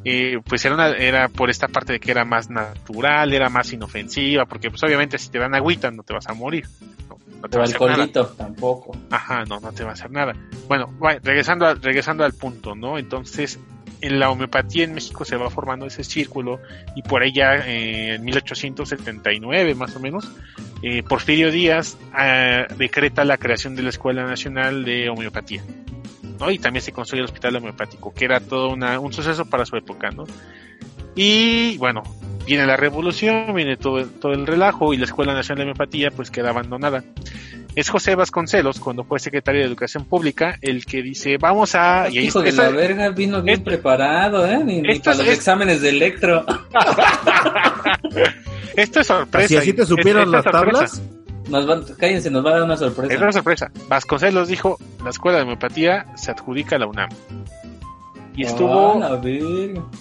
eh, 0.05 0.39
pues 0.45 0.65
era 0.65 0.75
una, 0.75 0.89
era 0.91 1.29
por 1.29 1.51
esta 1.51 1.69
parte 1.69 1.95
de 1.95 2.01
que 2.01 2.11
era 2.11 2.25
más 2.25 2.49
natural 2.51 3.33
era 3.33 3.49
más 3.49 3.73
inofensiva 3.73 4.47
porque 4.47 4.71
pues 4.71 4.83
obviamente 4.85 5.19
si 5.19 5.29
te 5.31 5.39
dan 5.39 5.55
agüita 5.55 5.91
no 5.91 6.03
te 6.03 6.13
vas 6.15 6.29
a 6.29 6.35
morir 6.35 6.67
no, 7.09 7.19
no 7.43 7.49
te 7.49 7.57
O 7.57 7.61
va 7.61 7.65
a 7.65 7.69
hacer 7.69 7.81
nada 7.81 7.93
alcoholito, 7.95 8.27
tampoco. 8.37 8.97
Ajá, 9.11 9.45
no, 9.45 9.61
no 9.61 9.73
te 9.73 9.85
va 9.85 9.91
a 9.91 9.93
hacer 9.95 10.11
nada. 10.11 10.35
Bueno, 10.69 10.87
bueno, 10.99 11.21
regresando, 11.23 11.67
a- 11.67 11.75
regresando 11.75 12.25
al 12.25 12.33
punto, 12.35 12.75
¿no? 12.75 12.99
Entonces, 12.99 13.59
en 14.01 14.19
la 14.21 14.31
homeopatía 14.31 14.85
en 14.85 14.95
México 14.95 15.25
se 15.25 15.37
va 15.37 15.49
formando 15.51 15.87
ese 15.87 16.05
círculo 16.05 16.61
y 16.97 17.03
por 17.03 17.23
ahí 17.23 17.33
ya 17.33 17.55
eh, 17.57 18.15
en 18.17 18.25
1879 18.25 19.75
más 19.75 19.95
o 19.97 20.01
menos, 20.01 20.31
eh, 20.83 21.03
Porfirio 21.03 21.51
Díaz 21.51 21.97
ah, 22.13 22.67
decreta 22.77 23.25
la 23.25 23.37
creación 23.39 23.75
de 23.77 23.83
la 23.83 23.89
Escuela 23.91 24.25
Nacional 24.25 24.85
de 24.85 25.09
Homeopatía. 25.09 25.63
¿No? 26.38 26.51
Y 26.51 26.59
también 26.59 26.83
se 26.83 26.92
construye 26.92 27.20
el 27.20 27.27
Hospital 27.27 27.57
Homeopático, 27.57 28.12
que 28.14 28.24
era 28.24 28.40
todo 28.40 28.70
una, 28.70 28.98
un 29.01 29.12
suceso 29.12 29.44
para 29.46 29.64
su 29.66 29.77
época, 29.77 30.11
¿no? 30.11 30.24
Y 31.14 31.77
bueno, 31.79 32.03
viene 32.46 32.66
la 32.66 32.77
revolución, 32.77 33.53
viene 33.55 33.77
todo, 33.77 33.98
el- 33.98 34.11
todo 34.11 34.33
el 34.33 34.46
relajo 34.46 34.94
y 34.94 34.98
la 34.98 35.05
Escuela 35.05 35.35
Nacional 35.35 35.59
de 35.59 35.62
Homeopatía 35.72 36.11
pues 36.11 36.31
queda 36.31 36.51
abandonada. 36.51 37.05
Es 37.74 37.90
José 37.90 38.14
Vasconcelos, 38.16 38.81
cuando 38.81 39.05
fue 39.05 39.20
secretario 39.20 39.61
de 39.61 39.66
Educación 39.68 40.05
Pública, 40.05 40.57
el 40.62 40.85
que 40.85 41.01
dice, 41.03 41.37
vamos 41.38 41.74
a... 41.77 42.09
y 42.11 42.18
ahí 42.18 42.27
Hijo 42.27 42.40
de 42.42 42.51
la 42.53 42.70
verga, 42.70 43.11
vino 43.11 43.40
bien 43.42 43.59
esto- 43.59 43.70
preparado, 43.70 44.44
¿eh? 44.46 44.59
Ni, 44.64 44.81
ni 44.81 44.90
esto 44.92 45.05
para 45.05 45.12
es- 45.12 45.18
los 45.18 45.29
es- 45.29 45.35
exámenes 45.38 45.81
de 45.83 45.90
electro. 45.90 46.44
Esto 48.77 49.01
es 49.01 49.07
sorpresa. 49.07 49.46
Así, 49.46 49.57
así 49.57 49.72
te 49.72 49.87
supieron 49.87 50.22
es- 50.24 50.29
las 50.29 50.44
sorpresa. 50.44 50.72
tablas. 50.72 51.03
Nos 51.49 51.67
van, 51.67 51.83
cállense, 51.99 52.31
nos 52.31 52.45
va 52.45 52.51
a 52.51 52.53
dar 52.55 52.63
una 52.65 52.75
Es 52.75 52.81
sorpresa. 52.81 53.17
una 53.23 53.33
sorpresa. 53.33 53.71
Vasconcelos 53.89 54.49
dijo, 54.49 54.79
la 55.03 55.11
Escuela 55.11 55.39
de 55.39 55.45
Homeopatía 55.45 56.07
se 56.15 56.31
adjudica 56.31 56.77
a 56.77 56.79
la 56.79 56.87
UNAM. 56.87 57.09
Y 58.35 58.45
estuvo... 58.45 59.03
Ah, 59.03 59.21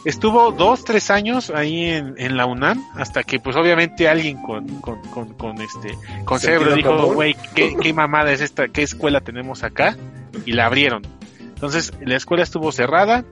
estuvo 0.06 0.52
dos, 0.52 0.84
tres 0.84 1.10
años 1.10 1.50
ahí 1.50 1.86
en, 1.86 2.14
en 2.18 2.38
la 2.38 2.46
UNAM, 2.46 2.84
hasta 2.96 3.24
que 3.24 3.40
pues 3.40 3.56
obviamente 3.56 4.08
alguien 4.08 4.40
con, 4.44 4.68
con, 4.80 5.02
con, 5.10 5.34
con 5.34 5.60
este, 5.60 5.98
con 6.24 6.40
cerebro 6.40 6.76
dijo, 6.76 7.14
güey, 7.14 7.36
¿qué, 7.56 7.76
qué 7.82 7.94
mamada 7.94 8.32
es 8.32 8.42
esta, 8.42 8.68
qué 8.68 8.84
escuela 8.84 9.22
tenemos 9.22 9.64
acá, 9.64 9.98
y 10.46 10.52
la 10.52 10.68
abrieron. 10.68 11.02
Entonces, 11.42 11.94
la 12.00 12.16
escuela 12.16 12.44
estuvo 12.44 12.72
cerrada, 12.72 13.26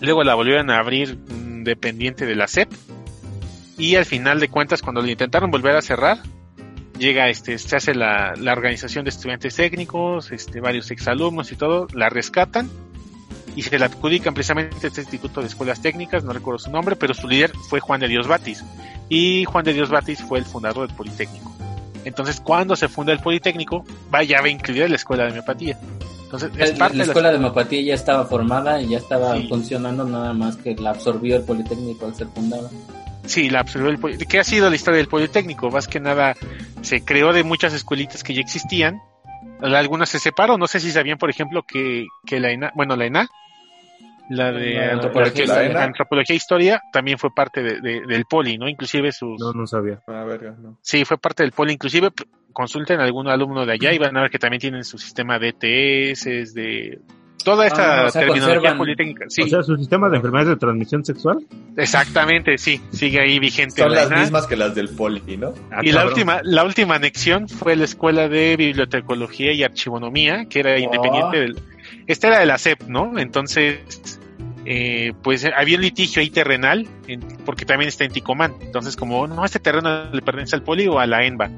luego 0.00 0.22
la 0.22 0.34
volvieron 0.34 0.70
a 0.70 0.78
abrir 0.78 1.16
mm, 1.16 1.64
dependiente 1.64 2.24
de 2.24 2.36
la 2.36 2.46
SEP, 2.46 2.70
y 3.76 3.96
al 3.96 4.04
final 4.04 4.38
de 4.38 4.46
cuentas, 4.48 4.82
cuando 4.82 5.02
le 5.02 5.10
intentaron 5.10 5.50
volver 5.50 5.74
a 5.74 5.82
cerrar, 5.82 6.18
llega 7.02 7.28
este, 7.28 7.58
se 7.58 7.76
hace 7.76 7.94
la, 7.94 8.34
la 8.38 8.52
organización 8.52 9.04
de 9.04 9.10
estudiantes 9.10 9.56
técnicos, 9.56 10.30
este, 10.30 10.60
varios 10.60 10.90
exalumnos 10.90 11.50
y 11.52 11.56
todo, 11.56 11.88
la 11.92 12.08
rescatan, 12.08 12.70
y 13.56 13.62
se 13.62 13.78
la 13.78 13.86
adjudican 13.86 14.32
precisamente 14.32 14.76
a 14.86 14.88
este 14.88 15.00
Instituto 15.02 15.40
de 15.40 15.48
Escuelas 15.48 15.82
Técnicas, 15.82 16.24
no 16.24 16.32
recuerdo 16.32 16.58
su 16.60 16.70
nombre, 16.70 16.96
pero 16.96 17.12
su 17.12 17.28
líder 17.28 17.52
fue 17.68 17.80
Juan 17.80 18.00
de 18.00 18.08
Dios 18.08 18.26
Batis. 18.28 18.64
Y 19.08 19.44
Juan 19.44 19.64
de 19.64 19.74
Dios 19.74 19.90
Batis 19.90 20.22
fue 20.22 20.38
el 20.38 20.44
fundador 20.46 20.86
del 20.86 20.96
Politécnico. 20.96 21.52
Entonces, 22.04 22.40
cuando 22.40 22.76
se 22.76 22.88
funda 22.88 23.12
el 23.12 23.18
Politécnico, 23.18 23.84
va 24.12 24.22
ya 24.22 24.40
va 24.40 24.48
incluida 24.48 24.88
la 24.88 24.96
Escuela 24.96 25.24
de 25.24 25.30
Homeopatía. 25.32 25.78
Entonces, 26.24 26.50
es 26.56 26.72
La, 26.72 26.78
parte 26.78 26.96
la 26.96 27.02
de 27.02 27.06
la 27.06 27.12
escuela 27.12 27.30
de 27.30 27.36
homeopatía 27.36 27.82
ya 27.82 27.94
estaba 27.94 28.24
formada 28.24 28.80
y 28.80 28.88
ya 28.88 28.98
estaba 28.98 29.36
Sí. 29.36 29.48
funcionando, 29.48 30.04
nada 30.04 30.32
más 30.32 30.56
que 30.56 30.74
la 30.76 30.90
absorbió 30.90 31.36
el 31.36 31.42
Politécnico 31.42 32.06
al 32.06 32.14
ser 32.14 32.28
fundado. 32.28 32.70
Sí, 33.24 33.50
la 33.50 33.60
absorbió 33.60 33.90
el 33.90 33.98
Poli- 33.98 34.18
¿Qué 34.18 34.38
ha 34.40 34.44
sido 34.44 34.68
la 34.68 34.76
historia 34.76 34.98
del 34.98 35.08
Politécnico? 35.08 35.70
Más 35.70 35.88
que 35.88 36.00
nada, 36.00 36.34
se 36.80 37.02
creó 37.04 37.32
de 37.32 37.44
muchas 37.44 37.72
escuelitas 37.72 38.22
que 38.22 38.34
ya 38.34 38.40
existían. 38.40 39.00
Algunas 39.60 40.08
se 40.08 40.18
separaron. 40.18 40.58
No 40.58 40.66
sé 40.66 40.80
si 40.80 40.90
sabían, 40.90 41.18
por 41.18 41.30
ejemplo, 41.30 41.62
que, 41.62 42.06
que 42.26 42.40
la 42.40 42.50
ENA, 42.50 42.72
bueno, 42.74 42.96
la 42.96 43.06
ENA, 43.06 43.28
la 44.28 44.50
de 44.50 44.74
La 44.74 44.92
antropología, 44.92 45.46
la 45.46 46.24
e 46.28 46.34
historia, 46.34 46.82
también 46.92 47.18
fue 47.18 47.30
parte 47.34 47.62
de- 47.62 47.80
de- 47.80 48.00
del 48.06 48.24
Poli, 48.24 48.58
¿no? 48.58 48.68
Inclusive 48.68 49.12
sus, 49.12 49.38
No, 49.40 49.52
no 49.52 49.66
sabía. 49.66 50.00
Ah, 50.08 50.24
verga, 50.24 50.54
no. 50.58 50.78
Sí, 50.80 51.04
fue 51.04 51.18
parte 51.18 51.42
del 51.42 51.52
poli. 51.52 51.74
Inclusive 51.74 52.10
consulten 52.52 53.00
a 53.00 53.04
algún 53.04 53.28
alumno 53.28 53.64
de 53.66 53.72
allá 53.74 53.92
y 53.92 53.98
van 53.98 54.16
a 54.16 54.22
ver 54.22 54.30
que 54.30 54.38
también 54.38 54.60
tienen 54.60 54.84
su 54.84 54.98
sistema 54.98 55.38
de 55.38 55.48
ETS, 55.48 56.54
de 56.54 57.00
toda 57.44 57.66
esta 57.66 58.02
Ah, 58.02 58.06
o 58.06 58.10
sea, 58.10 58.22
terminología 58.26 58.76
politécnica. 58.76 59.24
Sí, 59.28 59.42
O 59.42 59.48
sea, 59.48 59.62
su 59.62 59.76
sistema 59.76 60.08
de 60.08 60.16
enfermedades 60.16 60.50
de 60.50 60.56
transmisión 60.56 61.04
sexual. 61.04 61.38
exactamente, 61.76 62.58
sí, 62.58 62.80
sigue 62.92 63.20
ahí 63.20 63.38
vigente. 63.38 63.82
Son 63.82 63.92
la 63.92 64.06
las 64.06 64.20
mismas 64.20 64.46
que 64.46 64.56
las 64.56 64.74
del 64.74 64.88
poli, 64.90 65.36
¿no? 65.36 65.54
Ah, 65.70 65.80
Y 65.82 65.92
la 65.92 66.06
última, 66.06 66.40
la 66.44 66.64
última 66.64 66.94
anexión 66.96 67.48
fue 67.48 67.76
la 67.76 67.84
escuela 67.84 68.28
de 68.28 68.56
bibliotecología 68.56 69.52
y 69.52 69.62
archivonomía, 69.64 70.46
que 70.46 70.60
era 70.60 70.78
independiente 70.78 71.38
del, 71.40 71.60
esta 72.06 72.28
era 72.28 72.38
de 72.40 72.46
la 72.46 72.58
SEP, 72.58 72.82
¿no? 72.88 73.18
Entonces, 73.18 73.78
eh, 74.64 75.12
pues 75.22 75.44
había 75.56 75.76
un 75.76 75.82
litigio 75.82 76.20
ahí 76.22 76.30
terrenal, 76.30 76.86
en- 77.08 77.20
porque 77.44 77.64
también 77.64 77.88
está 77.88 78.04
en 78.04 78.12
Ticomán. 78.12 78.54
Entonces, 78.60 78.94
como, 78.96 79.26
no, 79.26 79.44
este 79.44 79.58
terreno 79.58 80.10
le 80.12 80.22
pertenece 80.22 80.54
al 80.56 80.62
poli 80.62 80.86
o 80.86 80.98
a 81.00 81.06
la 81.06 81.24
ENBA. 81.24 81.50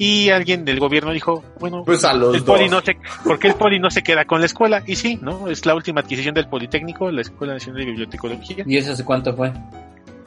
Y 0.00 0.30
alguien 0.30 0.64
del 0.64 0.78
gobierno 0.78 1.10
dijo, 1.12 1.42
bueno, 1.58 1.82
Pues 1.84 2.04
a 2.04 2.14
los 2.14 2.34
el 2.36 2.44
dos. 2.44 2.56
poli 2.56 2.68
no 2.68 2.80
se, 2.80 2.96
¿por 3.24 3.38
qué 3.40 3.48
el 3.48 3.54
poli 3.54 3.80
no 3.80 3.90
se 3.90 4.02
queda 4.04 4.24
con 4.24 4.38
la 4.40 4.46
escuela? 4.46 4.82
Y 4.86 4.94
sí, 4.94 5.18
¿no? 5.20 5.48
Es 5.48 5.66
la 5.66 5.74
última 5.74 6.00
adquisición 6.02 6.34
del 6.34 6.46
Politécnico, 6.46 7.10
la 7.10 7.22
Escuela 7.22 7.54
Nacional 7.54 7.80
de 7.80 7.86
Bibliotecología, 7.86 8.62
¿Y 8.64 8.76
eso 8.76 8.92
hace 8.92 9.04
cuánto 9.04 9.34
fue? 9.34 9.52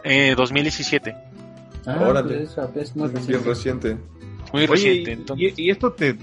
eh, 0.03 0.33
2017. 0.35 1.15
Ah, 1.85 1.97
Órale. 2.07 2.47
pues 2.47 2.57
es 2.87 2.95
muy 2.95 3.07
Bien 3.09 3.15
reciente. 3.43 3.49
reciente. 3.49 3.97
Muy 4.51 4.63
Oye, 4.63 4.67
reciente. 4.67 5.09
y- 5.09 5.13
entonces. 5.13 5.53
y, 5.57 5.61
y 5.63 5.69
esto 5.71 5.91
te 5.93 6.17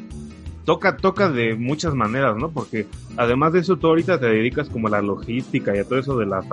toca, 0.67 0.97
toca 0.99 1.31
de 1.31 1.55
muchas 1.55 1.95
maneras, 1.95 2.37
¿no? 2.37 2.51
Porque 2.51 2.87
además 3.17 3.55
de 3.55 3.61
eso, 3.61 3.77
tú 3.79 3.87
ahorita 3.87 4.21
te 4.21 4.27
dedicas 4.27 4.69
como 4.69 4.89
a 4.89 4.91
la 4.91 5.01
logística 5.01 5.75
y 5.75 5.79
a 5.79 5.85
todo 5.85 5.99
eso 5.99 6.19
de 6.19 6.27
las 6.27 6.45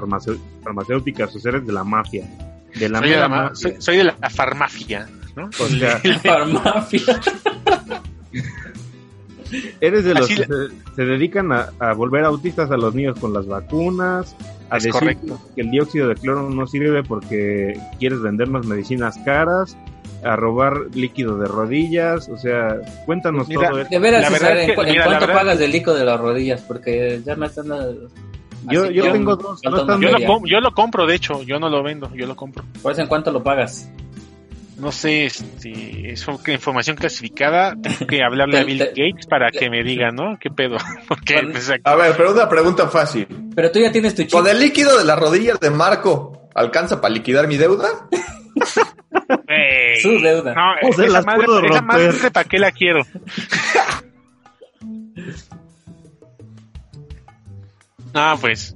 farmacéuticas, 0.64 1.36
o 1.36 1.40
sea, 1.40 1.50
eres 1.52 1.68
de 1.68 1.74
la 1.74 1.84
mafia. 1.84 2.26
De 2.74 2.88
la 2.90 3.00
soy, 3.00 3.10
de 3.10 3.16
la, 3.18 3.28
ma- 3.28 3.36
mafia. 3.44 3.56
soy, 3.56 3.76
soy 3.80 3.98
de 3.98 4.04
la 4.06 4.14
farmacia. 4.30 5.08
¿No? 5.36 5.46
O 5.48 5.68
sea, 5.68 6.00
farmafia. 6.24 7.20
eres 9.82 10.04
de 10.06 10.14
los 10.14 10.26
Así 10.26 10.36
que 10.36 10.42
le- 10.42 10.68
se, 10.70 10.96
se 10.96 11.06
dedican 11.06 11.52
a, 11.52 11.70
a 11.80 11.94
volver 11.94 12.24
autistas 12.26 12.72
a 12.72 12.78
los 12.78 12.94
niños 12.96 13.18
con 13.20 13.34
las 13.34 13.46
vacunas, 13.48 14.36
a 14.70 14.78
Es 14.78 14.84
decir 14.84 15.00
correcto. 15.00 15.40
que 15.56 15.62
el 15.62 15.72
dióxido 15.72 16.08
de 16.10 16.16
cloro 16.16 16.50
no 16.50 16.66
sirve 16.68 17.04
porque 17.04 17.80
quieres 18.00 18.22
vendernos 18.22 18.66
medicinas 18.66 19.18
caras, 19.24 19.78
a 20.24 20.36
robar 20.36 20.74
líquido 20.96 21.38
de 21.38 21.48
rodillas, 21.48 22.28
o 22.30 22.38
sea, 22.38 22.78
cuéntanos 23.06 23.48
Mira, 23.48 23.70
todo 23.70 23.80
esto. 23.82 23.94
De 23.94 24.00
veras, 24.00 24.24
La 24.24 24.30
verdad 24.32 24.48
César, 24.48 24.58
es 24.58 24.64
¿en, 24.64 24.70
que- 24.70 24.76
cu- 24.76 24.82
en 24.82 24.88
mira, 24.90 25.00
la 25.00 25.06
cuánto 25.12 25.28
verdad- 25.28 25.42
pagas 25.42 25.60
del 25.60 25.72
lico 25.72 25.94
de 25.94 26.06
las 26.06 26.20
rodillas? 26.20 26.62
Porque 26.62 27.22
ya 27.24 27.36
me 27.36 27.46
están... 27.46 27.68
Yo, 28.72 28.90
yo 28.90 29.12
tengo 29.12 29.36
dos, 29.36 29.62
no 29.64 29.70
¿cuánto 29.70 29.82
están 29.82 30.02
Yo 30.02 30.10
lo, 30.60 30.68
yo 30.68 30.72
compro, 30.74 31.06
de 31.06 31.14
hecho, 31.14 31.44
yo 31.44 31.60
no 31.60 31.70
lo 31.70 31.84
vendo, 31.84 32.10
yo 32.16 32.26
lo 32.26 32.36
compro. 32.36 32.64
Por 32.82 32.94
eso, 32.94 33.02
¿en 33.02 33.08
cuánto 33.08 33.32
lo 33.32 33.44
pagas? 33.44 33.88
No 34.78 34.92
sé, 34.92 35.26
este, 35.26 36.12
es 36.12 36.28
información 36.48 36.98
clasificada, 36.98 37.76
tengo 37.82 38.06
que 38.08 38.22
hablarle 38.22 38.60
a 38.60 38.64
Bill 38.66 38.80
te- 38.80 38.88
Gates 38.90 39.26
para 39.28 39.50
que 39.50 39.70
me 39.70 39.84
diga, 39.84 40.12
¿no? 40.12 40.38
¿Qué 40.40 40.50
pedo? 40.50 40.76
Porque, 41.08 41.42
pues, 41.50 41.72
A 41.84 41.96
ver, 41.96 42.14
pero 42.18 42.34
una 42.34 42.50
pregunta 42.50 42.90
fácil. 42.90 43.26
Pero 43.56 43.72
tú 43.72 43.80
ya 43.80 43.92
tienes 43.92 44.14
tu 44.16 44.24
chip. 44.24 44.32
¿Con 44.32 44.48
el 44.48 44.60
líquido 44.60 44.98
de 44.98 45.06
las 45.06 45.18
rodillas 45.18 45.60
de 45.62 45.70
Marco 45.70 46.50
alcanza 46.54 47.00
para 47.00 47.14
liquidar 47.14 47.48
mi 47.48 47.56
deuda? 47.58 47.88
Su 50.02 50.20
deuda. 50.20 50.54
No, 50.54 50.90
O 50.90 50.94
sea, 50.94 51.06
esa 51.06 51.82
madre, 51.82 52.30
¿para 52.32 52.44
qué 52.48 52.60
la 52.60 52.72
quiero? 52.72 53.02
Ah, 58.14 58.38
pues. 58.40 58.76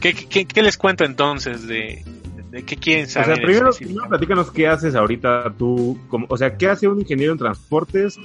¿Qué, 0.00 0.14
qué, 0.14 0.46
qué 0.46 0.62
les 0.62 0.76
cuento 0.76 1.04
entonces 1.04 1.66
de, 1.66 2.04
de 2.50 2.64
qué 2.64 2.76
quieren 2.76 3.06
O 3.06 3.08
saber? 3.08 3.36
sea, 3.36 3.44
primero, 3.44 3.70
primero 3.72 4.08
platícanos 4.08 4.50
qué 4.50 4.66
haces 4.68 4.94
ahorita 4.94 5.52
tú, 5.58 5.98
como, 6.08 6.26
o 6.28 6.36
sea, 6.36 6.56
qué 6.56 6.66
hace 6.68 6.88
un 6.88 6.98
ingeniero 7.00 7.32
en 7.32 7.38
transportes 7.38 8.16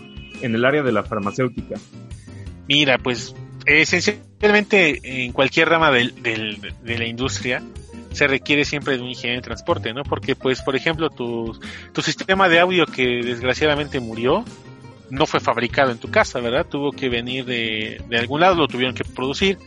en 0.42 0.56
el 0.56 0.66
área 0.66 0.84
de 0.84 0.92
la 0.92 1.04
farmacéutica. 1.04 1.76
Mira, 2.68 2.98
pues 2.98 3.36
esencialmente 3.66 5.00
en 5.26 5.32
cualquier 5.32 5.70
rama 5.70 5.92
del, 5.92 6.22
del- 6.22 6.60
de 6.84 6.98
la 6.98 7.06
industria 7.06 7.62
se 8.12 8.28
requiere 8.28 8.64
siempre 8.66 8.96
de 8.98 9.04
un 9.04 9.10
ingeniero 9.10 9.42
de 9.42 9.46
transporte, 9.46 9.94
¿no? 9.94 10.04
Porque, 10.04 10.36
pues, 10.36 10.62
por 10.62 10.76
ejemplo, 10.76 11.10
tu, 11.10 11.58
tu 11.92 12.02
sistema 12.02 12.48
de 12.48 12.60
audio 12.60 12.86
que 12.86 13.22
desgraciadamente 13.24 14.00
murió 14.00 14.46
no 15.10 15.26
fue 15.26 15.40
fabricado 15.40 15.92
en 15.92 15.98
tu 16.00 16.10
casa, 16.10 16.40
¿verdad? 16.40 16.66
Tuvo 16.66 16.92
que 16.92 17.10
venir 17.10 17.46
de, 17.46 18.02
de 18.10 18.18
algún 18.18 18.40
lado, 18.40 18.56
lo 18.56 18.68
tuvieron 18.68 18.96
que 18.96 19.04
producir 19.04 19.58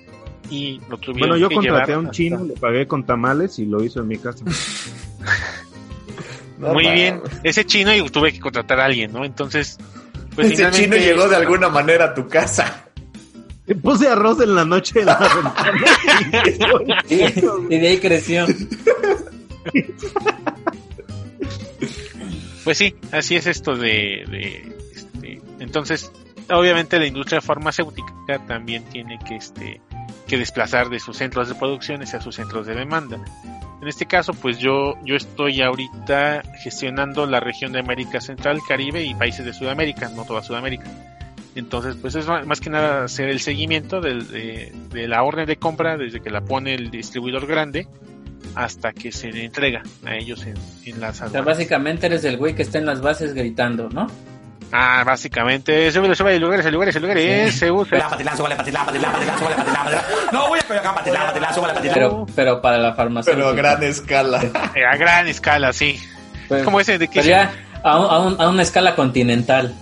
y 0.51 0.81
lo 0.89 0.97
tuvieron 0.99 1.31
Bueno, 1.31 1.37
yo 1.37 1.49
que 1.49 1.55
contraté 1.57 1.77
llevar 1.79 1.91
a 1.93 1.99
un 1.99 2.05
hasta- 2.07 2.17
chino, 2.17 2.45
le 2.45 2.55
pagué 2.55 2.87
con 2.87 3.05
tamales 3.05 3.59
y 3.59 3.67
lo 3.67 3.83
hizo 3.85 4.01
en 4.01 4.09
mi 4.09 4.19
casa. 4.19 4.45
No 6.59 6.73
Muy 6.73 6.91
bien, 6.91 7.21
ese 7.45 7.65
chino 7.65 7.95
y 7.95 8.03
tuve 8.11 8.33
que 8.33 8.41
contratar 8.41 8.81
a 8.81 8.87
alguien, 8.87 9.13
¿no? 9.13 9.25
Entonces, 9.25 9.79
pues 10.35 10.51
Ese 10.59 10.69
chino 10.73 10.97
llegó 10.97 11.29
de 11.29 11.37
alguna 11.37 11.69
manera 11.69 12.07
a 12.07 12.15
tu 12.15 12.27
casa. 12.27 12.85
Le 13.65 13.77
Puse 13.77 14.09
arroz 14.09 14.41
en 14.41 14.57
la 14.57 14.65
noche 14.65 14.99
en 14.99 15.07
la 15.07 15.19
ventana. 15.19 15.55
Y, 17.09 17.15
y 17.75 17.79
de 17.79 17.89
ahí 17.89 17.99
creció. 17.99 18.45
Pues 22.65 22.79
sí, 22.79 22.95
así 23.13 23.37
es 23.37 23.47
esto 23.47 23.77
de, 23.77 24.25
de, 24.29 24.73
este, 24.95 25.41
entonces 25.61 26.11
obviamente 26.51 26.99
la 26.99 27.07
industria 27.07 27.41
farmacéutica 27.41 28.13
también 28.47 28.85
tiene 28.85 29.19
que 29.27 29.37
este 29.37 29.81
que 30.29 30.39
desplazar 30.39 30.89
de 30.91 31.01
sus 31.01 31.17
centros 31.17 31.49
de 31.49 31.55
producción 31.57 32.03
hacia 32.03 32.21
sus 32.21 32.37
centros 32.37 32.67
de 32.67 32.75
demanda. 32.75 33.19
En 33.81 33.89
este 33.89 34.07
caso, 34.07 34.33
pues 34.35 34.59
yo 34.59 34.95
yo 35.05 35.17
estoy 35.17 35.63
ahorita 35.63 36.43
gestionando 36.63 37.27
la 37.27 37.41
región 37.41 37.73
de 37.73 37.81
América 37.81 38.21
Central, 38.21 38.61
Caribe 38.67 39.05
y 39.05 39.15
países 39.15 39.45
de 39.45 39.53
Sudamérica, 39.53 40.09
no 40.11 40.25
toda 40.25 40.43
Sudamérica. 40.43 40.85
Entonces, 41.55 41.97
pues 42.01 42.15
es 42.15 42.27
más 42.27 42.61
que 42.61 42.71
nada 42.71 43.05
hacer 43.05 43.29
el 43.29 43.41
seguimiento 43.41 44.01
de, 44.01 44.73
de 44.91 45.09
la 45.09 45.23
orden 45.25 45.47
de 45.47 45.57
compra 45.57 45.97
desde 45.97 46.21
que 46.21 46.31
la 46.31 46.41
pone 46.43 46.75
el 46.75 46.91
distribuidor 46.91 47.47
grande 47.47 47.89
hasta 48.55 48.93
que 48.93 49.11
se 49.13 49.33
le 49.33 49.45
entrega 49.45 49.83
a 50.05 50.15
ellos 50.17 50.45
en, 50.47 50.55
en 50.85 51.01
las 51.01 51.17
O 51.17 51.19
sea, 51.19 51.27
aduanas. 51.27 51.47
básicamente 51.47 52.07
eres 52.07 52.25
el 52.25 52.37
güey 52.37 52.55
que 52.55 52.63
está 52.63 52.79
en 52.79 52.87
las 52.87 53.01
bases 53.01 53.35
gritando, 53.35 53.89
¿no? 53.89 54.07
Ah, 54.71 55.03
básicamente, 55.05 55.91
súbele, 55.91 56.15
súbele, 56.15 56.39
lugares, 56.39 56.71
lugares, 56.71 56.95
lugares, 57.01 57.53
Sí. 57.53 57.59
se 57.61 57.71
usa. 57.71 57.99
No 60.33 60.49
voy 60.49 60.59
a 60.59 60.63
pegar 60.69 60.95
patilar, 60.95 61.27
patilar, 61.29 61.55
súbale, 61.55 61.75
patilar. 61.75 61.95
Pero, 61.95 62.27
pero 62.35 62.61
para 62.61 62.77
la 62.79 62.95
farmacéutica. 62.95 63.37
Pero 63.47 63.49
a 63.49 63.55
gran 63.57 63.83
escala. 63.83 64.43
Eh, 64.75 64.85
a 64.91 64.97
gran 64.97 65.27
escala, 65.27 65.73
sí. 65.73 65.99
Pues, 66.49 66.63
Como 66.65 66.81
ese 66.81 66.99
de 66.99 67.09
que 67.09 67.21
pero 67.21 67.29
ya 67.31 67.51
a, 67.83 67.99
un- 67.99 68.11
a 68.11 68.19
un- 68.19 68.41
a 68.41 68.49
una 68.49 68.63
escala 68.63 68.95
continental. 68.95 69.75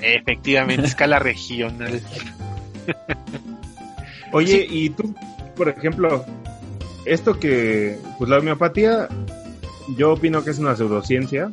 efectivamente, 0.00 0.86
escala 0.86 1.18
regional. 1.18 2.00
Oye, 4.32 4.66
y 4.68 4.90
tú, 4.90 5.14
por 5.56 5.68
ejemplo, 5.68 6.24
esto 7.06 7.38
que, 7.38 7.98
pues 8.18 8.28
la 8.30 8.38
homeopatía, 8.38 9.08
yo 9.96 10.12
opino 10.12 10.44
que 10.44 10.50
es 10.50 10.58
una 10.58 10.76
pseudociencia, 10.76 11.50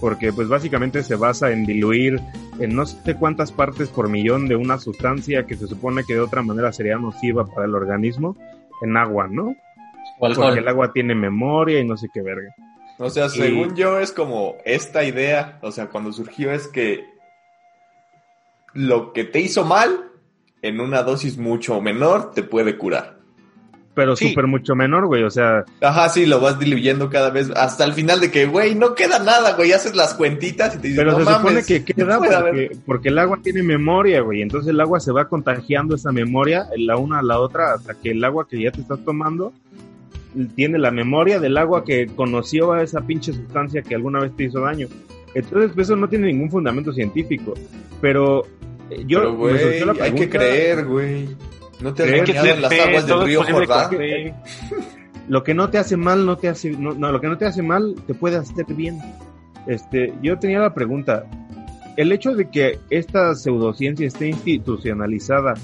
porque 0.00 0.32
pues 0.32 0.48
básicamente 0.48 1.02
se 1.02 1.16
basa 1.16 1.50
en 1.50 1.64
diluir 1.64 2.20
en 2.58 2.74
no 2.74 2.86
sé 2.86 3.16
cuántas 3.16 3.52
partes 3.52 3.88
por 3.88 4.08
millón 4.08 4.48
de 4.48 4.56
una 4.56 4.78
sustancia 4.78 5.46
que 5.46 5.56
se 5.56 5.66
supone 5.66 6.04
que 6.04 6.14
de 6.14 6.20
otra 6.20 6.42
manera 6.42 6.72
sería 6.72 6.96
nociva 6.96 7.46
para 7.46 7.66
el 7.66 7.74
organismo 7.74 8.36
en 8.82 8.96
agua, 8.96 9.28
¿no? 9.28 9.54
O 10.18 10.32
Porque 10.32 10.60
el 10.60 10.68
agua 10.68 10.92
tiene 10.92 11.14
memoria 11.14 11.80
y 11.80 11.86
no 11.86 11.96
sé 11.96 12.08
qué 12.12 12.22
verga. 12.22 12.54
O 12.98 13.10
sea, 13.10 13.28
según 13.28 13.76
yo 13.76 14.00
es 14.00 14.12
como 14.12 14.56
esta 14.64 15.04
idea, 15.04 15.58
o 15.60 15.70
sea, 15.70 15.88
cuando 15.88 16.12
surgió 16.12 16.50
es 16.50 16.66
que 16.68 17.04
lo 18.72 19.12
que 19.12 19.24
te 19.24 19.40
hizo 19.40 19.64
mal 19.64 20.12
en 20.62 20.80
una 20.80 21.02
dosis 21.02 21.36
mucho 21.36 21.80
menor 21.80 22.32
te 22.32 22.42
puede 22.42 22.78
curar. 22.78 23.15
Pero 23.96 24.14
Sí. 24.14 24.28
súper 24.28 24.46
mucho 24.46 24.76
menor, 24.76 25.06
güey, 25.06 25.22
o 25.22 25.30
sea, 25.30 25.64
Ajá, 25.80 26.10
sí, 26.10 26.26
lo 26.26 26.38
vas 26.38 26.58
diluyendo 26.58 27.08
cada 27.08 27.30
vez 27.30 27.50
hasta 27.56 27.82
el 27.84 27.94
final 27.94 28.20
de 28.20 28.30
que, 28.30 28.44
güey, 28.44 28.74
no 28.74 28.94
queda 28.94 29.18
nada, 29.18 29.54
güey, 29.54 29.72
haces 29.72 29.96
las 29.96 30.12
cuentitas 30.12 30.74
y 30.74 30.78
te 30.78 30.88
dices, 30.88 30.98
Pero 31.02 31.12
no 31.12 31.18
se 31.20 31.24
mames. 31.24 31.40
supone 31.40 31.64
que 31.64 31.94
queda 31.94 32.18
puede 32.18 32.34
haber". 32.36 32.52
porque, 32.68 32.78
porque 32.84 33.08
el 33.08 33.18
agua 33.18 33.38
tiene 33.42 33.62
memoria, 33.62 34.20
güey. 34.20 34.42
Entonces 34.42 34.68
el 34.70 34.78
agua 34.82 35.00
se 35.00 35.12
va 35.12 35.28
contagiando 35.30 35.94
esa 35.96 36.12
memoria 36.12 36.66
la 36.76 36.98
una 36.98 37.20
a 37.20 37.22
la 37.22 37.40
otra 37.40 37.72
hasta 37.72 37.94
que 37.94 38.10
el 38.10 38.22
agua 38.22 38.46
que 38.46 38.60
ya 38.62 38.70
te 38.70 38.82
estás 38.82 39.02
tomando 39.02 39.54
tiene 40.54 40.78
la 40.78 40.90
memoria 40.90 41.40
del 41.40 41.56
agua 41.56 41.82
que 41.82 42.06
conoció 42.14 42.72
a 42.74 42.82
esa 42.82 43.00
pinche 43.00 43.32
sustancia 43.32 43.80
que 43.80 43.94
alguna 43.94 44.20
vez 44.20 44.36
te 44.36 44.44
hizo 44.44 44.60
daño. 44.60 44.88
Entonces 45.34 45.70
pues, 45.74 45.86
eso 45.88 45.96
no 45.96 46.06
tiene 46.06 46.26
ningún 46.26 46.50
fundamento 46.50 46.92
científico. 46.92 47.54
Pero 48.02 48.44
eh, 48.90 49.04
yo 49.06 49.20
Pero, 49.38 49.94
me 49.94 50.02
hay 50.02 50.12
que 50.12 50.28
creer, 50.28 50.84
güey. 50.84 51.28
No 51.80 51.92
te 51.94 52.02
has 52.04 52.08
Creer 52.08 52.24
que 52.24 52.32
bañado 52.32 52.54
en 52.54 52.62
las 52.62 52.72
fe, 52.74 52.80
aguas 52.80 53.06
del 53.06 53.22
río 53.24 53.42
Jordán. 53.44 53.90
lo 55.28 55.42
que 55.44 55.54
no 55.54 55.68
te 55.70 55.78
hace 55.78 55.96
mal 55.96 56.24
no 56.24 56.36
te 56.36 56.48
hace 56.48 56.70
no, 56.70 56.94
no, 56.94 57.10
lo 57.12 57.20
que 57.20 57.26
no 57.28 57.36
te 57.36 57.46
hace 57.46 57.60
mal 57.62 57.94
te 58.06 58.14
puede 58.14 58.36
hacer 58.36 58.64
bien 58.66 58.98
este 59.66 60.14
yo 60.22 60.38
tenía 60.38 60.60
la 60.60 60.72
pregunta 60.72 61.26
el 61.96 62.12
hecho 62.12 62.34
de 62.34 62.48
que 62.48 62.78
esta 62.90 63.34
pseudociencia 63.34 64.06
esté 64.06 64.28
institucionalizada 64.28 65.54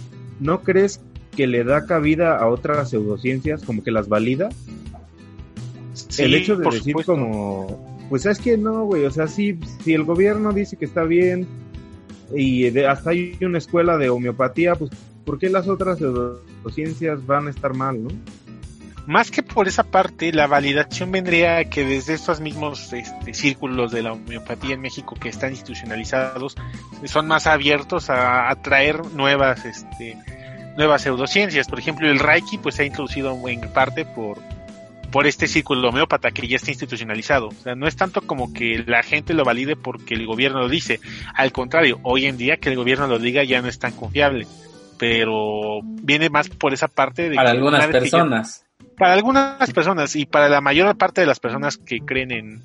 no 0.40 0.62
crees 0.62 1.00
que 1.36 1.46
le 1.46 1.62
da 1.62 1.86
cabida 1.86 2.36
a 2.38 2.48
otras 2.48 2.90
pseudociencias 2.90 3.62
como 3.62 3.84
que 3.84 3.92
las 3.92 4.08
valida 4.08 4.48
Sí, 5.94 6.22
el 6.22 6.34
hecho 6.34 6.56
de 6.56 6.64
por 6.64 6.72
decir 6.72 6.92
supuesto. 6.92 7.12
como 7.12 8.06
pues 8.08 8.26
es 8.26 8.38
que 8.38 8.56
no 8.58 8.84
güey 8.86 9.04
o 9.04 9.10
sea 9.10 9.28
sí 9.28 9.58
si 9.84 9.94
el 9.94 10.04
gobierno 10.04 10.52
dice 10.52 10.76
que 10.76 10.86
está 10.86 11.04
bien 11.04 11.46
y 12.34 12.70
de- 12.70 12.86
hasta 12.88 13.10
hay 13.10 13.36
una 13.42 13.58
escuela 13.58 13.96
de 13.98 14.08
homeopatía 14.10 14.74
pues 14.74 14.90
¿por 15.24 15.38
qué 15.38 15.48
las 15.48 15.68
otras 15.68 15.98
pseudociencias 15.98 17.26
van 17.26 17.46
a 17.46 17.50
estar 17.50 17.74
mal 17.74 18.02
no 18.02 18.10
Más 19.06 19.30
que 19.30 19.42
por 19.42 19.68
esa 19.68 19.84
parte, 19.84 20.32
la 20.32 20.46
validación 20.46 21.12
vendría 21.12 21.64
que 21.64 21.84
desde 21.84 22.14
estos 22.14 22.40
mismos 22.40 22.92
este, 22.92 23.34
círculos 23.34 23.92
de 23.92 24.02
la 24.02 24.12
homeopatía 24.12 24.74
en 24.74 24.80
México 24.80 25.16
que 25.20 25.28
están 25.28 25.50
institucionalizados, 25.50 26.56
son 27.04 27.26
más 27.26 27.46
abiertos 27.46 28.10
a 28.10 28.50
atraer 28.50 29.04
nuevas, 29.14 29.64
este, 29.64 30.16
nuevas 30.76 31.02
pseudociencias. 31.02 31.68
Por 31.68 31.78
ejemplo, 31.78 32.10
el 32.10 32.18
Reiki 32.18 32.58
pues 32.58 32.76
se 32.76 32.82
ha 32.82 32.86
introducido 32.86 33.36
en 33.48 33.60
parte 33.72 34.04
por, 34.04 34.38
por 35.10 35.26
este 35.26 35.46
círculo 35.46 35.90
homeópata 35.90 36.30
que 36.30 36.48
ya 36.48 36.56
está 36.56 36.70
institucionalizado. 36.70 37.48
O 37.48 37.52
sea, 37.52 37.74
no 37.74 37.86
es 37.86 37.96
tanto 37.96 38.22
como 38.22 38.52
que 38.52 38.82
la 38.86 39.02
gente 39.02 39.34
lo 39.34 39.44
valide 39.44 39.76
porque 39.76 40.14
el 40.14 40.26
gobierno 40.26 40.60
lo 40.60 40.68
dice. 40.68 41.00
Al 41.34 41.52
contrario, 41.52 42.00
hoy 42.02 42.26
en 42.26 42.36
día 42.36 42.56
que 42.56 42.70
el 42.70 42.76
gobierno 42.76 43.06
lo 43.06 43.18
diga 43.18 43.44
ya 43.44 43.60
no 43.62 43.68
es 43.68 43.78
tan 43.78 43.92
confiable. 43.92 44.46
Pero 44.98 45.80
viene 45.82 46.30
más 46.30 46.48
por 46.48 46.72
esa 46.72 46.88
parte 46.88 47.28
de 47.28 47.36
Para 47.36 47.50
que 47.50 47.56
algunas 47.56 47.86
que 47.86 47.92
ya- 47.92 47.98
personas. 48.00 48.64
para 48.96 49.14
algunas 49.14 49.72
personas 49.72 50.14
y 50.16 50.26
para 50.26 50.48
la 50.48 50.60
mayor 50.60 50.96
parte 50.96 51.20
de 51.20 51.26
las 51.26 51.40
personas 51.40 51.76
que 51.78 52.00
creen 52.00 52.30
en, 52.30 52.62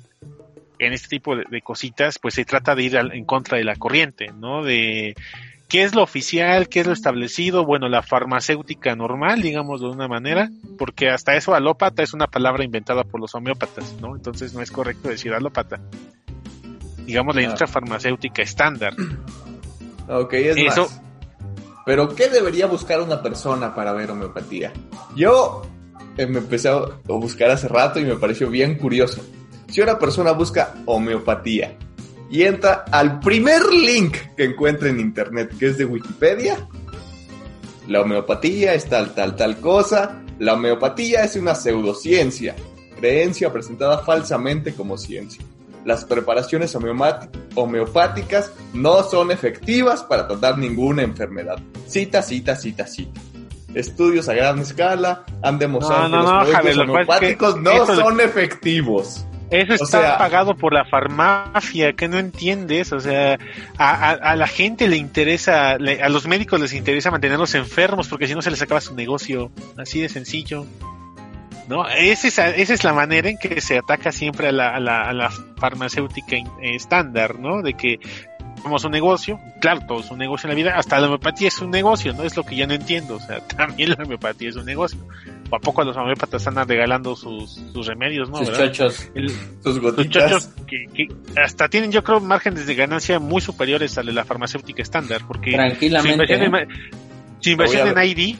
en 0.78 0.92
este 0.92 1.08
tipo 1.08 1.34
de, 1.36 1.44
de 1.50 1.62
cositas, 1.62 2.18
pues 2.20 2.34
se 2.34 2.44
trata 2.44 2.74
de 2.74 2.82
ir 2.84 2.96
al- 2.98 3.12
en 3.12 3.24
contra 3.24 3.58
de 3.58 3.64
la 3.64 3.74
corriente, 3.76 4.28
¿no? 4.38 4.62
De 4.62 5.16
qué 5.68 5.82
es 5.82 5.94
lo 5.94 6.02
oficial, 6.02 6.68
qué 6.68 6.80
es 6.80 6.86
lo 6.86 6.92
establecido, 6.92 7.64
bueno, 7.64 7.88
la 7.88 8.02
farmacéutica 8.02 8.94
normal, 8.94 9.42
digamos 9.42 9.80
de 9.80 9.88
una 9.88 10.06
manera, 10.08 10.48
porque 10.78 11.10
hasta 11.10 11.34
eso 11.34 11.54
alópata 11.54 12.02
es 12.02 12.14
una 12.14 12.26
palabra 12.26 12.64
inventada 12.64 13.04
por 13.04 13.20
los 13.20 13.34
homeópatas, 13.34 13.96
¿no? 14.00 14.14
Entonces 14.16 14.54
no 14.54 14.62
es 14.62 14.70
correcto 14.70 15.08
decir 15.08 15.32
alópata. 15.34 15.80
digamos, 17.04 17.34
la 17.34 17.40
Ah. 17.40 17.44
industria 17.44 17.66
farmacéutica 17.66 18.42
estándar. 18.42 18.92
Ok, 20.08 20.34
es 20.34 20.56
Eso- 20.58 20.82
más. 20.82 21.02
Pero, 21.88 22.14
¿qué 22.14 22.28
debería 22.28 22.66
buscar 22.66 23.00
una 23.00 23.22
persona 23.22 23.74
para 23.74 23.94
ver 23.94 24.10
homeopatía? 24.10 24.74
Yo 25.16 25.62
eh, 26.18 26.26
me 26.26 26.40
empecé 26.40 26.68
a 26.68 26.82
buscar 27.06 27.50
hace 27.50 27.66
rato 27.66 27.98
y 27.98 28.04
me 28.04 28.16
pareció 28.16 28.50
bien 28.50 28.76
curioso. 28.76 29.22
Si 29.70 29.80
una 29.80 29.98
persona 29.98 30.32
busca 30.32 30.74
homeopatía 30.84 31.78
y 32.30 32.42
entra 32.42 32.84
al 32.92 33.20
primer 33.20 33.72
link 33.72 34.18
que 34.36 34.44
encuentra 34.44 34.90
en 34.90 35.00
internet, 35.00 35.50
que 35.58 35.68
es 35.68 35.78
de 35.78 35.86
Wikipedia, 35.86 36.68
la 37.86 38.02
homeopatía 38.02 38.74
es 38.74 38.84
tal, 38.84 39.14
tal, 39.14 39.34
tal 39.34 39.58
cosa. 39.58 40.22
La 40.38 40.52
homeopatía 40.52 41.24
es 41.24 41.36
una 41.36 41.54
pseudociencia, 41.54 42.54
creencia 42.98 43.50
presentada 43.50 44.00
falsamente 44.00 44.74
como 44.74 44.98
ciencia. 44.98 45.42
Las 45.84 46.04
preparaciones 46.04 46.74
homeopáticas 47.54 48.52
no 48.74 49.02
son 49.02 49.30
efectivas 49.30 50.02
para 50.02 50.26
tratar 50.28 50.58
ninguna 50.58 51.02
enfermedad. 51.02 51.58
Cita, 51.86 52.22
cita, 52.22 52.56
cita, 52.56 52.86
cita. 52.86 53.20
Estudios 53.74 54.28
a 54.28 54.34
gran 54.34 54.58
escala 54.58 55.24
han 55.42 55.58
demostrado 55.58 56.08
No, 56.08 56.22
no, 56.22 56.22
que 56.22 56.24
no, 56.24 56.32
los 56.32 56.32
productos 56.42 56.54
Javier, 56.56 56.70
es 56.72 56.76
que 56.76 56.90
homeopáticos 56.90 57.56
no 57.60 57.86
son 57.86 58.20
efectivos. 58.20 59.24
Eso 59.50 59.72
O 59.72 59.74
está 59.84 59.86
sea- 60.00 60.18
pagado 60.18 60.54
por 60.56 60.74
la 60.74 60.84
farmacia, 60.84 61.94
que 61.94 62.06
no 62.06 62.18
entiendes, 62.18 62.92
o 62.92 63.00
sea, 63.00 63.38
a, 63.78 64.10
a- 64.10 64.12
a 64.12 64.36
la 64.36 64.46
gente 64.46 64.88
le 64.88 64.96
interesa, 64.96 65.78
le- 65.78 66.02
a 66.02 66.08
los 66.10 66.26
médicos 66.26 66.60
les 66.60 66.74
interesa 66.74 67.10
mantenerlos 67.10 67.54
enfermos 67.54 68.08
porque 68.08 68.26
si 68.26 68.34
no 68.34 68.42
se 68.42 68.50
les 68.50 68.60
acaba 68.60 68.80
su 68.82 68.94
negocio, 68.94 69.50
así 69.78 70.00
de 70.02 70.10
sencillo. 70.10 70.66
¿No? 71.68 71.86
Esa 71.88 72.28
es, 72.28 72.38
esa 72.38 72.74
es 72.74 72.82
la 72.84 72.94
manera 72.94 73.28
en 73.28 73.36
que 73.38 73.60
se 73.60 73.76
ataca 73.78 74.10
siempre 74.10 74.48
a 74.48 74.52
la, 74.52 74.74
a 74.74 74.80
la, 74.80 75.02
a 75.02 75.12
la 75.12 75.30
farmacéutica 75.58 76.36
eh, 76.36 76.74
estándar, 76.74 77.38
¿no? 77.38 77.60
De 77.62 77.74
que 77.74 77.98
somos 78.62 78.84
un 78.84 78.90
negocio, 78.90 79.38
claro, 79.60 79.80
todo 79.86 80.00
es 80.00 80.10
un 80.10 80.18
negocio 80.18 80.46
en 80.46 80.50
la 80.50 80.56
vida, 80.56 80.76
hasta 80.76 80.98
la 80.98 81.06
homeopatía 81.06 81.48
es 81.48 81.60
un 81.60 81.70
negocio, 81.70 82.12
¿no? 82.14 82.24
Es 82.24 82.36
lo 82.36 82.42
que 82.42 82.56
ya 82.56 82.66
no 82.66 82.72
entiendo, 82.74 83.16
o 83.16 83.20
sea, 83.20 83.40
también 83.56 83.90
la 83.90 84.02
homeopatía 84.02 84.48
es 84.48 84.56
un 84.56 84.64
negocio. 84.64 84.98
¿O 85.50 85.56
a 85.56 85.60
poco 85.60 85.82
los 85.84 85.96
homeópatas 85.96 86.46
están 86.46 86.66
regalando 86.68 87.14
sus, 87.16 87.52
sus 87.72 87.86
remedios, 87.86 88.28
no? 88.30 88.38
Sus 88.38 88.48
¿verdad? 88.50 88.72
chochos. 88.72 89.10
El- 89.14 89.30
Sus 89.62 89.78
gotitas. 89.80 90.30
chochos 90.30 90.46
que, 90.66 90.86
que 90.94 91.08
hasta 91.40 91.68
tienen, 91.68 91.92
yo 91.92 92.02
creo, 92.02 92.20
márgenes 92.20 92.66
de 92.66 92.74
ganancia 92.74 93.18
muy 93.18 93.40
superiores 93.40 93.96
a 93.96 94.02
la 94.02 94.24
farmacéutica 94.24 94.82
estándar, 94.82 95.22
porque 95.26 95.52
Tranquilamente. 95.52 96.12
inversión, 96.34 96.54
¿eh? 96.54 96.66
en, 97.44 97.50
inversión 97.52 97.88
en 97.98 98.08
ID, 98.18 98.36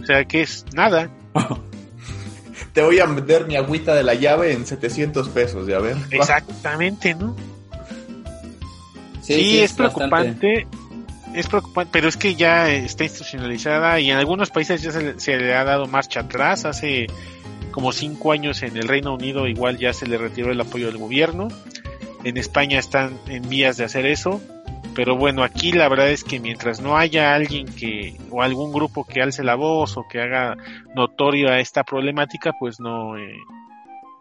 o 0.00 0.04
sea, 0.06 0.24
que 0.24 0.40
es 0.42 0.64
nada. 0.74 1.10
Te 2.78 2.84
voy 2.84 3.00
a 3.00 3.06
vender 3.06 3.44
mi 3.48 3.56
agüita 3.56 3.92
de 3.92 4.04
la 4.04 4.14
llave 4.14 4.52
en 4.52 4.64
700 4.64 5.28
pesos, 5.30 5.66
ya 5.66 5.80
ver. 5.80 5.96
Exactamente, 6.12 7.12
¿no? 7.12 7.34
Sí, 9.20 9.34
Sí, 9.34 9.58
es, 9.58 9.72
preocupante. 9.72 10.68
Es 11.34 11.48
preocupante, 11.48 11.90
pero 11.92 12.08
es 12.08 12.16
que 12.16 12.36
ya 12.36 12.70
está 12.70 13.02
institucionalizada 13.02 13.98
y 13.98 14.12
en 14.12 14.16
algunos 14.16 14.50
países 14.50 14.80
ya 14.80 14.92
se, 14.92 15.02
le- 15.02 15.18
se 15.18 15.36
le 15.38 15.56
ha 15.56 15.64
dado 15.64 15.88
marcha 15.88 16.20
atrás. 16.20 16.64
Hace 16.66 17.08
como 17.72 17.90
cinco 17.90 18.30
años 18.30 18.62
en 18.62 18.76
el 18.76 18.86
Reino 18.86 19.12
Unido 19.12 19.48
igual 19.48 19.76
ya 19.76 19.92
se 19.92 20.06
le 20.06 20.16
retiró 20.16 20.52
el 20.52 20.60
apoyo 20.60 20.86
del 20.86 20.98
gobierno. 20.98 21.48
En 22.22 22.36
España 22.36 22.78
están 22.78 23.18
en 23.26 23.48
vías 23.48 23.76
de 23.76 23.86
hacer 23.86 24.06
eso. 24.06 24.40
Pero 24.98 25.14
bueno, 25.16 25.44
aquí 25.44 25.70
la 25.70 25.88
verdad 25.88 26.10
es 26.10 26.24
que 26.24 26.40
mientras 26.40 26.80
no 26.80 26.96
haya 26.96 27.32
alguien 27.32 27.66
que, 27.66 28.16
o 28.32 28.42
algún 28.42 28.72
grupo 28.72 29.04
que 29.04 29.22
alce 29.22 29.44
la 29.44 29.54
voz 29.54 29.96
o 29.96 30.02
que 30.10 30.20
haga 30.20 30.56
notorio 30.96 31.50
a 31.50 31.60
esta 31.60 31.84
problemática, 31.84 32.50
pues 32.58 32.80
no, 32.80 33.16
eh, 33.16 33.36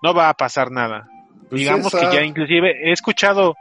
no 0.04 0.14
va 0.14 0.30
a 0.30 0.36
pasar 0.36 0.70
nada. 0.70 1.08
Pues 1.50 1.62
Digamos 1.62 1.92
esa- 1.92 2.12
que 2.12 2.16
ya 2.18 2.22
inclusive 2.24 2.76
he 2.88 2.92
escuchado, 2.92 3.56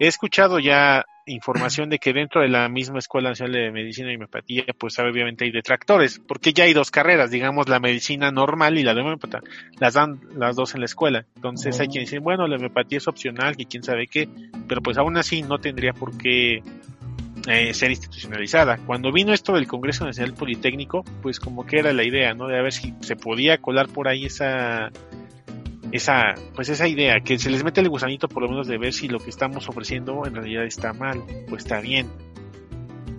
he 0.00 0.08
escuchado 0.08 0.58
ya 0.58 1.04
información 1.28 1.88
de 1.88 1.98
que 1.98 2.12
dentro 2.12 2.40
de 2.40 2.48
la 2.48 2.68
misma 2.68 2.98
Escuela 2.98 3.30
Nacional 3.30 3.52
de 3.52 3.70
Medicina 3.70 4.10
y 4.10 4.16
Homeopatía, 4.16 4.64
pues 4.78 4.98
obviamente 4.98 5.44
hay 5.44 5.50
detractores, 5.50 6.20
porque 6.26 6.52
ya 6.52 6.64
hay 6.64 6.72
dos 6.72 6.90
carreras, 6.90 7.30
digamos 7.30 7.68
la 7.68 7.80
medicina 7.80 8.30
normal 8.30 8.78
y 8.78 8.82
la 8.82 8.94
de 8.94 9.02
homeopatía, 9.02 9.40
las 9.78 9.94
dan 9.94 10.20
las 10.34 10.56
dos 10.56 10.74
en 10.74 10.80
la 10.80 10.86
escuela. 10.86 11.24
Entonces 11.36 11.78
hay 11.80 11.88
quienes 11.88 12.10
dicen, 12.10 12.22
bueno, 12.22 12.46
la 12.46 12.56
homeopatía 12.56 12.98
es 12.98 13.08
opcional, 13.08 13.56
que 13.56 13.66
quién 13.66 13.82
sabe 13.82 14.06
qué, 14.06 14.28
pero 14.66 14.80
pues 14.80 14.98
aún 14.98 15.16
así 15.16 15.42
no 15.42 15.58
tendría 15.58 15.92
por 15.92 16.16
qué 16.16 16.62
eh, 17.46 17.72
ser 17.72 17.90
institucionalizada. 17.90 18.78
Cuando 18.78 19.12
vino 19.12 19.32
esto 19.32 19.54
del 19.54 19.66
Congreso 19.66 20.04
Nacional 20.04 20.34
Politécnico, 20.34 21.04
pues 21.22 21.40
como 21.40 21.64
que 21.64 21.78
era 21.78 21.92
la 21.92 22.04
idea, 22.04 22.34
¿no? 22.34 22.46
De 22.46 22.58
a 22.58 22.62
ver 22.62 22.72
si 22.72 22.94
se 23.00 23.16
podía 23.16 23.58
colar 23.58 23.88
por 23.88 24.08
ahí 24.08 24.26
esa 24.26 24.90
esa 25.92 26.34
pues 26.54 26.68
esa 26.68 26.86
idea 26.86 27.20
que 27.20 27.38
se 27.38 27.50
les 27.50 27.64
mete 27.64 27.80
el 27.80 27.88
gusanito 27.88 28.28
por 28.28 28.42
lo 28.42 28.48
menos 28.48 28.66
de 28.66 28.78
ver 28.78 28.92
si 28.92 29.08
lo 29.08 29.18
que 29.18 29.30
estamos 29.30 29.68
ofreciendo 29.68 30.26
en 30.26 30.34
realidad 30.34 30.64
está 30.64 30.92
mal 30.92 31.22
o 31.50 31.56
está 31.56 31.80
bien. 31.80 32.08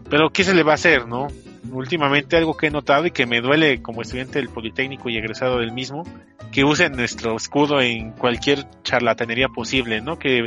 Pero 0.09 0.31
qué 0.31 0.43
se 0.43 0.55
le 0.55 0.63
va 0.63 0.71
a 0.71 0.75
hacer 0.75 1.07
no 1.07 1.27
últimamente 1.71 2.37
algo 2.37 2.55
que 2.55 2.67
he 2.67 2.71
notado 2.71 3.05
y 3.05 3.11
que 3.11 3.25
me 3.25 3.41
duele 3.41 3.81
como 3.81 4.01
estudiante 4.01 4.39
del 4.39 4.49
Politécnico 4.49 5.09
y 5.09 5.17
egresado 5.17 5.59
del 5.59 5.71
mismo 5.71 6.03
que 6.51 6.63
usen 6.63 6.93
nuestro 6.93 7.35
escudo 7.35 7.81
en 7.81 8.11
cualquier 8.11 8.65
charlatanería 8.83 9.49
posible 9.49 10.01
no 10.01 10.17
que 10.17 10.45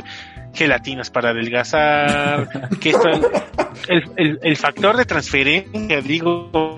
gelatinas 0.53 1.11
para 1.11 1.29
adelgazar 1.29 2.69
que 2.79 2.89
esto 2.89 3.09
el, 3.87 4.03
el, 4.17 4.39
el 4.41 4.57
factor 4.57 4.97
de 4.97 5.05
transferencia 5.05 6.01
digo 6.01 6.75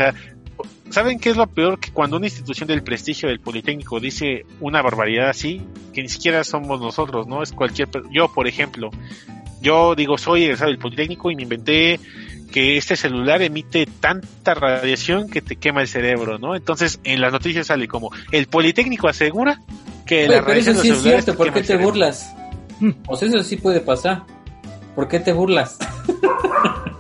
¿Saben 0.90 1.20
qué 1.20 1.32
es 1.32 1.38
lo 1.38 1.48
peor? 1.48 1.80
Que 1.80 1.92
cuando 1.92 2.18
una 2.18 2.28
institución 2.28 2.68
del 2.68 2.84
prestigio 2.84 3.28
del 3.30 3.40
Politécnico 3.40 4.00
dice 4.00 4.46
una 4.62 4.82
barbaridad 4.82 5.30
así, 5.30 5.62
que 5.94 6.02
ni 6.02 6.10
siquiera 6.10 6.44
somos 6.44 6.80
nosotros, 6.80 7.28
¿no? 7.28 7.44
Es 7.44 7.52
cualquier... 7.52 7.90
Yo, 8.12 8.32
por 8.32 8.48
ejemplo, 8.48 8.92
yo 9.62 9.96
digo, 9.96 10.18
soy 10.18 10.44
egresado 10.44 10.70
del 10.70 10.80
Politécnico 10.80 11.32
y 11.32 11.36
me 11.36 11.44
inventé 11.44 12.00
que 12.52 12.78
este 12.78 12.96
celular 12.96 13.42
emite 13.42 13.88
tanta 14.00 14.54
radiación 14.54 15.30
que 15.30 15.42
te 15.42 15.56
quema 15.56 15.82
el 15.82 15.88
cerebro, 15.88 16.38
¿no? 16.38 16.56
Entonces, 16.56 17.00
en 17.04 17.20
las 17.20 17.34
noticias 17.34 17.68
sale 17.68 17.88
como, 17.88 18.12
el 18.32 18.48
Politécnico 18.48 19.08
asegura 19.08 19.60
que 20.06 20.20
Oye, 20.20 20.28
la 20.28 20.34
pero 20.36 20.48
radiación 20.48 20.78
de 20.78 20.90
los 20.90 21.06
es 21.06 21.36
¿por 21.36 21.52
qué 21.52 21.64
te 21.64 21.78
burlas? 21.78 22.34
Sea, 22.80 23.28
eso 23.28 23.44
sí 23.44 23.58
puede 23.58 23.82
pasar. 23.82 24.24
¿Por 24.96 25.08
qué 25.08 25.20
te 25.20 25.34
burlas? 25.34 25.78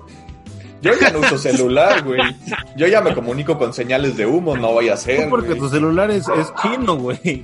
Yo 0.86 0.92
ya 1.00 1.10
no 1.12 1.20
uso 1.20 1.38
celular, 1.38 2.04
güey. 2.04 2.22
Yo 2.78 2.88
ya 2.88 3.02
me 3.02 3.14
comunico 3.14 3.58
con 3.58 3.74
señales 3.74 4.16
de 4.18 4.26
humo, 4.26 4.56
no 4.56 4.72
voy 4.74 4.90
a 4.90 4.94
hacer. 4.94 5.30
porque 5.30 5.48
güey. 5.50 5.60
tu 5.60 5.70
celular 5.70 6.12
es, 6.12 6.28
es 6.30 6.54
chino, 6.62 6.96
güey. 6.98 7.44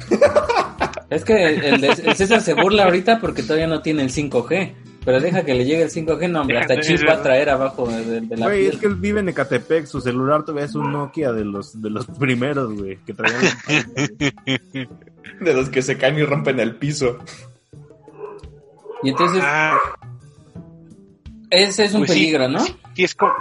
Es 1.09 1.25
que 1.25 1.45
el, 1.69 1.81
de- 1.81 1.87
el 2.05 2.15
César 2.15 2.39
se 2.41 2.53
burla 2.53 2.85
ahorita 2.85 3.19
porque 3.19 3.43
todavía 3.43 3.67
no 3.67 3.81
tiene 3.81 4.03
el 4.03 4.11
5G. 4.11 4.73
Pero 5.03 5.19
deja 5.19 5.43
que 5.43 5.55
le 5.55 5.65
llegue 5.65 5.81
el 5.81 5.89
5G, 5.89 6.29
no, 6.29 6.41
hombre, 6.41 6.59
hasta 6.59 6.79
chip 6.79 6.99
va 7.09 7.13
a 7.13 7.23
traer 7.23 7.49
abajo 7.49 7.87
de, 7.87 8.05
de- 8.05 8.21
de 8.21 8.37
la 8.37 8.45
Güey, 8.45 8.59
piel. 8.61 8.73
es 8.75 8.79
que 8.79 8.85
él 8.85 8.95
vive 8.95 9.19
en 9.19 9.29
Ecatepec, 9.29 9.87
su 9.87 9.99
celular 9.99 10.43
todavía 10.45 10.65
es 10.65 10.75
un 10.75 10.91
Nokia 10.91 11.31
de 11.33 11.43
los, 11.43 11.81
de 11.81 11.89
los 11.89 12.05
primeros, 12.05 12.71
güey, 12.77 12.97
que 13.03 13.13
traían. 13.15 13.41
De 15.39 15.53
los 15.55 15.69
que 15.69 15.81
se 15.81 15.97
caen 15.97 16.19
y 16.19 16.23
rompen 16.23 16.59
el 16.59 16.75
piso. 16.75 17.17
Y 19.03 19.09
entonces, 19.09 19.41
Ah, 19.43 19.75
ese 21.51 21.85
es 21.85 21.93
un 21.93 22.01
pues 22.01 22.11
sí, 22.13 22.19
peligro, 22.19 22.47
¿no? 22.49 22.59
sí 22.95 23.03
es 23.03 23.13
co- 23.13 23.31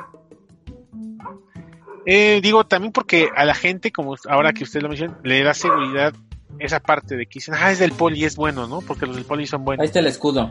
Eh, 2.06 2.40
digo 2.42 2.64
también 2.64 2.92
porque 2.92 3.28
a 3.36 3.44
la 3.44 3.54
gente, 3.54 3.92
como 3.92 4.16
ahora 4.28 4.52
que 4.52 4.64
usted 4.64 4.80
lo 4.82 4.88
menciona, 4.88 5.18
le 5.22 5.42
da 5.44 5.54
seguridad 5.54 6.12
esa 6.58 6.80
parte 6.80 7.16
de 7.16 7.26
que 7.26 7.34
dicen, 7.34 7.54
ah, 7.56 7.70
es 7.70 7.78
del 7.78 7.92
poli, 7.92 8.24
es 8.24 8.36
bueno, 8.36 8.66
¿no? 8.66 8.80
Porque 8.80 9.06
los 9.06 9.16
del 9.16 9.24
poli 9.24 9.46
son 9.46 9.60
Ahí 9.60 9.64
buenos. 9.66 9.86
está 9.86 9.98
el 10.00 10.06
escudo. 10.06 10.50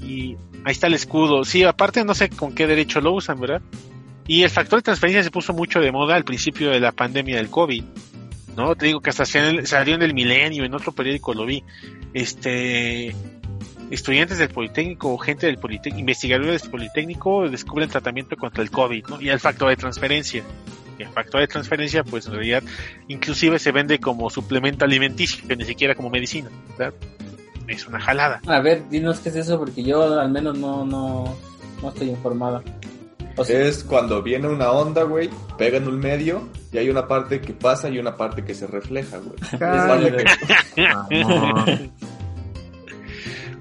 Y 0.00 0.36
ahí 0.64 0.72
está 0.72 0.86
el 0.86 0.94
escudo. 0.94 1.44
Sí, 1.44 1.62
aparte 1.64 2.04
no 2.04 2.14
sé 2.14 2.30
con 2.30 2.54
qué 2.54 2.66
derecho 2.66 3.00
lo 3.00 3.12
usan, 3.12 3.40
¿verdad? 3.40 3.60
Y 4.26 4.42
el 4.44 4.50
factor 4.50 4.78
de 4.78 4.82
transferencia 4.84 5.22
se 5.22 5.30
puso 5.30 5.52
mucho 5.52 5.80
de 5.80 5.92
moda 5.92 6.14
al 6.14 6.24
principio 6.24 6.70
de 6.70 6.80
la 6.80 6.92
pandemia 6.92 7.36
del 7.36 7.50
COVID. 7.50 7.84
¿No? 8.56 8.76
Te 8.76 8.86
digo 8.86 9.00
que 9.00 9.10
hasta 9.10 9.24
se- 9.24 9.66
salió 9.66 9.96
en 9.96 10.02
el 10.02 10.14
Milenio, 10.14 10.64
en 10.64 10.72
otro 10.74 10.92
periódico 10.92 11.34
lo 11.34 11.44
vi. 11.44 11.64
Este 12.14 13.14
estudiantes 13.94 14.38
del 14.38 14.48
Politécnico 14.48 15.12
o 15.12 15.18
gente 15.18 15.46
del 15.46 15.58
Politécnico, 15.58 16.00
investigadores 16.00 16.62
del 16.62 16.70
Politécnico 16.70 17.48
descubren 17.48 17.88
tratamiento 17.88 18.36
contra 18.36 18.62
el 18.62 18.70
COVID, 18.70 19.06
¿no? 19.06 19.20
Y 19.20 19.28
el 19.28 19.40
factor 19.40 19.70
de 19.70 19.76
transferencia. 19.76 20.42
Y 20.98 21.02
el 21.02 21.08
factor 21.08 21.40
de 21.40 21.48
transferencia, 21.48 22.04
pues 22.04 22.26
en 22.26 22.34
realidad, 22.34 22.62
inclusive 23.08 23.58
se 23.58 23.72
vende 23.72 23.98
como 23.98 24.30
suplemento 24.30 24.84
alimenticio, 24.84 25.46
que 25.46 25.56
ni 25.56 25.64
siquiera 25.64 25.94
como 25.94 26.10
medicina, 26.10 26.50
¿verdad? 26.78 26.94
Es 27.66 27.86
una 27.86 27.98
jalada. 27.98 28.40
A 28.46 28.60
ver, 28.60 28.88
dinos 28.88 29.20
qué 29.20 29.30
es 29.30 29.36
eso 29.36 29.58
porque 29.58 29.82
yo 29.82 30.20
al 30.20 30.30
menos 30.30 30.58
no, 30.58 30.84
no, 30.84 31.36
no 31.82 31.88
estoy 31.88 32.10
informado. 32.10 32.62
O 33.36 33.44
sea, 33.44 33.60
Es 33.66 33.82
cuando 33.82 34.22
viene 34.22 34.46
una 34.48 34.70
onda, 34.70 35.02
güey, 35.02 35.28
pega 35.58 35.78
en 35.78 35.88
un 35.88 35.98
medio 35.98 36.48
y 36.72 36.78
hay 36.78 36.88
una 36.88 37.08
parte 37.08 37.40
que 37.40 37.52
pasa 37.52 37.88
y 37.88 37.98
una 37.98 38.16
parte 38.16 38.44
que 38.44 38.54
se 38.54 38.68
refleja, 38.68 39.18
güey. 39.18 39.34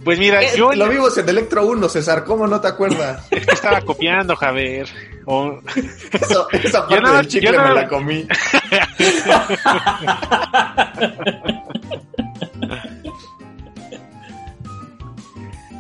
Pues 0.04 0.20
mira, 0.20 0.42
Eh, 0.44 0.50
yo 0.58 0.74
Lo 0.74 0.90
vimos 0.90 1.18
en 1.18 1.30
Electro 1.30 1.66
1, 1.66 1.88
César, 1.90 2.24
¿cómo 2.26 2.46
no 2.48 2.60
te 2.60 2.68
acuerdas? 2.68 3.26
es 3.32 3.46
que 3.46 3.54
estaba 3.54 3.82
copiando, 3.82 4.36
Javier. 4.36 4.88
O- 5.26 5.60
Eso- 6.12 6.48
esa 6.52 6.80
Yo 6.82 6.88
parte 6.90 7.02
no- 7.02 7.14
del 7.18 7.28
chicle 7.28 7.52
no- 7.54 7.64
me 7.70 7.74
la 7.76 7.88
comí. 7.88 8.28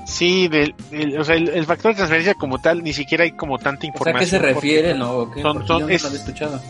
sí, 0.05 0.47
del, 0.47 0.75
del- 0.91 1.17
o 1.19 1.23
sea, 1.23 1.35
el, 1.35 1.49
el 1.49 1.65
factor 1.65 1.91
de 1.91 1.95
transferencia 1.97 2.33
como 2.35 2.59
tal, 2.59 2.83
ni 2.83 2.93
siquiera 2.93 3.23
hay 3.23 3.31
como 3.31 3.57
tanta 3.57 3.81
sea, 3.81 3.89
¿a 3.89 3.93
información. 3.93 4.19
qué 4.19 4.25
se 4.27 4.39
refiere, 4.39 4.93
no? 4.93 5.11
¿O 5.11 5.31
qué? 5.31 5.41
Son- 5.41 5.65
son- 5.67 5.79
yo 5.81 5.87
no 5.87 5.93
es- 5.93 6.01
lo 6.01 6.07
había 6.09 6.19
escuchado. 6.19 6.61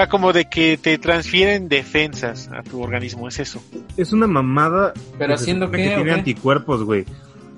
O 0.00 0.02
sea, 0.02 0.08
como 0.08 0.32
de 0.32 0.46
que 0.48 0.78
te 0.78 0.96
transfieren 0.96 1.68
defensas 1.68 2.48
a 2.48 2.62
tu 2.62 2.80
organismo, 2.82 3.28
es 3.28 3.38
eso. 3.38 3.62
Es 3.98 4.14
una 4.14 4.26
mamada. 4.26 4.94
Pero 5.18 5.34
haciendo 5.34 5.70
Que 5.70 5.76
¿o 5.76 5.96
tiene 5.96 6.04
qué? 6.04 6.10
anticuerpos, 6.12 6.84
güey. 6.84 7.04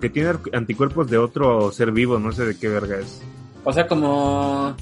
Que 0.00 0.10
tiene 0.10 0.30
anticuerpos 0.52 1.08
de 1.08 1.18
otro 1.18 1.70
ser 1.70 1.92
vivo, 1.92 2.18
no 2.18 2.32
sé 2.32 2.44
de 2.44 2.58
qué 2.58 2.68
verga 2.68 2.98
es. 2.98 3.22
O 3.62 3.72
sea, 3.72 3.86
como 3.86 4.74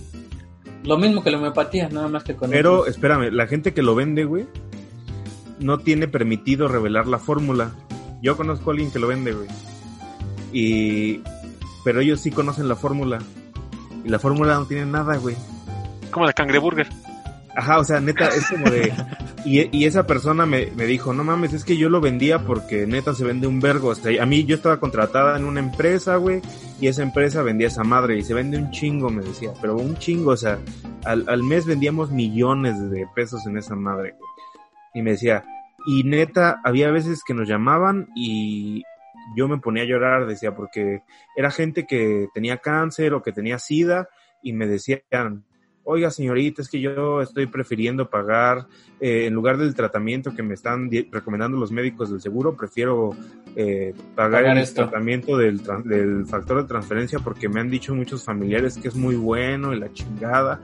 lo 0.84 0.96
mismo 0.96 1.22
que 1.22 1.30
la 1.30 1.36
homeopatía, 1.36 1.90
nada 1.90 2.08
más 2.08 2.24
que 2.24 2.34
con 2.34 2.48
Pero 2.48 2.78
otros. 2.78 2.94
espérame, 2.94 3.30
la 3.30 3.46
gente 3.46 3.74
que 3.74 3.82
lo 3.82 3.94
vende, 3.94 4.24
güey, 4.24 4.46
no 5.58 5.80
tiene 5.80 6.08
permitido 6.08 6.66
revelar 6.66 7.06
la 7.08 7.18
fórmula. 7.18 7.72
Yo 8.22 8.38
conozco 8.38 8.70
a 8.70 8.72
alguien 8.72 8.90
que 8.90 8.98
lo 9.00 9.06
vende, 9.06 9.32
güey. 9.32 9.48
Y 10.50 11.20
pero 11.84 12.00
ellos 12.00 12.20
sí 12.20 12.30
conocen 12.30 12.68
la 12.68 12.76
fórmula. 12.76 13.18
Y 14.02 14.08
la 14.08 14.18
fórmula 14.18 14.54
no 14.54 14.64
tiene 14.64 14.86
nada, 14.86 15.18
güey. 15.18 15.36
Como 16.10 16.24
la 16.24 16.32
cangreburger. 16.32 16.88
Ajá, 17.54 17.78
o 17.78 17.84
sea, 17.84 18.00
neta, 18.00 18.28
es 18.28 18.48
como 18.48 18.70
de... 18.70 18.92
Y, 19.42 19.74
y 19.74 19.86
esa 19.86 20.06
persona 20.06 20.44
me, 20.44 20.66
me 20.76 20.84
dijo, 20.84 21.14
no 21.14 21.24
mames, 21.24 21.54
es 21.54 21.64
que 21.64 21.78
yo 21.78 21.88
lo 21.88 22.02
vendía 22.02 22.44
porque 22.44 22.86
neta 22.86 23.14
se 23.14 23.24
vende 23.24 23.46
un 23.46 23.58
vergo. 23.58 23.88
O 23.88 23.94
sea, 23.94 24.22
a 24.22 24.26
mí 24.26 24.44
yo 24.44 24.56
estaba 24.56 24.78
contratada 24.78 25.34
en 25.38 25.46
una 25.46 25.60
empresa, 25.60 26.16
güey, 26.16 26.42
y 26.78 26.88
esa 26.88 27.02
empresa 27.02 27.40
vendía 27.42 27.68
esa 27.68 27.82
madre 27.82 28.18
y 28.18 28.22
se 28.22 28.34
vende 28.34 28.58
un 28.58 28.70
chingo, 28.70 29.08
me 29.08 29.24
decía. 29.24 29.52
Pero 29.62 29.76
un 29.76 29.96
chingo, 29.96 30.32
o 30.32 30.36
sea, 30.36 30.58
al, 31.04 31.26
al 31.26 31.42
mes 31.42 31.64
vendíamos 31.64 32.10
millones 32.10 32.90
de 32.90 33.06
pesos 33.14 33.46
en 33.46 33.56
esa 33.56 33.74
madre, 33.74 34.14
güey. 34.18 34.30
Y 34.92 35.00
me 35.00 35.12
decía, 35.12 35.42
y 35.86 36.04
neta, 36.04 36.60
había 36.62 36.90
veces 36.90 37.22
que 37.24 37.34
nos 37.34 37.48
llamaban 37.48 38.08
y 38.14 38.82
yo 39.36 39.48
me 39.48 39.58
ponía 39.58 39.84
a 39.84 39.86
llorar, 39.86 40.26
decía, 40.26 40.54
porque 40.54 41.02
era 41.36 41.50
gente 41.50 41.86
que 41.86 42.28
tenía 42.34 42.58
cáncer 42.58 43.14
o 43.14 43.22
que 43.22 43.32
tenía 43.32 43.58
sida 43.58 44.08
y 44.42 44.52
me 44.52 44.66
decían, 44.66 45.44
oiga 45.84 46.10
señorita, 46.10 46.62
es 46.62 46.68
que 46.68 46.80
yo 46.80 47.20
estoy 47.22 47.46
prefiriendo 47.46 48.08
pagar, 48.10 48.66
eh, 49.00 49.26
en 49.26 49.34
lugar 49.34 49.56
del 49.56 49.74
tratamiento 49.74 50.34
que 50.34 50.42
me 50.42 50.54
están 50.54 50.90
recomendando 51.10 51.56
los 51.58 51.72
médicos 51.72 52.10
del 52.10 52.20
seguro, 52.20 52.56
prefiero 52.56 53.16
eh, 53.56 53.94
pagar, 54.14 54.42
Pagar 54.42 54.56
el 54.58 54.62
esto. 54.62 54.82
tratamiento 54.82 55.36
del, 55.36 55.60
del 55.84 56.26
factor 56.26 56.62
de 56.62 56.68
transferencia 56.68 57.18
porque 57.18 57.48
me 57.48 57.60
han 57.60 57.70
dicho 57.70 57.94
muchos 57.94 58.24
familiares 58.24 58.76
que 58.78 58.88
es 58.88 58.94
muy 58.94 59.16
bueno 59.16 59.72
y 59.74 59.80
la 59.80 59.92
chingada. 59.92 60.60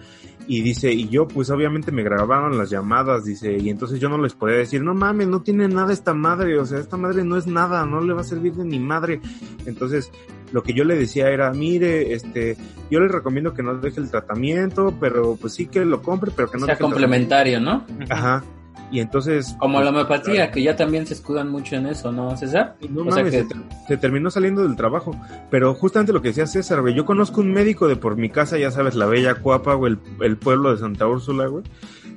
Y 0.49 0.61
dice, 0.63 0.93
y 0.93 1.09
yo 1.09 1.27
pues 1.27 1.51
obviamente 1.51 1.91
me 1.91 2.03
grabaron 2.03 2.57
las 2.57 2.71
llamadas, 2.71 3.25
dice, 3.25 3.57
y 3.59 3.69
entonces 3.69 3.99
yo 3.99 4.09
no 4.09 4.19
les 4.19 4.35
podía 4.35 4.57
decir, 4.57 4.83
no 4.83 4.95
mames, 4.95 5.27
no 5.27 5.43
tiene 5.43 5.67
nada 5.67 5.93
esta 5.93 6.15
madre, 6.15 6.59
o 6.59 6.65
sea, 6.65 6.79
esta 6.79 6.97
madre 6.97 7.25
no 7.25 7.37
es 7.37 7.47
nada, 7.47 7.85
no 7.85 8.01
le 8.01 8.13
va 8.13 8.21
a 8.21 8.25
servir 8.25 8.55
de 8.55 8.65
ni 8.65 8.79
madre. 8.79 9.21
Entonces, 9.67 10.13
lo 10.53 10.63
que 10.63 10.73
yo 10.73 10.85
le 10.85 10.97
decía 10.97 11.31
era, 11.31 11.53
mire, 11.53 12.15
este, 12.15 12.57
yo 12.91 13.01
le 13.01 13.09
recomiendo 13.09 13.55
que 13.55 13.63
no 13.63 13.77
deje 13.77 14.01
el 14.01 14.11
tratamiento, 14.11 14.95
pero 15.01 15.37
pues 15.37 15.55
sí 15.55 15.67
que 15.67 15.85
lo 15.85 16.03
compre, 16.03 16.31
pero 16.35 16.51
que 16.51 16.59
no 16.59 16.67
sea 16.67 16.75
deje 16.75 16.85
el 16.85 16.91
complementario, 16.91 17.61
¿no? 17.61 17.85
Ajá. 18.09 18.45
Y 18.91 19.01
entonces... 19.01 19.57
Como 19.59 19.75
pues, 19.75 19.85
la 19.85 19.91
homeopatía, 19.91 20.51
que 20.53 20.63
ya 20.63 20.77
también 20.77 21.07
se 21.07 21.15
escudan 21.15 21.51
mucho 21.51 21.75
en 21.77 21.87
eso, 21.87 22.13
¿no, 22.13 22.37
César? 22.37 22.77
No 22.89 23.03
O 23.03 23.05
sea 23.13 23.25
mames, 23.25 23.35
que- 23.35 23.43
se, 23.55 23.87
se 23.89 23.97
terminó 23.97 24.31
saliendo 24.31 24.63
del 24.63 24.77
trabajo. 24.77 25.19
Pero 25.51 25.75
justamente 25.75 26.13
lo 26.13 26.23
que 26.23 26.29
decía 26.29 26.47
César, 26.47 26.81
güey. 26.83 26.95
Yo 26.95 27.05
conozco 27.05 27.41
un 27.41 27.51
médico 27.53 27.89
de 27.89 27.97
por 27.97 28.17
mi 28.17 28.31
casa, 28.31 28.59
ya 28.59 28.71
sabes, 28.71 28.95
la 28.95 29.07
Bella 29.07 29.35
Cuapa, 29.37 29.75
güey, 29.75 29.95
el, 29.95 30.25
el 30.25 30.37
pueblo 30.37 30.71
de 30.73 30.79
Santa 30.79 31.07
Úrsula, 31.07 31.47
güey. 31.49 31.65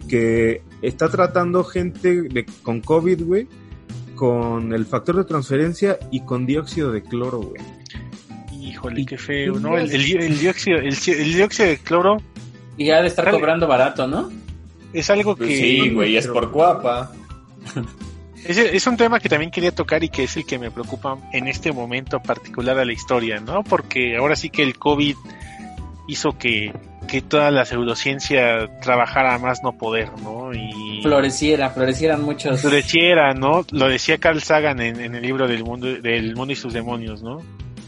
Que 0.08 0.62
está 0.82 1.10
tratando 1.10 1.64
gente 1.64 2.22
de, 2.24 2.46
con 2.64 2.82
COVID, 2.82 3.24
güey. 3.26 3.48
Con 4.16 4.74
el 4.74 4.86
factor 4.86 5.16
de 5.16 5.24
transferencia 5.24 5.98
y 6.12 6.22
con 6.26 6.46
dióxido 6.46 6.92
de 6.92 7.02
cloro, 7.02 7.40
güey. 7.40 7.62
Híjole, 8.52 9.02
¿Y 9.02 9.06
qué 9.06 9.18
feo, 9.18 9.54
¿no? 9.60 9.78
El, 9.78 9.84
más? 9.86 9.94
el- 9.94 10.22
el 10.22 10.38
dióxido, 10.40 10.78
el, 10.78 10.88
el 10.94 11.34
dióxido 11.34 11.70
de 11.70 11.78
cloro 11.78 12.18
Y 12.78 12.86
ya 12.86 13.02
de 13.02 13.08
estar 13.08 13.26
Dale. 13.26 13.38
cobrando 13.40 13.68
barato, 13.68 14.08
¿no? 14.08 14.30
Es 14.94 15.10
algo 15.10 15.36
Pues 15.36 15.50
que... 15.50 15.56
sí, 15.58 15.90
güey, 15.92 16.18
es 16.18 16.28
por 16.28 16.50
guapa. 16.52 17.12
Es, 18.46 18.58
es 18.58 18.88
un 18.88 18.96
tema 18.98 19.20
que 19.20 19.28
también 19.30 19.52
quería 19.52 19.72
tocar 19.72 20.04
y 20.04 20.10
que 20.10 20.24
es 20.24 20.38
el 20.38 20.46
que 20.46 20.58
me 20.58 20.72
preocupa 20.72 21.18
en 21.34 21.48
este 21.48 21.72
momento 21.72 22.22
particular 22.22 22.76
de 22.78 22.86
la 22.86 22.94
historia, 22.94 23.40
¿no? 23.40 23.64
Porque 23.64 24.16
ahora 24.16 24.36
sí 24.36 24.50
que 24.50 24.64
el 24.64 24.78
COVID 24.78 25.16
hizo 26.08 26.38
que, 26.38 26.72
que 27.08 27.22
toda 27.22 27.52
la 27.52 27.66
pseudociencia 27.66 28.80
trabajara 28.82 29.36
a 29.36 29.40
más 29.40 29.62
no 29.62 29.74
poder, 29.78 30.10
¿no? 30.24 30.54
Y 30.54 31.02
Floreciera, 31.04 31.70
florecieran 31.70 32.24
muchos. 32.24 32.62
floreciera, 32.62 33.34
¿no? 33.34 33.66
Lo 33.72 33.90
decía 33.90 34.18
Carl 34.18 34.42
Sagan 34.42 34.80
en, 34.80 35.00
en 35.02 35.16
el 35.16 35.22
libro 35.22 35.48
del 35.48 35.64
mundo, 35.64 35.88
del 36.02 36.36
mundo 36.36 36.54
y 36.54 36.56
sus 36.56 36.74
demonios, 36.74 37.22
¿no? 37.22 37.42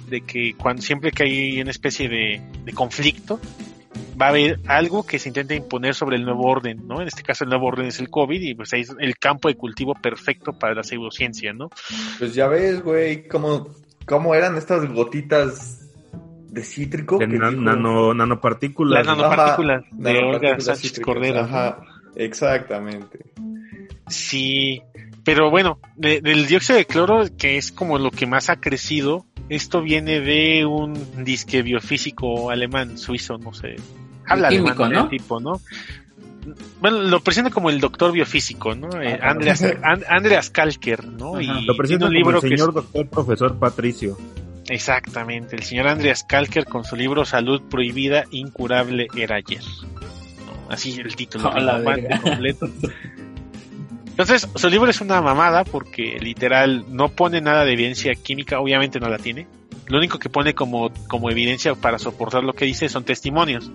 De 0.10 0.22
que 0.22 0.54
cuando 0.58 0.82
siempre 0.82 1.12
que 1.12 1.24
hay 1.24 1.62
una 1.62 1.72
especie 1.72 2.10
de, 2.10 2.42
de 2.66 2.74
conflicto, 2.74 3.40
va 4.22 4.28
a 4.28 4.30
haber 4.30 4.60
algo 4.68 5.04
que 5.06 5.18
se 5.20 5.30
intenta 5.30 5.56
imponer 5.56 5.96
sobre 5.96 6.16
el 6.16 6.24
nuevo 6.24 6.44
orden, 6.44 6.88
¿no? 6.88 7.02
En 7.02 7.08
este 7.08 7.24
caso 7.24 7.44
el 7.44 7.50
nuevo 7.50 7.66
orden 7.68 7.88
es 7.88 8.00
el 8.00 8.10
COVID 8.10 8.40
y 8.40 8.54
pues 8.54 8.72
ahí 8.74 8.82
es 8.82 8.96
el 9.00 9.18
campo 9.18 9.48
de 9.48 9.56
cultivo 9.56 9.96
perfecto 9.96 10.54
para 10.54 10.76
la 10.76 10.84
pseudociencia, 10.84 11.52
¿no? 11.54 11.70
Pues 12.20 12.34
ya 12.36 12.48
ves, 12.48 12.84
güey, 12.84 13.28
cómo, 13.28 13.68
cómo 14.06 14.36
eran 14.36 14.56
estas 14.58 14.88
gotitas 14.94 15.90
de 16.50 16.64
cítrico. 16.64 17.18
De 17.18 17.28
que 17.28 17.38
nan- 17.38 17.52
dijo- 17.52 17.62
nano- 17.64 18.14
nanopartículas. 18.14 19.06
Las 19.06 19.18
nanopartículas 19.18 19.84
de 19.92 20.18
Olga 20.20 20.60
Sánchez. 20.60 20.92
¿no? 21.34 21.40
Ajá, 21.42 21.80
exactamente. 22.16 23.20
Sí, 24.08 24.82
pero 25.24 25.50
bueno, 25.50 25.80
de- 25.96 26.22
del 26.22 26.48
dióxido 26.48 26.78
de 26.78 26.86
cloro, 26.86 27.24
que 27.38 27.58
es 27.58 27.72
como 27.72 27.98
lo 27.98 28.12
que 28.12 28.26
más 28.28 28.50
ha 28.50 28.58
crecido, 28.58 29.26
esto 29.50 29.82
viene 29.82 30.20
de 30.20 30.66
un 30.66 30.94
disque 31.24 31.62
biofísico 31.62 32.50
alemán, 32.52 32.98
suizo, 32.98 33.38
no 33.38 33.54
sé. 33.54 33.76
Habla 34.32 34.50
químico, 34.50 34.84
alemán 34.84 34.92
¿no? 34.92 35.04
el 35.04 35.10
tipo, 35.10 35.40
¿no? 35.40 35.62
Bueno, 36.80 37.02
lo 37.04 37.20
presenta 37.22 37.52
como 37.52 37.70
el 37.70 37.80
doctor 37.80 38.12
biofísico, 38.12 38.74
¿no? 38.74 38.90
Eh, 39.02 39.20
Ah, 39.22 39.30
Andreas, 39.32 39.62
An- 39.84 40.04
Andreas 40.10 40.50
Kalker, 40.50 41.06
¿no? 41.06 41.36
Ajá. 41.36 41.42
Y 41.60 41.66
Lo 41.66 41.76
presenta 41.78 42.06
un 42.06 42.10
como 42.12 42.18
libro 42.18 42.38
el 42.38 42.42
que 42.42 42.48
es- 42.56 42.60
señor 42.60 42.74
doctor 42.74 43.08
profesor 43.08 43.60
Patricio. 43.60 44.18
Exactamente, 44.68 45.56
el 45.56 45.64
señor 45.64 45.88
Andreas 45.88 46.24
Kalker 46.24 46.66
con 46.66 46.84
su 46.84 46.96
libro 46.96 47.26
Salud 47.26 47.62
Prohibida, 47.70 48.24
Incurable 48.32 49.08
era 49.16 49.36
ayer. 49.36 49.62
¿no? 49.62 50.72
Así 50.74 51.00
el 51.00 51.16
título 51.16 51.52
verga. 51.84 52.22
completo. 52.22 52.70
Entonces, 54.12 54.48
su 54.56 54.70
libro 54.70 54.90
es 54.90 55.02
una 55.02 55.22
mamada 55.22 55.64
porque 55.64 56.18
literal 56.20 56.86
no 56.90 57.10
pone 57.10 57.42
nada 57.42 57.66
de 57.66 57.74
evidencia 57.74 58.14
química, 58.16 58.60
obviamente 58.60 59.00
no 59.00 59.10
la 59.10 59.18
tiene. 59.18 59.48
Lo 59.88 59.98
único 59.98 60.20
que 60.20 60.30
pone 60.30 60.54
como, 60.54 60.92
como 61.08 61.30
evidencia 61.30 61.76
para 61.76 61.98
soportar 61.98 62.44
lo 62.44 62.54
que 62.54 62.66
dice 62.66 62.88
son 62.90 63.04
testimonios. 63.04 63.72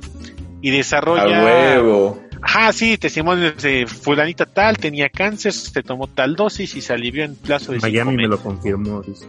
Y 0.66 0.70
A 0.70 0.72
desarrolla... 0.78 1.44
huevo. 1.44 2.20
Ajá, 2.42 2.72
sí, 2.72 2.98
testimonios 2.98 3.62
de 3.62 3.86
fulanita 3.86 4.46
tal, 4.46 4.76
tenía 4.78 5.08
cáncer, 5.08 5.52
se 5.52 5.80
tomó 5.84 6.08
tal 6.08 6.34
dosis 6.34 6.74
y 6.74 6.80
se 6.80 6.92
alivió 6.92 7.22
en 7.22 7.36
plazo 7.36 7.70
de 7.70 7.78
Miami 7.78 8.16
me 8.16 8.26
lo 8.26 8.36
confirmó. 8.36 9.00
dice. 9.02 9.26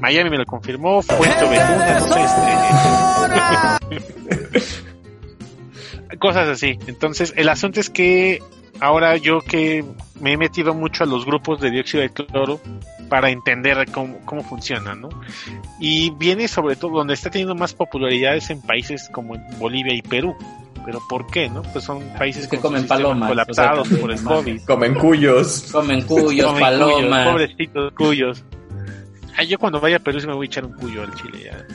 Miami 0.00 0.30
me 0.30 0.38
lo 0.38 0.46
confirmó, 0.46 1.02
Fuente 1.02 1.44
Ovejuna, 1.44 1.98
no 1.98 2.06
sé, 2.06 2.20
este, 4.60 6.16
cosas 6.20 6.48
así. 6.50 6.78
Entonces, 6.86 7.34
el 7.36 7.48
asunto 7.48 7.80
es 7.80 7.90
que 7.90 8.40
ahora 8.78 9.16
yo 9.16 9.40
que 9.40 9.84
me 10.20 10.34
he 10.34 10.36
metido 10.36 10.72
mucho 10.72 11.02
a 11.02 11.08
los 11.08 11.26
grupos 11.26 11.60
de 11.60 11.72
dióxido 11.72 12.02
de 12.02 12.10
cloro 12.10 12.60
para 13.08 13.30
entender 13.30 13.90
cómo, 13.90 14.20
cómo 14.24 14.44
funciona, 14.44 14.94
¿no? 14.94 15.08
Y 15.80 16.10
viene 16.10 16.46
sobre 16.46 16.76
todo 16.76 16.92
donde 16.92 17.14
está 17.14 17.28
teniendo 17.28 17.56
más 17.56 17.74
popularidad 17.74 18.36
es 18.36 18.50
en 18.50 18.62
países 18.62 19.08
como 19.12 19.34
Bolivia 19.58 19.94
y 19.94 20.02
Perú. 20.02 20.36
Pero 20.86 21.02
¿por 21.08 21.26
qué, 21.26 21.50
no? 21.50 21.62
Pues 21.62 21.84
son 21.84 22.00
países 22.16 22.46
Que 22.46 22.58
comen 22.58 22.86
palomas, 22.86 23.28
colapsados 23.28 23.80
o 23.80 23.84
sea, 23.84 23.96
que 23.96 24.00
por 24.00 24.12
el 24.12 24.22
COVID. 24.22 24.60
Comen 24.62 24.94
cuyos. 24.94 25.68
Comen 25.72 26.02
cuyos, 26.02 26.46
Comen 26.46 26.60
palomas. 26.60 26.96
cuyos, 26.96 27.26
pobrecitos 27.26 27.92
cuyos. 27.94 28.44
Ay, 29.36 29.48
yo 29.48 29.58
cuando 29.58 29.80
vaya 29.80 29.96
a 29.96 29.98
Perú 29.98 30.18
sí 30.18 30.26
me 30.26 30.34
voy 30.34 30.46
a 30.46 30.48
echar 30.48 30.64
un 30.64 30.72
cuyo 30.72 31.02
al 31.02 31.12
chile 31.14 31.44
ya. 31.44 31.66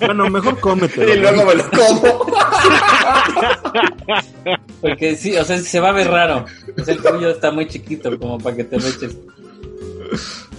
Bueno, 0.06 0.28
mejor 0.28 0.58
cómetelo. 0.58 1.14
Y 1.14 1.18
luego 1.18 1.44
me 1.44 1.54
lo 1.54 1.70
como. 1.70 2.26
Porque 4.80 5.14
sí, 5.14 5.36
o 5.36 5.44
sea, 5.44 5.58
se 5.58 5.78
va 5.78 5.90
a 5.90 5.92
ver 5.92 6.08
raro. 6.08 6.46
O 6.76 6.82
sea, 6.82 6.94
el 6.94 7.00
cuyo 7.00 7.30
está 7.30 7.52
muy 7.52 7.68
chiquito 7.68 8.18
como 8.18 8.38
para 8.38 8.56
que 8.56 8.64
te 8.64 8.80
lo 8.80 8.88
eches. 8.88 9.16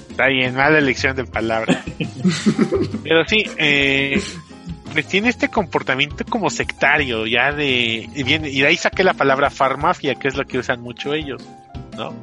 Está 0.10 0.28
bien, 0.28 0.56
mala 0.56 0.78
elección 0.78 1.16
de 1.16 1.26
palabras. 1.26 1.78
Pero 3.04 3.26
sí, 3.28 3.44
eh, 3.58 4.22
pues 4.94 5.08
tiene 5.08 5.30
este 5.30 5.50
comportamiento 5.50 6.24
como 6.30 6.50
sectario, 6.50 7.26
ya 7.28 7.52
de. 7.52 8.10
Y, 8.16 8.24
de 8.24 8.66
ahí 8.68 8.78
saqué 8.78 9.04
la 9.04 9.14
palabra 9.14 9.50
farmafia, 9.50 10.16
que 10.16 10.28
es 10.28 10.36
lo 10.36 10.46
que 10.46 10.58
usan 10.60 10.82
mucho 10.82 11.14
ellos, 11.14 11.42
¿no? 11.98 12.14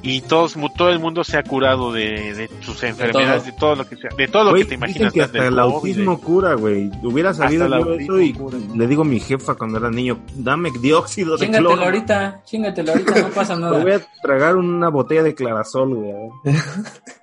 Y 0.00 0.20
todos, 0.22 0.56
mu- 0.56 0.68
todo 0.72 0.90
el 0.90 1.00
mundo 1.00 1.24
se 1.24 1.36
ha 1.38 1.42
curado 1.42 1.92
de, 1.92 2.32
de 2.32 2.50
sus 2.60 2.82
enfermedades, 2.84 3.44
de 3.46 3.52
todo 3.52 3.74
lo 3.74 3.86
que 3.86 3.96
sea, 3.96 4.10
de 4.16 4.28
todo 4.28 4.44
lo 4.44 4.54
que 4.54 4.60
te 4.64 4.76
dicen 4.76 4.78
imaginas. 4.78 5.12
que 5.12 5.22
hasta 5.22 5.38
el 5.38 5.56
COVID, 5.56 5.58
autismo 5.74 6.20
cura, 6.20 6.54
güey. 6.54 6.88
Hubiera 7.02 7.30
el 7.30 7.36
yo 7.58 7.94
eso 7.94 8.20
y 8.20 8.32
cura. 8.32 8.56
le 8.76 8.86
digo 8.86 9.02
a 9.02 9.04
mi 9.04 9.18
jefa 9.18 9.56
cuando 9.56 9.78
era 9.78 9.90
niño, 9.90 10.20
dame 10.36 10.70
dióxido 10.80 11.36
de 11.36 11.46
Chingatelo 11.46 11.70
cloro. 11.70 11.84
ahorita, 11.84 12.40
chingatelo 12.44 12.92
ahorita, 12.92 13.20
no 13.22 13.28
pasa 13.30 13.56
Me 13.58 13.70
voy 13.70 13.84
nada. 13.84 13.96
a 13.96 14.22
tragar 14.22 14.56
una 14.56 14.88
botella 14.88 15.24
de 15.24 15.34
clarasol, 15.34 15.94
güey. 15.96 16.14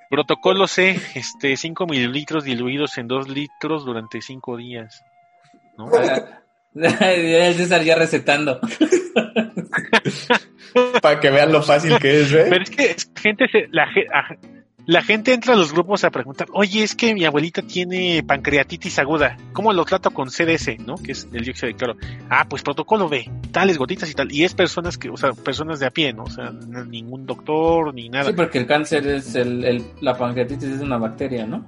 Protocolo 0.09 0.67
C, 0.67 0.99
este, 1.15 1.57
5 1.57 1.85
mililitros 1.87 2.43
diluidos 2.43 2.97
en 2.97 3.07
2 3.07 3.27
litros 3.29 3.85
durante 3.85 4.21
5 4.21 4.57
días. 4.57 5.03
¿no? 5.77 5.89
El 6.75 7.53
César 7.55 7.81
ya 7.83 7.95
recetando. 7.95 8.59
Para 11.01 11.19
que 11.19 11.29
vean 11.29 11.51
lo 11.51 11.61
fácil 11.61 11.97
que 11.99 12.21
es, 12.21 12.31
¿eh? 12.33 12.47
Pero 12.49 12.63
es 12.63 12.69
que 12.69 12.85
es- 12.91 13.11
gente 13.15 13.47
se- 13.49 13.67
la. 13.71 13.87
La 14.88 15.01
gente 15.01 15.33
entra 15.33 15.53
a 15.53 15.57
los 15.57 15.73
grupos 15.73 16.03
a 16.03 16.11
preguntar, 16.11 16.47
oye, 16.53 16.83
es 16.83 16.95
que 16.95 17.13
mi 17.13 17.25
abuelita 17.25 17.61
tiene 17.63 18.23
pancreatitis 18.23 18.99
aguda, 18.99 19.36
¿cómo 19.53 19.73
lo 19.73 19.83
trato 19.86 20.11
con 20.11 20.29
CDS, 20.29 20.77
no? 20.86 20.95
Que 20.95 21.13
es 21.13 21.27
el 21.33 21.43
dióxido 21.43 21.67
de 21.69 21.75
cloro. 21.75 21.97
Ah, 22.29 22.45
pues 22.49 22.61
protocolo 22.61 23.09
B, 23.09 23.29
tales 23.51 23.77
gotitas 23.77 24.09
y 24.11 24.13
tal. 24.13 24.31
Y 24.31 24.43
es 24.43 24.53
personas 24.53 24.97
que, 24.97 25.09
o 25.09 25.17
sea, 25.17 25.33
personas 25.33 25.79
de 25.79 25.88
a 25.88 25.91
pie, 25.91 26.13
¿no? 26.13 26.23
O 26.23 26.29
sea, 26.29 26.51
no- 26.51 26.86
ningún 26.86 27.25
doctor 27.25 27.93
ni 27.93 28.09
nada. 28.09 28.25
Sí, 28.29 28.33
porque 28.36 28.59
el 28.59 28.67
cáncer 28.67 29.07
es 29.07 29.33
el, 29.36 29.63
el- 29.65 29.86
la 30.01 30.15
pancreatitis 30.17 30.69
es 30.69 30.81
una 30.81 30.97
bacteria, 30.97 31.45
¿no? 31.47 31.65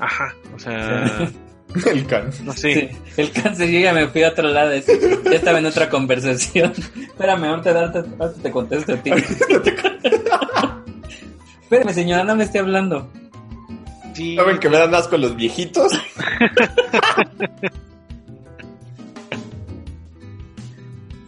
Ajá, 0.00 0.34
o 0.54 0.58
sea, 0.58 1.30
El 1.86 2.06
can. 2.06 2.30
no 2.44 2.52
sé. 2.52 2.92
Sí, 3.14 3.20
el 3.22 3.30
cáncer 3.32 3.68
yo 3.70 3.80
ya 3.80 3.92
me 3.92 4.06
fui 4.08 4.22
a 4.22 4.28
otro 4.28 4.48
lado, 4.48 4.72
ya 4.74 5.30
estaba 5.32 5.58
en 5.58 5.66
otra 5.66 5.88
conversación. 5.88 6.72
Espérame, 6.96 7.44
ahorita, 7.44 7.80
ahorita 7.92 8.32
te 8.42 8.50
contesto 8.50 8.92
a 8.92 8.96
ti. 8.96 9.10
Espérame, 11.64 11.92
señora, 11.92 12.24
no 12.24 12.36
me 12.36 12.44
esté 12.44 12.58
hablando. 12.58 13.10
Sí, 14.14 14.36
¿Saben 14.36 14.58
que 14.58 14.68
me 14.68 14.78
dan 14.78 14.94
asco 14.94 15.16
los 15.16 15.34
viejitos? 15.34 15.92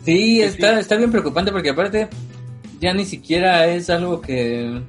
Sí, 0.05 0.41
está, 0.41 0.75
sí. 0.75 0.81
está 0.83 0.95
bien 0.95 1.11
preocupante 1.11 1.51
porque 1.51 1.71
aparte 1.71 2.09
ya 2.81 2.95
ni 2.95 3.05
siquiera 3.05 3.67
es 3.67 3.91
algo 3.91 4.21
que 4.21 4.81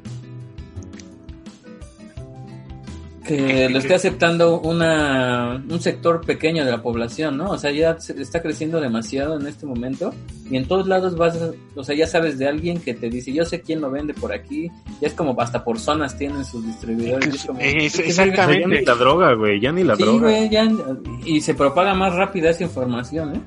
que 3.27 3.69
lo 3.69 3.77
esté 3.79 3.93
aceptando 3.95 4.59
una 4.61 5.63
un 5.69 5.79
sector 5.81 6.21
pequeño 6.25 6.65
de 6.65 6.71
la 6.71 6.81
población, 6.81 7.37
¿no? 7.37 7.51
O 7.51 7.57
sea, 7.57 7.71
ya 7.71 7.99
se- 7.99 8.19
está 8.21 8.41
creciendo 8.41 8.79
demasiado 8.81 9.39
en 9.39 9.45
este 9.45 9.65
momento 9.65 10.13
y 10.49 10.57
en 10.57 10.67
todos 10.67 10.87
lados 10.87 11.15
vas, 11.17 11.35
a- 11.41 11.51
o 11.75 11.83
sea, 11.83 11.95
ya 11.95 12.07
sabes 12.07 12.37
de 12.39 12.47
alguien 12.47 12.79
que 12.81 12.93
te 12.93 13.09
dice, 13.09 13.33
yo 13.33 13.45
sé 13.45 13.61
quién 13.61 13.81
lo 13.81 13.91
vende 13.91 14.13
por 14.13 14.31
aquí, 14.33 14.71
ya 15.01 15.07
es 15.07 15.13
como 15.13 15.39
hasta 15.39 15.63
por 15.63 15.79
zonas 15.79 16.17
tienen 16.17 16.43
sus 16.45 16.65
distribuidores. 16.65 17.33
y 17.33 17.35
es 17.37 17.45
como, 17.45 17.59
Es- 17.59 17.73
¿qué 17.73 17.85
O 17.85 17.89
sea, 17.89 18.25
ya 18.25 18.31
exactamente. 18.31 18.67
ni 18.79 18.85
la 18.85 18.95
droga, 18.95 19.33
güey, 19.33 19.59
ya 19.59 19.71
ni 19.71 19.83
la 19.83 19.95
Sí, 19.95 20.03
droga. 20.03 20.19
güey, 20.29 20.49
ya, 20.49 20.67
y 21.25 21.41
se 21.41 21.53
propaga 21.53 21.93
más 21.93 22.15
rápida 22.15 22.49
esa 22.49 22.63
información, 22.63 23.35
¿eh? 23.35 23.39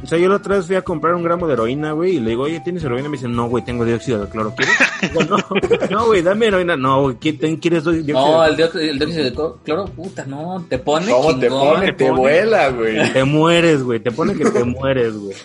O 0.00 0.06
sea, 0.06 0.16
yo 0.16 0.28
la 0.28 0.36
otra 0.36 0.56
vez 0.56 0.66
fui 0.66 0.76
a 0.76 0.82
comprar 0.82 1.14
un 1.14 1.24
gramo 1.24 1.46
de 1.48 1.54
heroína, 1.54 1.90
güey, 1.90 2.16
y 2.16 2.20
le 2.20 2.30
digo, 2.30 2.44
oye, 2.44 2.60
¿tienes 2.60 2.84
heroína? 2.84 3.08
Me 3.08 3.16
dice, 3.16 3.26
no, 3.28 3.48
güey, 3.48 3.64
tengo 3.64 3.84
dióxido 3.84 4.20
de 4.24 4.28
cloro. 4.30 4.54
¿Quieres? 4.54 4.76
Digo, 5.02 5.24
no, 5.24 5.36
no, 5.90 6.06
güey, 6.06 6.22
dame 6.22 6.46
heroína. 6.46 6.76
No, 6.76 7.02
güey, 7.02 7.16
¿qué- 7.18 7.32
ten- 7.32 7.56
¿quieres 7.56 7.82
dióxido 7.84 8.20
No, 8.20 8.42
de 8.42 8.48
el 8.50 8.56
dióxido, 8.56 8.82
el 8.84 8.98
dióxido 8.98 9.24
de 9.24 9.32
cloro- 9.34 9.58
cloro, 9.64 9.84
puta, 9.86 10.24
no, 10.24 10.64
te 10.68 10.78
pone 10.78 11.10
¿Cómo 11.10 11.36
te 11.38 11.48
pone? 11.50 11.86
te 11.86 11.92
Te 11.94 12.06
pone. 12.10 12.20
vuela, 12.20 12.68
güey. 12.70 13.12
Te 13.12 13.24
mueres, 13.24 13.82
güey, 13.82 13.98
te 14.00 14.12
pone 14.12 14.34
que 14.36 14.44
te 14.44 14.62
mueres, 14.62 15.16
güey. 15.16 15.36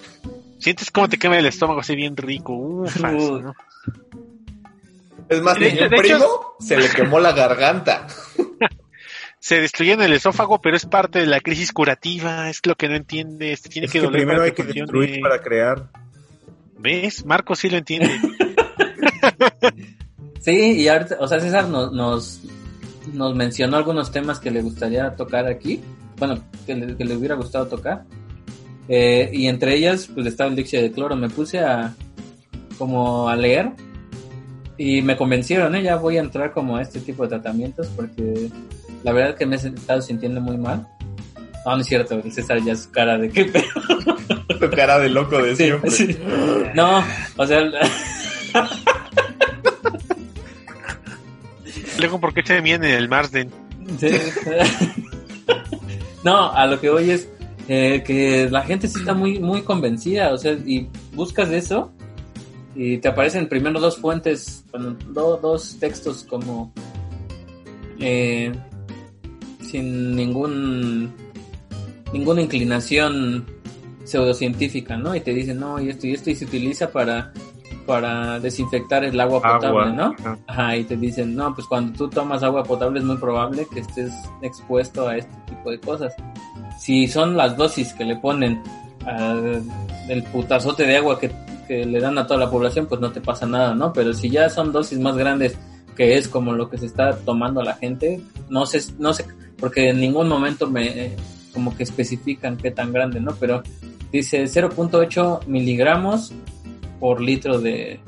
Sientes 0.60 0.92
como 0.92 1.10
te 1.10 1.18
quema 1.18 1.38
el 1.40 1.48
estómago 1.48 1.80
así 1.80 1.96
bien 1.96 2.16
rico. 2.16 2.54
¿no? 2.54 3.54
Es 5.30 5.42
más, 5.42 5.58
De 5.60 5.72
mi 5.72 5.78
de 5.78 5.90
primo 5.90 6.16
hecho- 6.18 6.42
se 6.60 6.78
le 6.78 6.90
quemó 6.90 7.20
la 7.20 7.32
garganta. 7.32 8.06
Se 9.44 9.60
destruye 9.60 9.92
en 9.92 10.02
el 10.02 10.14
esófago, 10.14 10.62
pero 10.62 10.78
es 10.78 10.86
parte 10.86 11.20
de 11.20 11.26
la 11.26 11.42
crisis 11.42 11.74
curativa. 11.74 12.50
Es 12.50 12.62
lo 12.66 12.76
que 12.76 12.88
no 12.88 12.96
entiendes. 12.96 13.62
Te 13.62 13.68
tiene 13.68 13.88
Es 13.88 13.92
que, 13.92 14.00
que 14.00 14.06
doler 14.06 14.20
primero 14.22 14.38
para 14.38 14.46
hay 14.46 14.52
que 14.54 14.64
funcione. 14.64 14.82
destruir 14.90 15.22
para 15.22 15.42
crear. 15.42 15.90
¿Ves? 16.80 17.26
Marco 17.26 17.54
sí 17.54 17.70
lo 17.70 17.76
entiende. 17.78 18.10
Sí, 20.40 20.82
y 20.82 20.88
ahorita, 20.90 21.18
o 21.22 21.28
sea, 21.28 21.40
César 21.40 21.70
nos, 21.70 21.94
nos, 21.94 22.42
nos 23.14 23.34
mencionó 23.34 23.78
algunos 23.78 24.12
temas 24.12 24.40
que 24.40 24.52
le 24.52 24.62
gustaría 24.62 25.16
tocar 25.16 25.48
aquí, 25.48 25.80
bueno, 26.18 26.44
que 26.66 26.76
le, 26.76 26.98
que 26.98 27.06
le 27.06 27.16
hubiera 27.16 27.36
gustado 27.36 27.68
tocar. 27.68 28.04
Eh, 28.90 29.30
y 29.32 29.48
entre 29.48 29.76
ellas, 29.76 30.10
pues 30.14 30.26
estaba 30.28 30.50
el 30.50 30.58
dióxido 30.58 30.84
de 30.84 30.92
cloro. 30.92 31.16
Me 31.16 31.30
puse 31.30 31.60
a, 31.60 31.94
como 32.78 33.30
a 33.30 33.36
leer 33.38 33.72
y 34.78 35.02
me 35.02 35.16
convencieron, 35.16 35.76
¿eh? 35.76 35.84
Ya 35.84 35.96
voy 35.96 36.18
a 36.18 36.22
entrar 36.22 36.52
como 36.52 36.76
a 36.76 36.82
este 36.82 37.00
tipo 37.00 37.24
de 37.24 37.30
tratamientos 37.30 37.88
porque 37.96 38.50
la 39.04 39.12
verdad 39.14 39.36
que 39.38 39.46
me 39.46 39.56
he 39.56 39.60
estado 39.60 40.02
sintiendo 40.02 40.42
muy 40.42 40.58
mal. 40.58 40.88
No, 41.66 41.76
no 41.76 41.82
es 41.82 41.88
cierto, 41.88 42.16
el 42.24 42.32
César 42.32 42.60
ya 42.64 42.76
su 42.76 42.92
cara 42.92 43.18
de 43.18 43.30
qué 43.30 43.46
pedo. 43.54 44.60
Tu 44.60 44.70
cara 44.72 45.00
de 45.00 45.10
loco 45.10 45.42
de 45.42 45.56
Sí, 45.56 45.64
siempre. 45.66 45.90
sí. 45.92 46.18
No, 46.76 47.04
o 47.38 47.48
sea, 47.48 47.62
Luego, 52.00 52.20
¿por 52.20 52.34
qué 52.34 52.44
se 52.44 52.62
viene 52.62 52.90
en 52.92 52.96
el 52.98 53.10
Marsden? 53.10 53.50
Sí. 54.00 54.08
no, 56.24 56.52
a 56.52 56.66
lo 56.68 56.80
que 56.80 56.90
voy 56.90 57.12
es 57.12 57.30
eh, 57.68 58.04
que 58.06 58.50
la 58.50 58.64
gente 58.64 58.88
sí 58.88 59.00
está 59.00 59.14
muy, 59.14 59.40
muy 59.40 59.62
convencida, 59.62 60.34
o 60.34 60.38
sea, 60.38 60.54
y 60.54 60.90
buscas 61.14 61.50
eso 61.52 61.92
y 62.76 62.98
te 62.98 63.08
aparecen 63.08 63.48
primero 63.48 63.80
dos 63.80 63.98
fuentes, 64.00 64.66
bueno, 64.72 64.96
do- 65.10 65.38
dos 65.38 65.78
textos 65.80 66.24
como 66.28 66.74
eh, 68.00 68.52
sin 69.74 70.16
ningún 70.16 71.12
ninguna 72.14 72.44
inclinación 72.44 73.44
pseudocientífica, 74.04 74.98
¿no? 74.98 75.16
Y 75.16 75.22
te 75.22 75.34
dicen, 75.34 75.60
no, 75.60 75.82
y 75.82 75.90
esto 75.90 76.06
y 76.06 76.14
esto 76.14 76.30
y 76.30 76.36
se 76.36 76.46
utiliza 76.46 76.92
para 76.92 77.34
para 77.88 78.40
desinfectar 78.40 79.04
el 79.04 79.20
agua 79.20 79.42
potable, 79.42 79.68
Agua. 79.68 79.86
¿no? 79.90 80.16
Ajá. 80.20 80.38
Ajá, 80.48 80.78
y 80.78 80.84
te 80.84 80.96
dicen, 80.96 81.36
no, 81.36 81.56
pues 81.56 81.66
cuando 81.68 81.92
tú 81.98 82.08
tomas 82.08 82.44
agua 82.44 82.64
potable 82.64 83.00
es 83.00 83.06
muy 83.06 83.18
probable 83.18 83.68
que 83.74 83.80
estés 83.80 84.14
expuesto 84.44 85.08
a 85.08 85.18
este 85.18 85.36
tipo 85.48 85.72
de 85.72 85.80
cosas. 85.80 86.14
Si 86.80 87.08
son 87.08 87.36
las 87.36 87.58
dosis 87.58 87.94
que 87.94 88.06
le 88.06 88.16
ponen 88.18 88.62
al 89.06 89.64
el 90.08 90.24
putazote 90.26 90.86
de 90.86 90.98
agua 90.98 91.20
que, 91.20 91.32
que 91.68 91.84
le 91.84 92.00
dan 92.00 92.18
a 92.20 92.28
toda 92.28 92.42
la 92.42 92.50
población, 92.52 92.86
pues 92.86 93.02
no 93.02 93.12
te 93.12 93.22
pasa 93.22 93.48
nada, 93.48 93.74
¿no? 93.74 93.92
Pero 93.92 94.14
si 94.14 94.30
ya 94.30 94.50
son 94.50 94.72
dosis 94.72 95.00
más 95.00 95.18
grandes, 95.18 95.58
que 95.96 96.18
es 96.18 96.28
como 96.28 96.54
lo 96.54 96.70
que 96.70 96.78
se 96.78 96.86
está 96.86 97.16
tomando 97.18 97.62
la 97.62 97.76
gente, 97.76 98.22
no 98.50 98.66
sé, 98.66 98.82
no 99.00 99.14
sé, 99.14 99.26
porque 99.58 99.90
en 99.90 100.00
ningún 100.00 100.28
momento 100.28 100.70
me, 100.70 100.88
eh, 100.88 101.16
como 101.54 101.76
que 101.76 101.84
especifican 101.84 102.58
qué 102.58 102.72
tan 102.72 102.92
grande, 102.92 103.20
¿no? 103.20 103.36
Pero 103.40 103.64
dice 104.12 104.44
0.8 104.44 105.46
miligramos 105.46 106.34
por 107.00 107.22
litro 107.22 107.60
de 107.60 108.00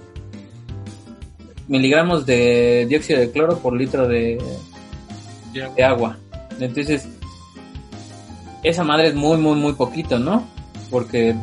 miligramos 1.68 2.26
de 2.26 2.86
dióxido 2.88 3.20
de 3.20 3.32
cloro 3.32 3.58
por 3.58 3.76
litro 3.76 4.08
de, 4.08 4.38
de 5.54 5.84
agua. 5.84 6.18
Entonces, 6.60 7.08
esa 8.64 8.84
madre 8.84 9.08
es 9.08 9.16
muy, 9.16 9.38
muy, 9.38 9.56
muy 9.56 9.74
poquito, 9.74 10.20
¿no? 10.20 10.48
Porque 10.90 11.36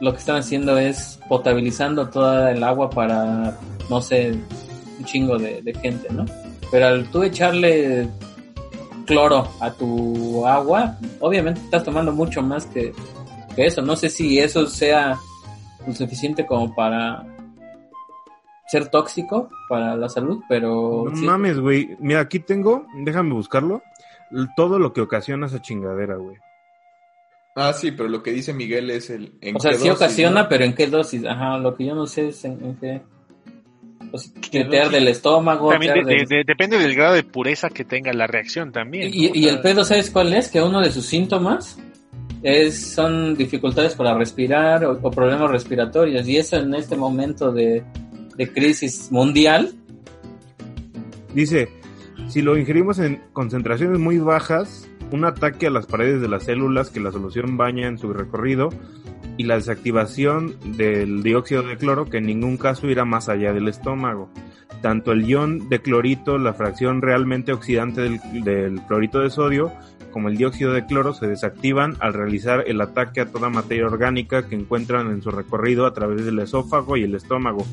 lo 0.00 0.12
que 0.12 0.18
están 0.18 0.36
haciendo 0.36 0.78
es 0.78 1.18
potabilizando 1.28 2.08
toda 2.08 2.50
el 2.52 2.62
agua 2.62 2.90
para, 2.90 3.58
no 3.88 4.00
sé, 4.00 4.38
un 4.98 5.04
chingo 5.04 5.38
de, 5.38 5.62
de 5.62 5.74
gente, 5.74 6.08
¿no? 6.12 6.24
Pero 6.70 6.86
al 6.86 7.06
tú 7.10 7.22
echarle 7.22 8.08
cloro 9.06 9.48
a 9.60 9.70
tu 9.72 10.44
agua, 10.46 10.96
obviamente 11.20 11.60
estás 11.60 11.84
tomando 11.84 12.12
mucho 12.12 12.42
más 12.42 12.66
que, 12.66 12.92
que 13.54 13.66
eso. 13.66 13.82
No 13.82 13.94
sé 13.96 14.08
si 14.08 14.38
eso 14.38 14.66
sea 14.66 15.18
lo 15.86 15.94
suficiente 15.94 16.44
como 16.44 16.74
para 16.74 17.24
ser 18.68 18.88
tóxico 18.88 19.48
para 19.68 19.94
la 19.96 20.08
salud, 20.08 20.42
pero 20.48 21.04
No 21.08 21.16
sí. 21.16 21.24
mames, 21.24 21.60
güey. 21.60 21.96
Mira, 22.00 22.20
aquí 22.20 22.40
tengo, 22.40 22.86
déjame 23.04 23.32
buscarlo. 23.34 23.82
Todo 24.56 24.80
lo 24.80 24.92
que 24.92 25.00
ocasiona 25.00 25.46
esa 25.46 25.62
chingadera, 25.62 26.16
güey. 26.16 26.36
Ah, 27.54 27.72
sí, 27.72 27.92
pero 27.92 28.08
lo 28.08 28.22
que 28.24 28.32
dice 28.32 28.52
Miguel 28.52 28.90
es 28.90 29.08
el. 29.08 29.38
¿en 29.40 29.56
O 29.56 29.60
sea, 29.60 29.70
qué 29.70 29.78
sí 29.78 29.88
dosis, 29.88 30.02
ocasiona, 30.02 30.42
no? 30.42 30.48
pero 30.48 30.64
¿en 30.64 30.74
qué 30.74 30.88
dosis? 30.88 31.24
Ajá, 31.24 31.56
lo 31.58 31.74
que 31.76 31.86
yo 31.86 31.94
no 31.94 32.06
sé 32.06 32.28
es 32.28 32.44
en, 32.44 32.62
en 32.62 32.76
qué... 32.76 33.02
Pues, 34.10 34.32
¿Qué 34.40 34.50
que 34.50 34.64
te 34.64 34.80
arde 34.80 34.98
el 34.98 35.08
estómago. 35.08 35.70
También 35.70 35.94
de- 35.94 36.00
arde- 36.00 36.26
de- 36.28 36.36
de- 36.36 36.44
depende 36.46 36.78
del 36.78 36.94
grado 36.94 37.14
de 37.14 37.22
pureza 37.24 37.68
que 37.70 37.84
tenga 37.84 38.12
la 38.12 38.26
reacción 38.26 38.72
también. 38.72 39.10
Y, 39.12 39.28
¿no? 39.28 39.34
y 39.34 39.48
el 39.48 39.60
pedo, 39.60 39.84
¿sabes 39.84 40.10
cuál 40.10 40.32
es? 40.32 40.48
Que 40.48 40.62
uno 40.62 40.80
de 40.80 40.90
sus 40.90 41.06
síntomas 41.06 41.78
es 42.42 42.92
son 42.94 43.34
dificultades 43.34 43.94
para 43.94 44.16
respirar 44.16 44.84
o, 44.84 44.98
o 45.02 45.10
problemas 45.10 45.50
respiratorios. 45.50 46.26
Y 46.28 46.36
eso 46.36 46.56
en 46.56 46.74
este 46.74 46.96
momento 46.96 47.50
de, 47.52 47.82
de 48.36 48.52
crisis 48.52 49.10
mundial, 49.10 49.72
Dice, 51.34 51.68
si 52.28 52.40
lo 52.40 52.56
ingerimos 52.56 52.98
en 52.98 53.20
concentraciones 53.34 53.98
muy 53.98 54.16
bajas, 54.18 54.88
un 55.10 55.24
ataque 55.24 55.66
a 55.66 55.70
las 55.70 55.86
paredes 55.86 56.20
de 56.20 56.28
las 56.28 56.44
células 56.44 56.90
que 56.90 57.00
la 57.00 57.12
solución 57.12 57.56
baña 57.56 57.86
en 57.86 57.98
su 57.98 58.12
recorrido 58.12 58.70
y 59.36 59.44
la 59.44 59.56
desactivación 59.56 60.56
del 60.76 61.22
dióxido 61.22 61.62
de 61.62 61.76
cloro 61.76 62.06
que 62.06 62.18
en 62.18 62.26
ningún 62.26 62.56
caso 62.56 62.88
irá 62.88 63.04
más 63.04 63.28
allá 63.28 63.52
del 63.52 63.68
estómago. 63.68 64.30
Tanto 64.82 65.12
el 65.12 65.26
ion 65.26 65.68
de 65.68 65.80
clorito, 65.80 66.38
la 66.38 66.54
fracción 66.54 67.02
realmente 67.02 67.52
oxidante 67.52 68.02
del, 68.02 68.80
clorito 68.86 69.20
de 69.20 69.30
sodio, 69.30 69.72
como 70.10 70.28
el 70.28 70.36
dióxido 70.36 70.72
de 70.72 70.86
cloro 70.86 71.12
se 71.12 71.26
desactivan 71.26 71.96
al 72.00 72.14
realizar 72.14 72.64
el 72.66 72.80
ataque 72.80 73.20
a 73.20 73.26
toda 73.26 73.48
materia 73.48 73.86
orgánica 73.86 74.48
que 74.48 74.54
encuentran 74.54 75.10
en 75.10 75.22
su 75.22 75.30
recorrido 75.30 75.86
a 75.86 75.92
través 75.92 76.24
del 76.24 76.38
esófago 76.38 76.96
y 76.96 77.04
el 77.04 77.14
estómago. 77.14 77.66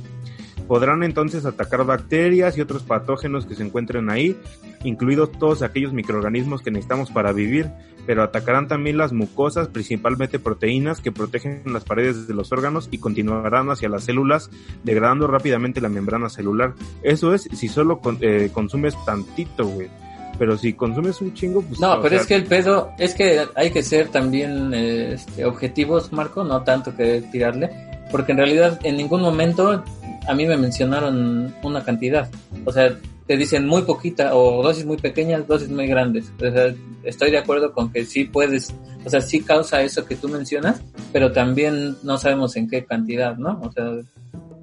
Podrán 0.67 1.03
entonces 1.03 1.45
atacar 1.45 1.85
bacterias 1.85 2.57
y 2.57 2.61
otros 2.61 2.83
patógenos 2.83 3.45
que 3.45 3.55
se 3.55 3.63
encuentren 3.63 4.09
ahí, 4.09 4.37
incluidos 4.83 5.31
todos 5.33 5.61
aquellos 5.61 5.93
microorganismos 5.93 6.61
que 6.61 6.71
necesitamos 6.71 7.11
para 7.11 7.31
vivir, 7.33 7.69
pero 8.05 8.23
atacarán 8.23 8.67
también 8.67 8.97
las 8.97 9.13
mucosas, 9.13 9.67
principalmente 9.67 10.39
proteínas 10.39 10.99
que 11.01 11.11
protegen 11.11 11.63
las 11.65 11.83
paredes 11.83 12.27
de 12.27 12.33
los 12.33 12.51
órganos 12.51 12.87
y 12.91 12.97
continuarán 12.97 13.69
hacia 13.69 13.89
las 13.89 14.03
células, 14.05 14.49
degradando 14.83 15.27
rápidamente 15.27 15.81
la 15.81 15.89
membrana 15.89 16.29
celular. 16.29 16.73
Eso 17.01 17.33
es 17.33 17.43
si 17.53 17.67
solo 17.67 17.99
con- 17.99 18.17
eh, 18.21 18.49
consumes 18.53 18.95
tantito, 19.05 19.65
güey. 19.65 19.89
Pero 20.39 20.57
si 20.57 20.73
consumes 20.73 21.21
un 21.21 21.33
chingo, 21.33 21.61
pues... 21.61 21.79
No, 21.79 21.97
pero 22.01 22.15
sea, 22.15 22.21
es 22.21 22.27
que 22.27 22.35
el 22.35 22.45
pedo, 22.45 22.89
es 22.97 23.13
que 23.13 23.45
hay 23.55 23.69
que 23.69 23.83
ser 23.83 24.07
también 24.09 24.73
eh, 24.73 25.13
este, 25.13 25.45
objetivos, 25.45 26.11
Marco, 26.11 26.43
no 26.43 26.63
tanto 26.63 26.95
que 26.95 27.21
tirarle, 27.31 27.69
porque 28.11 28.31
en 28.31 28.39
realidad 28.39 28.79
en 28.83 28.97
ningún 28.97 29.21
momento 29.21 29.83
a 30.27 30.33
mí 30.33 30.45
me 30.45 30.57
mencionaron 30.57 31.53
una 31.63 31.83
cantidad. 31.83 32.29
O 32.65 32.71
sea, 32.71 32.97
te 33.27 33.37
dicen 33.37 33.67
muy 33.67 33.83
poquita 33.83 34.35
o 34.35 34.61
dosis 34.61 34.85
muy 34.85 34.97
pequeñas, 34.97 35.47
dosis 35.47 35.69
muy 35.69 35.87
grandes. 35.87 36.31
O 36.37 36.39
sea, 36.39 36.73
estoy 37.03 37.31
de 37.31 37.37
acuerdo 37.37 37.71
con 37.73 37.91
que 37.91 38.05
sí 38.05 38.25
puedes, 38.25 38.73
o 39.05 39.09
sea, 39.09 39.21
sí 39.21 39.41
causa 39.41 39.81
eso 39.81 40.05
que 40.05 40.15
tú 40.15 40.27
mencionas, 40.27 40.81
pero 41.11 41.31
también 41.31 41.95
no 42.03 42.17
sabemos 42.17 42.55
en 42.55 42.69
qué 42.69 42.85
cantidad, 42.85 43.37
¿no? 43.37 43.59
O 43.61 43.71
sea, 43.71 43.91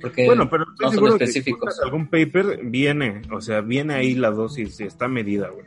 porque 0.01 0.27
Bueno, 0.27 0.49
pero 0.49 0.65
estoy 0.65 0.77
no 0.81 0.87
son 0.89 0.95
seguro 0.95 1.19
que 1.19 1.25
específicos. 1.25 1.61
buscas 1.61 1.85
algún 1.85 2.09
paper 2.09 2.61
viene, 2.65 3.23
o 3.33 3.41
sea, 3.41 3.61
viene 3.61 3.95
ahí 3.95 4.15
la 4.15 4.31
dosis, 4.31 4.81
está 4.81 5.09
medida, 5.09 5.49
güey. 5.49 5.67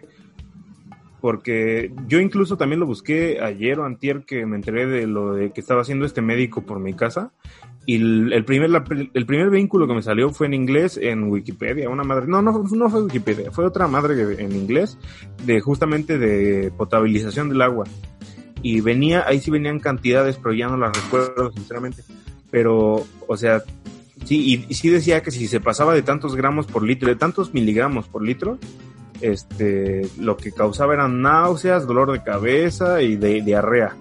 Porque 1.21 1.93
yo 2.07 2.19
incluso 2.19 2.57
también 2.57 2.81
lo 2.81 2.85
busqué 2.85 3.39
ayer 3.41 3.79
o 3.79 3.85
antier 3.85 4.25
que 4.25 4.45
me 4.45 4.57
enteré 4.57 4.87
de 4.87 5.07
lo 5.07 5.33
de 5.33 5.51
que 5.51 5.61
estaba 5.61 5.81
haciendo 5.81 6.05
este 6.05 6.21
médico 6.21 6.63
por 6.63 6.79
mi 6.79 6.93
casa 6.93 7.31
y 7.85 7.95
el, 7.95 8.45
primer 8.45 8.69
la- 8.69 8.83
el 9.13 9.25
primer 9.25 9.49
vínculo 9.49 9.87
que 9.87 9.93
me 9.93 10.01
salió 10.01 10.29
fue 10.31 10.47
en 10.47 10.53
inglés 10.53 10.97
en 11.01 11.29
Wikipedia, 11.29 11.89
una 11.89 12.03
madre, 12.03 12.27
no, 12.27 12.41
no, 12.41 12.63
no 12.71 12.89
fue 12.89 13.03
Wikipedia, 13.03 13.51
fue 13.51 13.65
otra 13.65 13.87
madre 13.87 14.41
en 14.41 14.51
inglés 14.53 14.97
de 15.45 15.59
justamente 15.59 16.17
de 16.17 16.71
potabilización 16.77 17.49
del 17.49 17.61
agua. 17.61 17.85
Y 18.61 18.79
venía, 18.81 19.25
ahí 19.27 19.39
sí 19.41 19.51
venían 19.51 19.79
cantidades, 19.79 20.37
pero 20.41 20.53
ya 20.53 20.67
no 20.67 20.77
las 20.77 20.95
recuerdo 21.03 21.51
sinceramente. 21.51 22.03
Pero, 22.51 23.05
o 23.27 23.37
sea, 23.37 23.61
Sí, 24.25 24.39
y, 24.39 24.65
y 24.69 24.73
sí 24.75 24.87
decía 24.89 25.21
que 25.21 25.31
si 25.31 25.47
se 25.47 25.59
pasaba 25.59 25.93
de 25.93 26.01
tantos 26.01 26.37
gramos 26.37 26.65
por 26.65 26.83
litro, 26.83 27.09
de 27.09 27.17
tantos 27.17 27.53
miligramos 27.53 28.07
por 28.07 28.23
litro, 28.23 28.57
este, 29.19 30.07
lo 30.19 30.37
que 30.37 30.51
causaba 30.53 30.93
eran 30.93 31.21
náuseas, 31.21 31.85
dolor 31.87 32.11
de 32.11 32.23
cabeza 32.23 33.01
y 33.01 33.15
de, 33.17 33.41
diarrea. 33.41 33.97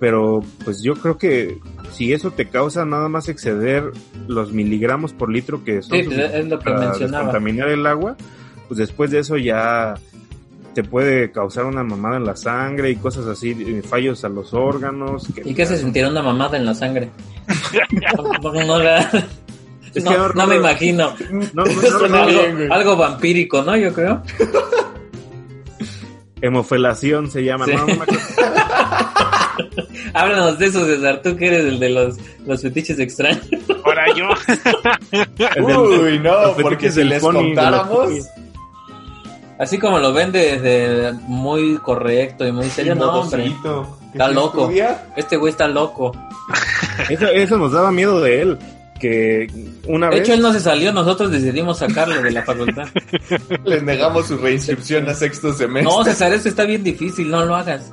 Pero, 0.00 0.40
pues 0.64 0.82
yo 0.82 0.94
creo 0.94 1.18
que 1.18 1.58
si 1.92 2.12
eso 2.12 2.30
te 2.30 2.48
causa 2.48 2.84
nada 2.84 3.08
más 3.08 3.28
exceder 3.28 3.90
los 4.28 4.52
miligramos 4.52 5.12
por 5.12 5.30
litro 5.30 5.64
que 5.64 5.82
son 5.82 5.98
Sí, 5.98 6.06
es 6.10 6.46
lo 6.46 6.58
que 6.58 6.64
para 6.64 6.80
mencionaba. 6.86 7.24
contaminar 7.24 7.68
el 7.68 7.86
agua, 7.86 8.16
pues 8.68 8.78
después 8.78 9.10
de 9.10 9.20
eso 9.20 9.36
ya 9.36 9.94
te 10.74 10.84
puede 10.84 11.32
causar 11.32 11.64
una 11.64 11.82
mamada 11.82 12.18
en 12.18 12.24
la 12.24 12.36
sangre 12.36 12.90
y 12.90 12.96
cosas 12.96 13.26
así, 13.26 13.80
fallos 13.82 14.24
a 14.24 14.28
los 14.28 14.54
órganos. 14.54 15.26
que- 15.34 15.42
¿Y 15.44 15.54
qué 15.54 15.66
se 15.66 15.76
sentirá 15.76 16.08
una 16.08 16.22
mamada 16.22 16.56
en 16.56 16.66
la 16.66 16.74
sangre? 16.74 17.10
no, 20.34 20.46
me 20.46 20.56
imagino. 20.56 21.14
No, 21.54 21.54
no, 21.54 21.64
no, 21.64 21.80
Suena 21.80 22.20
no, 22.20 22.26
bien, 22.26 22.38
algo, 22.40 22.56
güey. 22.56 22.68
algo 22.70 22.96
vampírico, 22.96 23.62
¿no? 23.64 23.76
Yo 23.76 23.92
creo. 23.92 24.22
hemofelación 26.40 27.30
se 27.30 27.42
llama. 27.42 27.64
Sí. 27.64 27.72
Háblanos 30.14 30.58
de 30.58 30.66
eso, 30.66 30.84
César. 30.84 31.20
Tú 31.22 31.36
que 31.36 31.46
eres 31.48 31.64
el 31.66 31.78
de 31.78 31.88
los, 31.90 32.16
los 32.46 32.62
fetiches 32.62 32.98
extraños. 32.98 33.46
Ahora 33.84 34.04
yo. 34.16 34.28
Uy, 36.02 36.18
no, 36.18 36.42
los 36.48 36.62
porque 36.62 36.90
si 36.90 37.04
les 37.04 37.22
contáramos. 37.22 38.10
Así 39.58 39.78
como 39.78 39.98
lo 39.98 40.12
ven 40.12 40.30
de, 40.30 40.58
de 40.60 41.12
muy 41.26 41.78
correcto 41.78 42.46
y 42.46 42.52
muy 42.52 42.68
serio. 42.70 42.94
No, 42.94 43.20
hombre. 43.22 43.44
que 43.44 43.48
Está 44.12 44.28
loco. 44.28 44.62
estudia, 44.62 45.08
Este 45.16 45.36
güey 45.36 45.50
está 45.50 45.66
loco. 45.66 46.12
Eso, 47.08 47.26
eso 47.26 47.58
nos 47.58 47.72
daba 47.72 47.90
miedo 47.90 48.20
de 48.20 48.42
él. 48.42 48.58
Que 49.00 49.46
una 49.86 50.08
De 50.08 50.16
vez. 50.16 50.24
hecho, 50.24 50.34
él 50.34 50.42
no 50.42 50.52
se 50.52 50.60
salió. 50.60 50.92
Nosotros 50.92 51.30
decidimos 51.30 51.78
sacarlo 51.78 52.20
de 52.22 52.30
la 52.32 52.42
facultad. 52.44 52.88
Les 53.64 53.82
negamos 53.82 54.26
su 54.26 54.36
reinscripción 54.38 55.08
a 55.08 55.14
sexto 55.14 55.52
semestre. 55.52 55.82
No, 55.92 56.04
César, 56.04 56.32
eso 56.32 56.48
está 56.48 56.64
bien 56.64 56.82
difícil. 56.84 57.28
No 57.30 57.44
lo 57.44 57.54
hagas. 57.56 57.92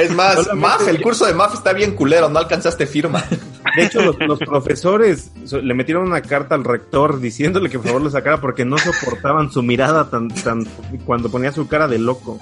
Es 0.00 0.10
más, 0.14 0.34
Solamente- 0.34 0.54
MAF, 0.66 0.88
el 0.88 1.02
curso 1.02 1.26
de 1.26 1.34
MAF 1.34 1.54
está 1.54 1.72
bien 1.72 1.94
culero, 1.94 2.28
no 2.28 2.38
alcanzaste 2.38 2.86
firma. 2.86 3.24
De 3.76 3.84
hecho, 3.84 4.00
los, 4.02 4.16
los 4.20 4.38
profesores 4.38 5.30
so- 5.44 5.60
le 5.60 5.74
metieron 5.74 6.04
una 6.06 6.22
carta 6.22 6.54
al 6.54 6.64
rector 6.64 7.20
diciéndole 7.20 7.68
que 7.68 7.78
por 7.78 7.88
favor 7.88 8.02
lo 8.02 8.10
sacara 8.10 8.40
porque 8.40 8.64
no 8.64 8.78
soportaban 8.78 9.50
su 9.50 9.62
mirada 9.62 10.08
tan, 10.08 10.28
tan 10.28 10.64
cuando 11.04 11.30
ponía 11.30 11.52
su 11.52 11.66
cara 11.68 11.86
de 11.88 11.98
loco. 11.98 12.38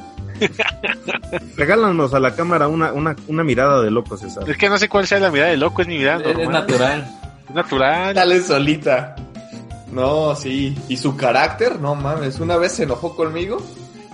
Regálanos 1.57 2.15
a 2.15 2.21
la 2.21 2.35
cámara 2.35 2.69
una, 2.69 2.93
una, 2.93 3.17
una 3.29 3.45
mirada 3.45 3.83
de 3.83 3.91
loco, 3.91 4.17
César. 4.17 4.49
Es 4.49 4.57
que 4.57 4.69
no 4.69 4.79
sé 4.79 4.89
cuál 4.89 5.07
sea 5.07 5.19
la 5.21 5.31
mirada 5.31 5.51
de 5.51 5.57
loco, 5.57 5.83
es 5.83 5.89
mi 5.89 5.99
mirada 5.99 6.23
Es, 6.25 6.49
natural. 6.49 7.07
Es 7.49 7.55
natural. 7.55 8.15
Dale 8.15 8.41
solita. 8.43 9.17
No, 9.93 10.35
sí. 10.35 10.77
Y 10.89 10.97
su 10.97 11.17
carácter, 11.17 11.79
no 11.81 11.95
mames. 11.95 12.41
Una 12.41 12.57
vez 12.57 12.73
se 12.73 12.83
enojó 12.85 13.15
conmigo 13.15 13.59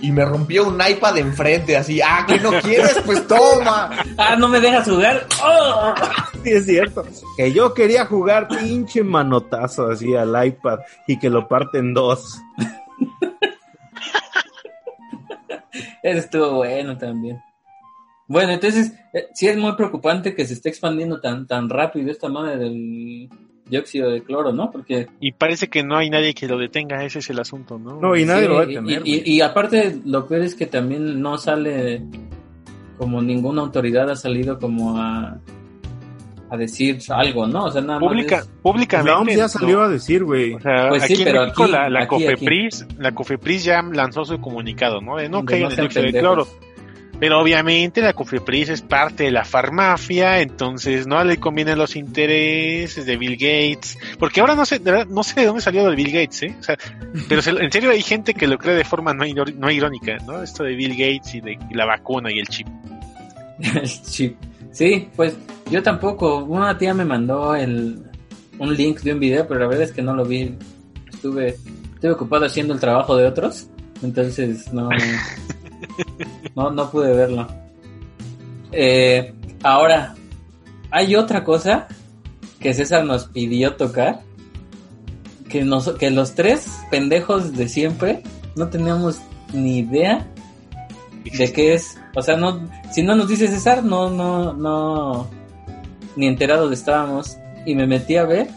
y 0.01 0.11
me 0.11 0.25
rompió 0.25 0.67
un 0.67 0.81
iPad 0.81 1.17
enfrente, 1.17 1.77
así. 1.77 2.01
Ah, 2.01 2.25
que 2.27 2.39
no 2.39 2.51
quieres, 2.61 2.99
pues 3.05 3.25
toma. 3.27 3.89
Ah, 4.17 4.35
no 4.35 4.47
me 4.47 4.59
dejas 4.59 4.87
jugar. 4.87 5.27
¡Oh! 5.43 5.93
Sí, 6.43 6.49
es 6.49 6.65
cierto. 6.65 7.03
Que 7.37 7.53
yo 7.53 7.71
quería 7.73 8.05
jugar 8.05 8.47
pinche 8.47 9.03
manotazo 9.03 9.91
así 9.91 10.15
al 10.15 10.43
iPad 10.43 10.79
y 11.05 11.19
que 11.19 11.29
lo 11.29 11.47
parte 11.47 11.77
en 11.77 11.93
dos. 11.93 12.41
Eso 16.01 16.17
estuvo 16.17 16.53
bueno 16.55 16.97
también. 16.97 17.39
Bueno, 18.27 18.53
entonces, 18.53 18.93
eh, 19.13 19.27
sí 19.35 19.47
es 19.47 19.57
muy 19.57 19.73
preocupante 19.73 20.33
que 20.33 20.47
se 20.47 20.53
esté 20.53 20.69
expandiendo 20.69 21.21
tan, 21.21 21.45
tan 21.45 21.69
rápido 21.69 22.09
esta 22.09 22.27
madre 22.27 22.57
del 22.57 23.29
dióxido 23.71 24.11
de 24.11 24.21
cloro, 24.21 24.53
¿no? 24.53 24.69
Porque 24.69 25.07
Y 25.19 25.31
parece 25.31 25.67
que 25.69 25.81
no 25.83 25.97
hay 25.97 26.11
nadie 26.11 26.35
que 26.35 26.47
lo 26.47 26.59
detenga, 26.59 27.03
ese 27.03 27.17
es 27.19 27.29
el 27.31 27.39
asunto, 27.39 27.79
¿no? 27.79 27.99
No, 27.99 28.15
y 28.15 28.25
nadie 28.25 28.43
Sí, 28.43 28.47
lo 28.49 28.55
va 28.55 28.61
a 28.61 28.65
y- 28.71 28.75
tener. 28.75 29.01
Y, 29.03 29.13
y- 29.15 29.23
y 29.37 29.41
aparte, 29.41 29.97
lo 30.05 30.27
peor 30.27 30.41
es 30.43 30.53
que 30.53 30.67
también 30.67 31.19
no 31.19 31.37
sale 31.39 32.03
como 32.99 33.19
ninguna 33.21 33.61
autoridad 33.61 34.09
ha 34.11 34.15
salido 34.15 34.59
como 34.59 34.97
a, 34.99 35.39
a 36.51 36.57
decir 36.57 36.99
algo, 37.09 37.47
¿no? 37.47 37.63
O 37.65 37.71
sea, 37.71 37.81
nada 37.81 37.99
Pública, 37.99 38.35
más. 38.37 38.45
es- 38.45 38.51
públicamente. 38.61 39.11
La 39.11 39.19
OMS 39.19 39.35
ya 39.37 39.43
no. 39.43 39.49
salió 39.49 39.81
a 39.81 39.87
decir, 39.89 40.23
güey. 40.23 40.53
O 40.53 40.59
sea, 40.59 40.89
Pues 40.89 41.03
sí, 41.03 41.13
aquí 41.13 41.23
pero 41.23 41.37
en 41.39 41.45
México 41.45 41.63
aquí- 41.63 41.71
la, 41.71 41.89
la 41.89 41.99
aquí, 42.01 42.07
COFEPRIS, 42.09 42.85
la 42.99 43.11
COFEPRIS 43.15 43.63
ya 43.63 43.81
lanzó 43.81 44.25
su 44.25 44.39
comunicado, 44.39 45.01
¿no? 45.01 45.15
De 45.17 45.29
no 45.29 45.43
caigan 45.45 45.69
no 45.69 45.69
en 45.69 45.75
sean 45.75 45.87
dióxido 45.87 46.05
de 46.11 46.19
cloro. 46.19 46.47
Pero 47.21 47.39
obviamente 47.39 48.01
la 48.01 48.13
COFEPRIS 48.13 48.69
es 48.69 48.81
parte 48.81 49.25
de 49.25 49.31
la 49.31 49.45
farmacia, 49.45 50.41
entonces 50.41 51.05
no 51.05 51.23
le 51.23 51.37
convienen 51.37 51.77
los 51.77 51.95
intereses 51.95 53.05
de 53.05 53.15
Bill 53.15 53.33
Gates, 53.37 53.95
porque 54.17 54.41
ahora 54.41 54.55
no 54.55 54.65
sé, 54.65 54.79
de 54.79 54.91
verdad, 54.91 55.05
no 55.07 55.21
sé 55.23 55.39
de 55.41 55.45
dónde 55.45 55.61
salió 55.61 55.87
de 55.87 55.95
Bill 55.95 56.11
Gates, 56.11 56.41
¿eh? 56.41 56.55
O 56.59 56.63
sea, 56.63 56.77
pero 57.29 57.43
se- 57.43 57.51
en 57.51 57.71
serio 57.71 57.91
hay 57.91 58.01
gente 58.01 58.33
que 58.33 58.47
lo 58.47 58.57
cree 58.57 58.73
de 58.73 58.83
forma 58.83 59.13
no, 59.13 59.23
no 59.55 59.69
irónica, 59.69 60.17
¿no? 60.25 60.41
Esto 60.41 60.63
de 60.63 60.75
Bill 60.75 60.91
Gates 60.97 61.35
y 61.35 61.41
de 61.41 61.59
y 61.69 61.73
la 61.75 61.85
vacuna 61.85 62.31
y 62.31 62.39
el 62.39 62.47
chip. 62.47 62.67
el 63.59 63.87
chip. 64.03 64.35
Sí, 64.71 65.07
pues 65.15 65.37
yo 65.69 65.83
tampoco. 65.83 66.37
Una 66.43 66.75
tía 66.77 66.95
me 66.95 67.05
mandó 67.05 67.53
el, 67.55 68.01
un 68.57 68.75
link 68.75 69.01
de 69.01 69.13
un 69.13 69.19
video, 69.19 69.47
pero 69.47 69.59
la 69.59 69.67
verdad 69.67 69.83
es 69.83 69.91
que 69.91 70.01
no 70.01 70.15
lo 70.15 70.25
vi. 70.25 70.55
Estuve, 71.13 71.49
estuve 71.93 72.11
ocupado 72.13 72.45
haciendo 72.47 72.73
el 72.73 72.79
trabajo 72.79 73.15
de 73.15 73.27
otros, 73.27 73.67
entonces 74.01 74.73
no, 74.73 74.89
no, 76.55 76.71
no 76.71 76.89
pude 76.89 77.13
verlo. 77.13 77.47
Eh, 78.71 79.33
ahora, 79.63 80.15
hay 80.89 81.15
otra 81.15 81.43
cosa 81.43 81.87
que 82.59 82.73
César 82.73 83.05
nos 83.05 83.25
pidió 83.25 83.75
tocar, 83.75 84.21
que, 85.49 85.63
nos, 85.63 85.89
que 85.93 86.11
los 86.11 86.35
tres 86.35 86.67
pendejos 86.89 87.53
de 87.53 87.67
siempre 87.67 88.23
no 88.55 88.69
teníamos 88.69 89.19
ni 89.53 89.79
idea 89.79 90.27
de 91.23 91.51
qué 91.51 91.73
es. 91.73 91.97
O 92.15 92.21
sea, 92.21 92.37
no, 92.37 92.67
si 92.91 93.03
no 93.03 93.15
nos 93.15 93.27
dice 93.27 93.47
César, 93.47 93.83
no, 93.83 94.09
no, 94.09 94.53
no, 94.53 95.27
ni 96.15 96.27
enterados 96.27 96.71
estábamos. 96.71 97.37
Y 97.65 97.75
me 97.75 97.85
metí 97.85 98.17
a 98.17 98.25
ver 98.25 98.49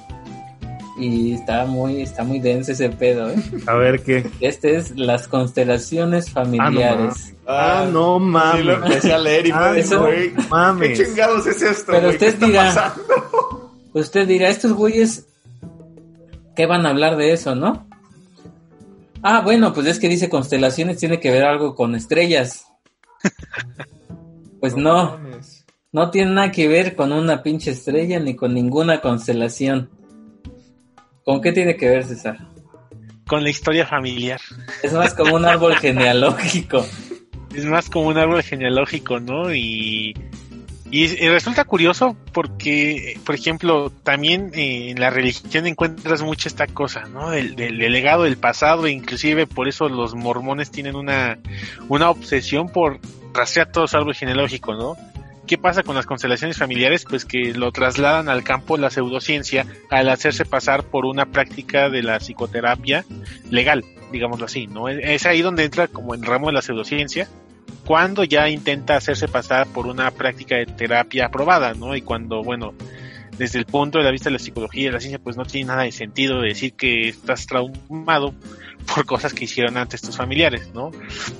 y 0.98 1.32
está 1.34 1.64
muy, 1.66 2.02
está 2.02 2.22
muy 2.24 2.38
denso 2.40 2.72
ese 2.72 2.88
pedo, 2.90 3.30
¿eh? 3.30 3.36
A 3.66 3.74
ver 3.74 4.02
qué. 4.02 4.30
Este 4.40 4.76
es 4.76 4.96
las 4.96 5.26
constelaciones 5.28 6.30
familiares. 6.30 7.34
Ah, 7.46 7.86
no 7.92 8.18
mames. 8.18 8.64
lo 8.64 8.72
empecé 8.74 9.12
a 9.12 9.18
leer 9.18 9.46
y 9.48 9.50
Ah, 9.52 9.72
güey, 9.98 10.32
¿qué 10.34 10.42
Mames. 10.50 10.98
chingados 10.98 11.46
es 11.46 11.60
esto, 11.62 11.86
Pero 11.92 12.00
güey? 12.02 12.12
usted 12.14 12.26
¿Qué 12.26 12.32
está 12.32 12.46
dirá- 12.46 12.74
pasando? 12.74 13.72
Usted 13.92 14.26
dirá, 14.28 14.48
estos 14.48 14.72
güeyes, 14.72 15.26
¿qué 16.56 16.66
van 16.66 16.86
a 16.86 16.90
hablar 16.90 17.16
de 17.16 17.32
eso, 17.32 17.54
no? 17.54 17.86
Ah, 19.22 19.40
bueno, 19.40 19.72
pues 19.72 19.86
es 19.86 19.98
que 19.98 20.08
dice 20.08 20.28
constelaciones, 20.28 20.98
tiene 20.98 21.18
que 21.20 21.30
ver 21.30 21.44
algo 21.44 21.74
con 21.74 21.94
estrellas. 21.94 22.66
Pues 24.60 24.76
no, 24.76 25.18
no 25.92 26.10
tiene 26.10 26.30
nada 26.32 26.50
que 26.50 26.68
ver 26.68 26.96
con 26.96 27.12
una 27.12 27.42
pinche 27.42 27.72
estrella 27.72 28.18
ni 28.18 28.34
con 28.34 28.54
ninguna 28.54 29.02
constelación. 29.02 29.90
¿Con 31.24 31.40
qué 31.40 31.52
tiene 31.52 31.76
que 31.76 31.88
ver, 31.88 32.04
César? 32.04 32.38
Con 33.26 33.42
la 33.42 33.50
historia 33.50 33.86
familiar. 33.86 34.40
Es 34.82 34.92
más 34.92 35.14
como 35.14 35.34
un 35.34 35.44
árbol 35.46 35.74
genealógico. 35.76 36.86
Es 37.54 37.64
más 37.64 37.88
como 37.88 38.08
un 38.08 38.18
árbol 38.18 38.42
genealógico, 38.42 39.20
¿no? 39.20 39.54
Y, 39.54 40.14
y, 40.90 41.04
y 41.04 41.28
resulta 41.28 41.64
curioso 41.64 42.16
porque, 42.32 43.18
por 43.24 43.34
ejemplo, 43.34 43.90
también 43.90 44.50
eh, 44.54 44.90
en 44.90 45.00
la 45.00 45.08
religión 45.08 45.66
encuentras 45.66 46.20
mucho 46.20 46.48
esta 46.48 46.66
cosa, 46.66 47.04
¿no? 47.08 47.30
Del, 47.30 47.56
del, 47.56 47.78
del 47.78 47.92
legado 47.92 48.24
del 48.24 48.36
pasado, 48.36 48.86
e 48.86 48.90
inclusive 48.90 49.46
por 49.46 49.66
eso 49.66 49.88
los 49.88 50.14
mormones 50.14 50.70
tienen 50.70 50.94
una, 50.94 51.38
una 51.88 52.10
obsesión 52.10 52.68
por 52.68 53.00
rastrear 53.32 53.72
todo 53.72 53.86
su 53.86 53.96
árbol 53.96 54.14
genealógico, 54.14 54.74
¿no? 54.74 54.96
¿Qué 55.46 55.58
pasa 55.58 55.82
con 55.82 55.94
las 55.94 56.06
constelaciones 56.06 56.56
familiares? 56.56 57.04
Pues 57.08 57.26
que 57.26 57.52
lo 57.52 57.70
trasladan 57.70 58.30
al 58.30 58.44
campo 58.44 58.76
de 58.76 58.82
la 58.82 58.90
pseudociencia 58.90 59.66
al 59.90 60.08
hacerse 60.08 60.46
pasar 60.46 60.84
por 60.84 61.04
una 61.04 61.26
práctica 61.26 61.90
de 61.90 62.02
la 62.02 62.18
psicoterapia 62.18 63.04
legal, 63.50 63.84
digámoslo 64.10 64.46
así, 64.46 64.66
¿no? 64.66 64.88
Es 64.88 65.26
ahí 65.26 65.42
donde 65.42 65.64
entra 65.64 65.88
como 65.88 66.14
en 66.14 66.22
ramo 66.22 66.46
de 66.46 66.54
la 66.54 66.62
pseudociencia, 66.62 67.28
cuando 67.84 68.24
ya 68.24 68.48
intenta 68.48 68.96
hacerse 68.96 69.28
pasar 69.28 69.66
por 69.66 69.86
una 69.86 70.10
práctica 70.10 70.56
de 70.56 70.64
terapia 70.64 71.26
aprobada, 71.26 71.74
¿no? 71.74 71.94
Y 71.94 72.00
cuando, 72.00 72.42
bueno, 72.42 72.72
desde 73.36 73.58
el 73.58 73.66
punto 73.66 73.98
de 73.98 74.04
la 74.04 74.10
vista 74.10 74.30
de 74.30 74.34
la 74.34 74.38
psicología 74.38 74.82
y 74.82 74.86
de 74.86 74.92
la 74.92 75.00
ciencia, 75.00 75.18
pues 75.18 75.36
no 75.36 75.44
tiene 75.44 75.68
nada 75.68 75.82
de 75.82 75.92
sentido 75.92 76.40
de 76.40 76.48
decir 76.48 76.72
que 76.72 77.08
estás 77.08 77.46
traumado 77.46 78.34
por 78.92 79.06
cosas 79.06 79.32
que 79.32 79.44
hicieron 79.44 79.76
antes 79.76 80.02
tus 80.02 80.16
familiares, 80.16 80.68
¿no? 80.74 80.90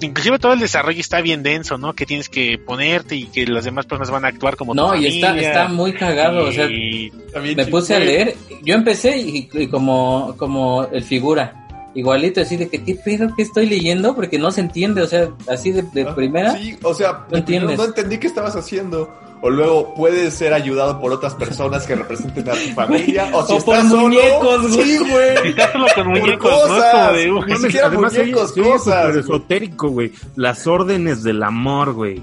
Inclusive 0.01 0.38
todo 0.38 0.53
el 0.55 0.61
desarrollo 0.61 1.01
está 1.01 1.20
bien 1.20 1.42
denso, 1.42 1.78
¿no? 1.78 1.92
Que 1.95 2.07
tienes 2.07 2.28
que 2.28 2.59
ponerte 2.59 3.16
y 3.16 3.24
que 3.26 3.47
las 3.47 3.64
demás 3.64 3.86
personas 3.86 4.11
van 4.11 4.24
a 4.24 4.28
actuar 4.28 4.57
como 4.57 4.74
No, 4.74 4.92
tu 4.92 4.97
y 4.99 5.07
está, 5.07 5.28
familia. 5.28 5.49
está 5.49 5.68
muy 5.68 5.92
cagado, 5.92 6.45
o 6.49 6.53
sea, 6.53 6.68
me 6.68 7.66
puse 7.66 7.95
a 7.95 7.99
leer, 7.99 8.34
yo 8.62 8.74
empecé 8.74 9.18
y, 9.18 9.49
y 9.53 9.66
como, 9.68 10.34
como 10.38 10.84
el 10.92 11.03
figura, 11.03 11.61
igualito 11.95 12.40
así 12.40 12.57
de 12.57 12.68
que 12.68 12.82
qué 12.82 12.97
pedo 12.97 13.34
que 13.36 13.42
estoy 13.42 13.66
leyendo 13.66 14.14
porque 14.14 14.38
no 14.38 14.51
se 14.51 14.61
entiende, 14.61 15.03
o 15.03 15.07
sea, 15.07 15.28
así 15.49 15.70
de, 15.70 15.82
de 15.82 16.03
Ah, 16.03 16.14
primera. 16.14 16.53
Sí, 16.57 16.76
o 16.82 16.92
sea, 16.95 17.24
No 17.30 17.38
entiendes. 17.38 17.78
no 17.78 17.84
entendí 17.84 18.18
qué 18.18 18.26
estabas 18.26 18.57
haciendo. 18.57 19.14
O 19.47 19.51
luego 19.51 19.92
puedes 19.92 20.32
ser 20.32 20.55
ayudado 20.55 20.99
por 20.99 21.12
otras 21.12 21.34
personas 21.34 21.86
que 21.86 21.95
representen 21.95 22.49
a 22.49 22.53
tu 22.53 22.72
familia. 22.74 23.28
O 23.34 23.47
si 23.47 23.53
O 23.53 23.59
por 23.59 23.74
estás 23.76 23.90
solo, 23.90 24.03
muñecos, 24.05 24.74
güey. 24.74 24.88
Sí, 24.88 24.99
güey. 24.99 25.49
Estás 25.51 25.72
solo 25.72 25.86
con 25.95 26.05
Por 26.05 26.18
muñecos, 26.18 26.51
¿no? 26.51 26.57
Es 26.57 26.66
cosas. 26.66 26.92
como 26.95 27.12
de, 27.12 27.30
uy, 27.30 27.45
Ni 27.49 27.57
siquiera 27.59 27.86
además 27.88 28.16
muñecos, 28.16 28.53
cosas, 28.53 29.16
esotérico, 29.16 29.88
güey. 29.90 30.12
Las 30.36 30.66
órdenes 30.66 31.22
del 31.22 31.42
amor, 31.42 31.92
güey. 31.92 32.22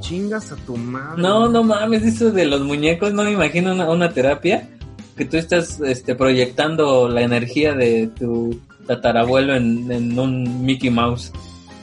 Chingas 0.00 0.52
a 0.52 0.56
tu 0.56 0.76
madre. 0.76 1.22
No, 1.22 1.48
no 1.48 1.62
mames, 1.62 2.02
eso 2.02 2.30
de 2.30 2.44
los 2.44 2.60
muñecos, 2.60 3.14
no 3.14 3.24
me 3.24 3.32
imagino 3.32 3.72
una, 3.72 3.88
una 3.88 4.12
terapia 4.12 4.68
que 5.16 5.24
tú 5.24 5.38
estás 5.38 5.80
este, 5.80 6.14
proyectando 6.14 7.08
la 7.08 7.22
energía 7.22 7.72
de 7.72 8.08
tu 8.08 8.60
tatarabuelo 8.86 9.54
en, 9.54 9.90
en 9.90 10.18
un 10.18 10.62
Mickey 10.62 10.90
Mouse. 10.90 11.32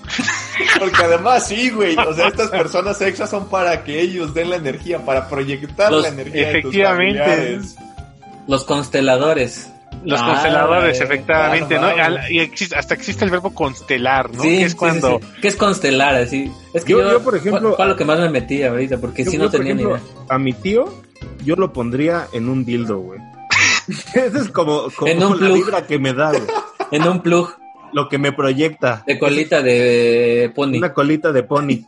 Porque 0.79 1.03
además 1.03 1.47
sí, 1.47 1.69
güey. 1.69 1.95
O 1.97 2.13
sea, 2.13 2.27
estas 2.27 2.49
personas 2.49 2.99
extras 3.01 3.29
son 3.29 3.47
para 3.49 3.83
que 3.83 3.99
ellos 4.01 4.33
den 4.33 4.49
la 4.49 4.55
energía, 4.57 4.99
para 5.05 5.27
proyectar 5.27 5.91
Los- 5.91 6.03
la 6.03 6.09
energía 6.09 6.49
efectivamente. 6.51 7.19
de 7.19 7.57
tus 7.57 7.75
familiares. 7.75 7.75
Los 8.47 8.63
consteladores. 8.65 9.67
Los 10.03 10.19
Ah, 10.21 10.25
consteladores, 10.25 10.99
eh, 10.99 11.03
efectivamente, 11.03 11.75
ah, 11.77 12.09
¿no? 12.09 12.17
y 12.29 12.39
existe- 12.39 12.75
hasta 12.75 12.93
existe 12.95 13.23
el 13.25 13.29
verbo 13.29 13.53
constelar, 13.53 14.33
¿no? 14.33 14.41
Sí, 14.41 14.49
que 14.57 14.63
es 14.63 14.71
sí, 14.71 14.77
cuando 14.77 15.19
sí, 15.19 15.25
sí. 15.35 15.41
¿Qué 15.41 15.47
es 15.49 15.55
constelar? 15.57 16.15
Así. 16.15 16.51
Es 16.73 16.83
que 16.85 16.93
Yo- 16.93 17.01
yo, 17.01 17.11
yo, 17.11 17.21
por 17.23 17.35
ejemplo, 17.35 17.75
fue, 17.75 17.85
lo 17.85 17.95
que 17.95 18.05
más 18.05 18.17
me 18.19 18.29
metí 18.29 18.63
ahorita, 18.63 18.97
porque 18.97 19.25
si 19.25 19.37
no 19.37 19.43
por 19.43 19.59
tenía 19.59 19.75
ni 19.75 19.83
idea. 19.83 19.99
A 20.29 20.39
mi 20.39 20.53
tío, 20.53 20.85
yo 21.43 21.55
lo 21.55 21.71
pondría 21.71 22.27
en 22.33 22.49
un 22.49 22.65
dildo, 22.65 22.97
güey. 22.99 23.19
Esa 24.15 24.39
es 24.39 24.49
como, 24.49 24.87
como 24.95 25.11
En 25.11 25.21
un 25.23 25.31
la 25.33 25.37
plug. 25.47 25.53
vibra 25.53 25.85
que 25.85 25.99
me 25.99 26.13
da, 26.13 26.29
güey. 26.31 26.43
En 26.91 27.07
un 27.07 27.21
plug 27.21 27.53
Lo 27.93 28.07
que 28.09 28.17
me 28.17 28.31
proyecta. 28.31 29.03
de 29.05 29.19
colita 29.19 29.61
de 29.61 30.51
pony. 30.55 30.77
Una 30.77 30.93
colita 30.93 31.31
de 31.31 31.43
pony. 31.43 31.85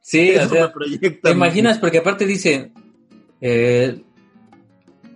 Sí, 0.00 0.34
o 0.36 0.48
sea, 0.48 0.66
me 0.66 0.72
proyecta. 0.72 1.28
¿Te 1.28 1.34
imaginas? 1.34 1.78
Porque 1.78 1.98
aparte 1.98 2.24
dice 2.24 2.72
eh, 3.42 4.00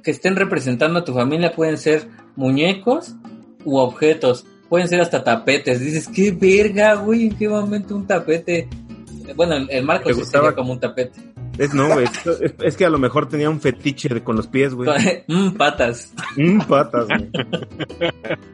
que 0.02 0.10
estén 0.10 0.36
representando 0.36 0.98
a 0.98 1.04
tu 1.04 1.14
familia 1.14 1.52
pueden 1.52 1.78
ser 1.78 2.08
muñecos 2.36 3.14
u 3.64 3.78
objetos, 3.78 4.44
pueden 4.68 4.88
ser 4.88 5.00
hasta 5.00 5.24
tapetes. 5.24 5.80
Dices, 5.80 6.08
qué 6.08 6.30
verga, 6.32 6.94
güey, 6.96 7.28
en 7.28 7.36
qué 7.36 7.48
momento 7.48 7.96
un 7.96 8.06
tapete. 8.06 8.68
Bueno, 9.34 9.54
el, 9.56 9.70
el 9.70 9.84
marco 9.84 10.08
¿Te 10.08 10.14
sí 10.14 10.20
gustaba? 10.20 10.44
sería 10.48 10.56
como 10.56 10.72
un 10.72 10.80
tapete. 10.80 11.31
Es, 11.58 11.74
no, 11.74 11.88
güey. 11.88 12.06
Es, 12.40 12.54
es- 12.60 12.76
que 12.76 12.84
a 12.86 12.90
lo 12.90 12.98
mejor 12.98 13.28
tenía 13.28 13.50
un 13.50 13.60
fetiche 13.60 14.08
de- 14.08 14.22
con 14.24 14.36
los 14.36 14.46
pies, 14.46 14.74
güey. 14.74 14.88
Mm, 15.28 15.50
patas. 15.52 16.12
Mm, 16.36 16.60
patas, 16.62 17.06
güey. 17.08 17.30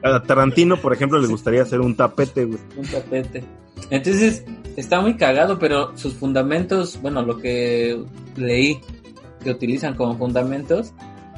A 0.02 0.22
Tarantino, 0.22 0.76
por 0.76 0.92
ejemplo, 0.92 1.18
le 1.20 1.28
gustaría 1.28 1.62
hacer 1.62 1.80
un 1.80 1.94
tapete, 1.96 2.44
güey. 2.44 2.58
Un 2.76 2.86
tapete. 2.86 3.44
Entonces, 3.90 4.44
está 4.76 5.00
muy 5.00 5.16
cagado, 5.16 5.58
pero 5.58 5.96
sus 5.96 6.14
fundamentos, 6.14 7.00
bueno, 7.00 7.22
lo 7.22 7.38
que 7.38 8.02
leí 8.36 8.80
que 9.42 9.50
utilizan 9.50 9.94
como 9.94 10.16
fundamentos 10.18 10.92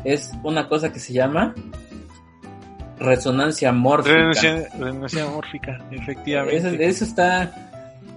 es 0.04 0.30
una 0.42 0.66
cosa 0.68 0.90
que 0.92 0.98
se 0.98 1.12
llama 1.12 1.54
resonancia 2.98 3.72
mórfica. 3.72 4.14
renuncia 4.78 5.26
mórfica, 5.26 5.78
efectivamente. 5.90 6.56
Eso, 6.56 6.68
eso 6.68 7.04
está. 7.04 7.69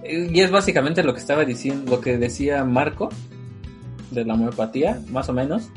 Y 0.06 0.40
es 0.40 0.50
básicamente 0.50 1.02
lo 1.02 1.14
que 1.14 1.20
estaba 1.20 1.44
diciendo, 1.44 1.90
lo 1.90 2.00
que 2.00 2.18
decía 2.18 2.62
Marco 2.64 3.08
de 4.10 4.24
la 4.24 4.34
homeopatía, 4.34 5.00
más 5.10 5.28
o 5.28 5.32
menos, 5.32 5.68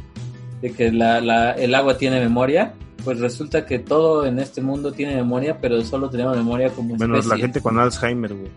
de 0.62 0.72
que 0.72 0.92
la, 0.92 1.22
la- 1.22 1.52
el 1.54 1.74
agua 1.76 1.98
tiene 1.98 2.20
memoria. 2.20 2.74
Pues 3.04 3.20
resulta 3.20 3.66
que 3.66 3.80
todo 3.80 4.26
en 4.26 4.38
este 4.40 4.60
mundo 4.62 4.92
tiene 4.92 5.16
memoria, 5.16 5.60
pero 5.62 5.82
solo 5.86 6.10
tenemos 6.10 6.36
memoria 6.36 6.70
como 6.72 6.96
Menos 6.98 7.20
especie. 7.20 7.30
la 7.38 7.42
gente 7.42 7.62
con 7.62 7.80
Alzheimer, 7.80 8.34
güey. 8.34 8.52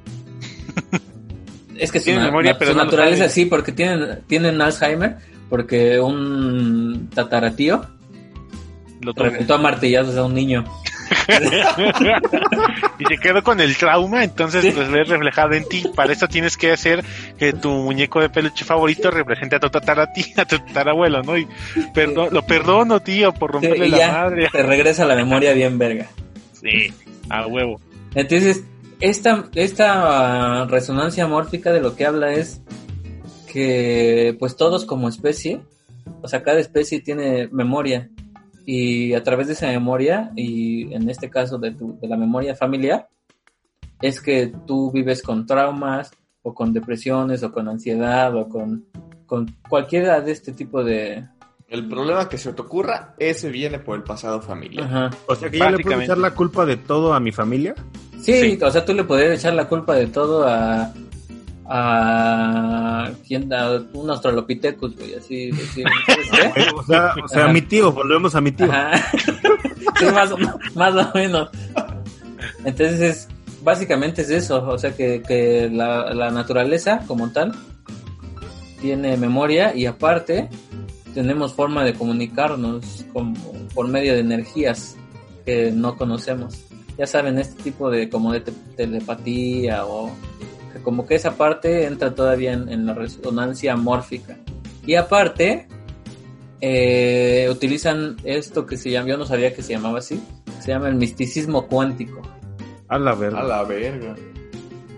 Es 1.76 1.92
que 1.92 1.98
su, 2.00 2.06
Tiene 2.06 2.24
memoria, 2.24 2.52
na- 2.52 2.58
pero 2.58 2.72
su 2.72 2.76
no 2.78 2.84
naturaleza 2.84 3.28
sí, 3.28 3.44
porque 3.46 3.72
tienen, 3.72 4.20
tienen 4.26 4.60
Alzheimer, 4.60 5.16
porque 5.48 6.00
un 6.00 7.08
tataratío 7.14 7.84
Lo 9.02 9.12
reventó 9.12 9.54
a 9.54 9.58
martillazos 9.58 10.16
a 10.16 10.24
un 10.24 10.34
niño. 10.34 10.64
y 12.98 13.04
te 13.04 13.18
quedo 13.18 13.42
con 13.42 13.60
el 13.60 13.76
trauma, 13.76 14.24
entonces 14.24 14.62
Sí. 14.64 14.72
pues 14.72 14.90
ves 14.90 15.08
reflejado 15.08 15.52
en 15.54 15.68
ti. 15.68 15.84
Para 15.94 16.12
eso 16.12 16.28
tienes 16.28 16.56
que 16.56 16.72
hacer 16.72 17.04
que 17.38 17.52
tu 17.52 17.70
muñeco 17.70 18.20
de 18.20 18.28
peluche 18.28 18.64
favorito 18.64 19.10
represente 19.10 19.56
a 19.56 19.60
tu 19.60 19.70
tatarati, 19.70 20.24
a 20.36 20.44
tu 20.44 20.58
tatarabuelo, 20.58 21.22
¿no? 21.22 21.36
Y 21.36 21.46
perdo- 21.94 22.30
lo 22.30 22.42
perdono, 22.42 23.00
tío, 23.00 23.32
por 23.32 23.50
Sí, 23.50 23.66
romperle 23.68 23.88
la 23.88 24.12
madre. 24.12 24.48
te 24.50 24.62
regresa 24.62 25.04
la 25.06 25.14
memoria 25.16 25.52
bien 25.54 25.78
verga. 25.78 26.06
Sí, 26.52 26.92
a 27.28 27.46
huevo. 27.46 27.80
Entonces, 28.14 28.64
esta, 29.00 29.44
esta 29.54 30.66
resonancia 30.66 31.26
mórfica 31.26 31.72
de 31.72 31.80
lo 31.80 31.96
que 31.96 32.04
habla 32.06 32.32
es 32.34 32.60
que 33.50 34.36
pues 34.38 34.56
todos 34.56 34.84
como 34.84 35.08
especie, 35.08 35.60
o 36.22 36.28
sea, 36.28 36.42
cada 36.42 36.60
especie 36.60 37.00
tiene 37.00 37.48
memoria 37.50 38.08
y 38.72 39.14
a 39.14 39.22
través 39.24 39.48
de 39.48 39.54
esa 39.54 39.66
memoria 39.66 40.30
y 40.36 40.94
en 40.94 41.10
este 41.10 41.28
caso 41.28 41.58
de, 41.58 41.72
tu, 41.72 41.98
de 42.00 42.06
la 42.06 42.16
memoria 42.16 42.54
familiar, 42.54 43.08
es 44.00 44.20
que 44.20 44.52
tú 44.64 44.92
vives 44.92 45.22
con 45.24 45.44
traumas 45.44 46.12
o 46.42 46.54
con 46.54 46.72
depresiones 46.72 47.42
o 47.42 47.50
con 47.50 47.66
ansiedad 47.66 48.32
o 48.36 48.48
con, 48.48 48.84
con 49.26 49.56
cualquiera 49.68 50.20
de 50.20 50.30
este 50.30 50.52
tipo 50.52 50.84
de... 50.84 51.26
El 51.66 51.88
problema 51.88 52.28
que 52.28 52.38
se 52.38 52.52
te 52.52 52.62
ocurra, 52.62 53.16
ese 53.18 53.50
viene 53.50 53.80
por 53.80 53.96
el 53.96 54.04
pasado 54.04 54.40
familiar. 54.40 54.86
Ajá. 54.86 55.10
O 55.26 55.34
sea 55.34 55.50
que 55.50 55.58
yo 55.58 55.68
le 55.70 55.78
puedo 55.82 56.00
echar 56.02 56.18
la 56.18 56.30
culpa 56.32 56.64
de 56.64 56.76
todo 56.76 57.12
a 57.12 57.18
mi 57.18 57.32
familia. 57.32 57.74
Sí, 58.20 58.56
Sí. 58.56 58.58
o 58.62 58.70
sea, 58.70 58.84
tú 58.84 58.94
le 58.94 59.02
podrías 59.02 59.40
echar 59.40 59.54
la 59.54 59.66
culpa 59.68 59.96
de 59.96 60.06
todo 60.06 60.46
a. 60.46 60.92
a. 61.70 63.06
a 63.06 63.80
un 63.94 64.10
Australopithecus, 64.10 64.96
güey, 64.96 65.14
así. 65.14 65.50
decir, 65.52 65.86
¿sabes 66.06 66.30
qué? 66.30 66.60
Eh, 66.62 66.66
O 66.76 66.82
sea, 66.84 67.14
o 67.24 67.28
sea 67.28 67.48
mi 67.48 67.62
tío, 67.62 67.92
volvemos 67.92 68.34
a 68.34 68.40
mi 68.40 68.52
tío. 68.52 68.68
Sí, 69.98 70.04
más 70.14 70.30
o, 70.32 70.38
más 70.74 70.94
o 70.94 71.10
menos. 71.14 71.50
Entonces, 72.64 73.00
es- 73.00 73.28
básicamente 73.62 74.22
es 74.22 74.30
eso, 74.30 74.62
o 74.66 74.78
sea, 74.78 74.94
que, 74.96 75.22
que 75.26 75.68
la, 75.70 76.14
la 76.14 76.30
naturaleza 76.30 77.00
como 77.06 77.30
tal 77.32 77.52
tiene 78.80 79.16
memoria 79.18 79.74
y 79.74 79.84
aparte 79.86 80.48
tenemos 81.12 81.52
forma 81.54 81.84
de 81.84 81.92
comunicarnos 81.94 83.04
como 83.12 83.34
por 83.74 83.88
medio 83.88 84.14
de 84.14 84.20
energías 84.20 84.96
que 85.44 85.70
no 85.70 85.96
conocemos. 85.96 86.64
Ya 86.96 87.06
saben, 87.06 87.38
este 87.38 87.62
tipo 87.62 87.90
de 87.90 88.08
como 88.08 88.32
de 88.32 88.40
te- 88.40 88.52
telepatía 88.76 89.84
o 89.84 90.10
como 90.82 91.06
que 91.06 91.14
esa 91.16 91.36
parte 91.36 91.86
entra 91.86 92.14
todavía 92.14 92.52
en, 92.52 92.68
en 92.68 92.86
la 92.86 92.94
resonancia 92.94 93.76
mórfica. 93.76 94.36
Y 94.86 94.94
aparte, 94.94 95.66
eh, 96.60 97.48
utilizan 97.50 98.16
esto 98.24 98.66
que 98.66 98.76
se 98.76 98.90
llama, 98.90 99.08
yo 99.08 99.16
no 99.16 99.26
sabía 99.26 99.54
que 99.54 99.62
se 99.62 99.72
llamaba 99.74 99.98
así, 99.98 100.22
se 100.60 100.68
llama 100.72 100.88
el 100.88 100.94
misticismo 100.94 101.66
cuántico, 101.66 102.20
A 102.88 102.98
la 102.98 103.12
A 103.12 103.14
verga. 103.14 103.42
la 103.42 103.62
verga. 103.64 104.14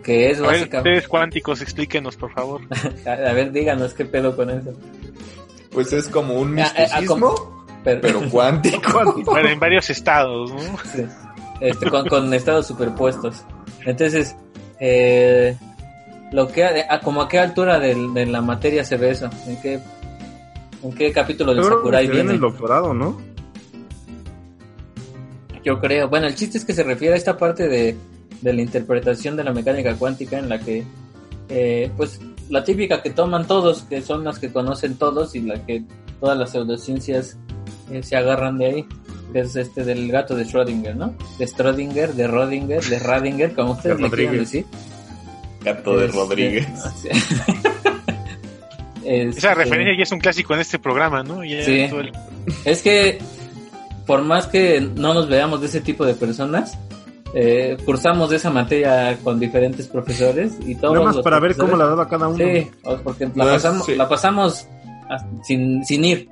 que 0.02 0.30
es 0.30 0.38
A 0.38 0.42
ver, 0.42 0.50
básicamente... 0.50 0.90
ustedes 0.90 1.08
cuánticos, 1.08 1.60
explíquenos, 1.62 2.16
por 2.16 2.32
favor. 2.32 2.60
A, 3.06 3.10
a 3.12 3.32
ver, 3.32 3.52
díganos 3.52 3.94
qué 3.94 4.04
pedo 4.04 4.34
con 4.36 4.50
eso. 4.50 4.72
Pues 5.70 5.92
es 5.92 6.08
como 6.08 6.34
un 6.34 6.58
Ah, 6.58 6.64
ah, 6.66 6.72
ah, 6.76 6.80
misticismo, 7.00 7.64
Pero, 7.84 8.00
pero 8.00 8.20
cuántico. 8.30 9.22
Bueno, 9.24 9.48
en 9.48 9.58
varios 9.60 9.88
estados, 9.90 10.52
¿no? 10.52 10.60
Sí. 10.84 11.04
Este, 11.60 11.88
con, 11.90 12.06
con 12.08 12.34
estados 12.34 12.66
superpuestos. 12.66 13.44
Entonces, 13.86 14.34
eh, 14.84 15.56
lo 16.32 16.48
que, 16.48 16.64
a, 16.64 17.00
como 17.00 17.22
a 17.22 17.28
qué 17.28 17.38
altura 17.38 17.78
del- 17.78 18.12
de, 18.14 18.26
la 18.26 18.40
materia 18.40 18.82
se 18.84 18.96
ve 18.96 19.10
eso, 19.10 19.30
en 19.46 19.56
qué, 19.62 19.78
en 20.82 20.92
qué 20.92 21.12
capítulo 21.12 21.52
de 21.54 21.58
Yo 21.60 21.66
creo 21.66 21.76
que 21.76 21.80
Sakurai 21.82 22.06
ve 22.06 22.10
en 22.12 22.16
viene. 22.16 22.32
el 22.34 22.40
doctorado, 22.40 22.92
¿no? 22.92 23.16
Yo 25.64 25.78
creo. 25.78 26.08
Bueno, 26.08 26.26
el 26.26 26.34
chiste 26.34 26.58
es 26.58 26.64
que 26.64 26.72
se 26.74 26.82
refiere 26.82 27.14
a 27.14 27.16
esta 27.16 27.36
parte 27.36 27.68
de, 27.68 27.96
de 28.40 28.52
la 28.52 28.62
interpretación 28.62 29.36
de 29.36 29.44
la 29.44 29.52
mecánica 29.52 29.94
cuántica 29.94 30.38
en 30.38 30.48
la 30.48 30.58
que, 30.58 30.84
eh, 31.48 31.90
pues, 31.96 32.20
la 32.48 32.64
típica 32.64 33.02
que 33.02 33.10
toman 33.10 33.46
todos, 33.46 33.82
que 33.82 34.02
son 34.02 34.24
las 34.24 34.38
que 34.40 34.52
conocen 34.52 34.96
todos 34.96 35.34
y 35.36 35.42
la 35.42 35.64
que 35.64 35.84
todas 36.20 36.36
las 36.36 36.50
pseudociencias 36.50 37.38
eh, 37.92 38.02
se 38.02 38.16
agarran 38.16 38.58
de 38.58 38.66
ahí, 38.66 38.86
que 39.32 39.40
es 39.40 39.56
este 39.56 39.84
del 39.84 40.10
gato 40.10 40.34
de 40.36 40.44
Schrödinger, 40.44 40.94
¿no? 40.94 41.14
De 41.38 41.46
Schrödinger, 41.46 42.08
de 42.12 42.26
Rodinger, 42.26 42.82
de 42.84 42.98
Radinger, 42.98 43.54
como 43.54 43.72
ustedes 43.72 43.96
De 43.96 44.02
le 44.04 44.10
quieran 44.10 44.36
decir. 44.38 44.66
Gato 45.64 45.96
de 45.96 46.06
Este, 46.06 46.16
Rodríguez. 46.18 46.66
sí. 47.00 47.08
Esa 49.04 49.48
Este, 49.50 49.54
referencia 49.54 49.96
ya 49.96 50.02
es 50.04 50.12
un 50.12 50.20
clásico 50.20 50.54
en 50.54 50.60
este 50.60 50.78
programa, 50.78 51.22
¿no? 51.22 51.42
Ya 51.44 51.64
Sí. 51.64 51.80
el- 51.80 52.12
Es 52.64 52.82
que 52.82 53.18
por 54.06 54.22
más 54.22 54.46
que 54.46 54.80
no 54.80 55.12
nos 55.14 55.28
veamos 55.28 55.60
de 55.60 55.66
ese 55.66 55.80
tipo 55.80 56.04
de 56.04 56.14
personas, 56.14 56.78
eh, 57.34 57.76
cursamos 57.84 58.30
esa 58.32 58.50
materia 58.50 59.16
con 59.24 59.40
diferentes 59.40 59.88
profesores 59.88 60.52
y 60.66 60.74
todos 60.76 60.94
Nada 60.94 61.06
más 61.06 61.16
los 61.16 61.24
para 61.24 61.40
ver 61.40 61.56
cómo 61.56 61.76
la 61.76 61.86
daba 61.86 62.08
cada 62.08 62.28
uno. 62.28 62.36
Sí, 62.38 62.70
porque 63.02 63.28
la 63.34 63.44
pasamos, 63.44 63.86
sí. 63.86 63.94
la 63.96 64.08
pasamos 64.08 64.66
sin, 65.44 65.84
sin 65.84 66.04
ir. 66.04 66.28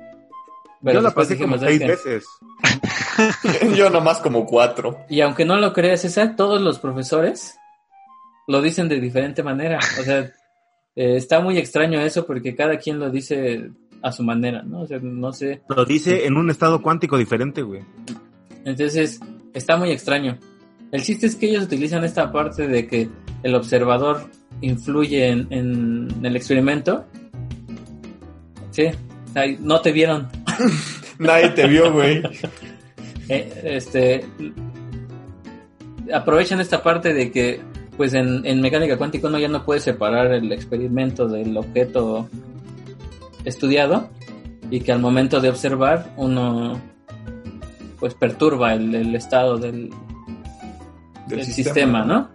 Pero 0.83 0.99
Yo 0.99 1.01
la 1.01 1.11
pasé 1.11 1.37
como 1.37 1.57
seis 1.57 1.79
veces. 1.79 2.25
Yo 3.75 3.89
nomás 3.89 4.19
como 4.19 4.45
cuatro. 4.45 5.05
Y 5.09 5.21
aunque 5.21 5.45
no 5.45 5.57
lo 5.57 5.73
creas, 5.73 6.01
César, 6.01 6.35
todos 6.35 6.61
los 6.61 6.79
profesores 6.79 7.57
lo 8.47 8.61
dicen 8.61 8.87
de 8.87 8.99
diferente 8.99 9.43
manera. 9.43 9.79
O 9.99 10.03
sea, 10.03 10.19
eh, 10.95 11.15
está 11.15 11.39
muy 11.39 11.57
extraño 11.57 11.99
eso 12.01 12.25
porque 12.25 12.55
cada 12.55 12.77
quien 12.77 12.99
lo 12.99 13.09
dice 13.09 13.71
a 14.01 14.11
su 14.11 14.23
manera, 14.23 14.63
¿no? 14.63 14.81
O 14.81 14.87
sea, 14.87 14.99
no 15.01 15.31
sé. 15.31 15.61
Lo 15.69 15.85
dice 15.85 16.25
en 16.25 16.37
un 16.37 16.49
estado 16.49 16.81
cuántico 16.81 17.17
diferente, 17.17 17.61
güey. 17.61 17.83
Entonces, 18.65 19.19
está 19.53 19.77
muy 19.77 19.91
extraño. 19.91 20.37
El 20.91 21.03
chiste 21.03 21.27
es 21.27 21.35
que 21.35 21.47
ellos 21.47 21.63
utilizan 21.63 22.03
esta 22.03 22.31
parte 22.31 22.67
de 22.67 22.87
que 22.87 23.09
el 23.43 23.55
observador 23.55 24.23
influye 24.59 25.29
en, 25.29 25.47
en 25.49 26.25
el 26.25 26.35
experimento. 26.35 27.05
Sí, 28.71 28.87
no 29.59 29.81
te 29.81 29.91
vieron. 29.91 30.27
Nadie 31.19 31.49
te 31.49 31.67
vio, 31.67 31.91
güey. 31.93 32.21
Eh, 33.29 33.61
este 33.63 34.25
aprovechan 36.13 36.59
esta 36.59 36.81
parte 36.83 37.13
de 37.13 37.31
que 37.31 37.61
pues 37.97 38.13
en, 38.13 38.45
en 38.45 38.61
mecánica 38.61 38.97
cuántica 38.97 39.27
uno 39.27 39.37
ya 39.39 39.47
no 39.47 39.63
puede 39.63 39.79
separar 39.79 40.31
el 40.33 40.51
experimento 40.51 41.27
del 41.27 41.55
objeto 41.57 42.27
estudiado 43.45 44.09
y 44.69 44.81
que 44.81 44.91
al 44.91 44.99
momento 44.99 45.39
de 45.39 45.49
observar 45.49 46.13
uno 46.17 46.79
pues 47.99 48.13
perturba 48.15 48.73
el, 48.73 48.95
el 48.95 49.15
estado 49.15 49.57
del, 49.57 49.89
Del 51.27 51.37
del 51.37 51.45
sistema, 51.45 51.63
sistema, 51.73 52.05
¿no? 52.05 52.29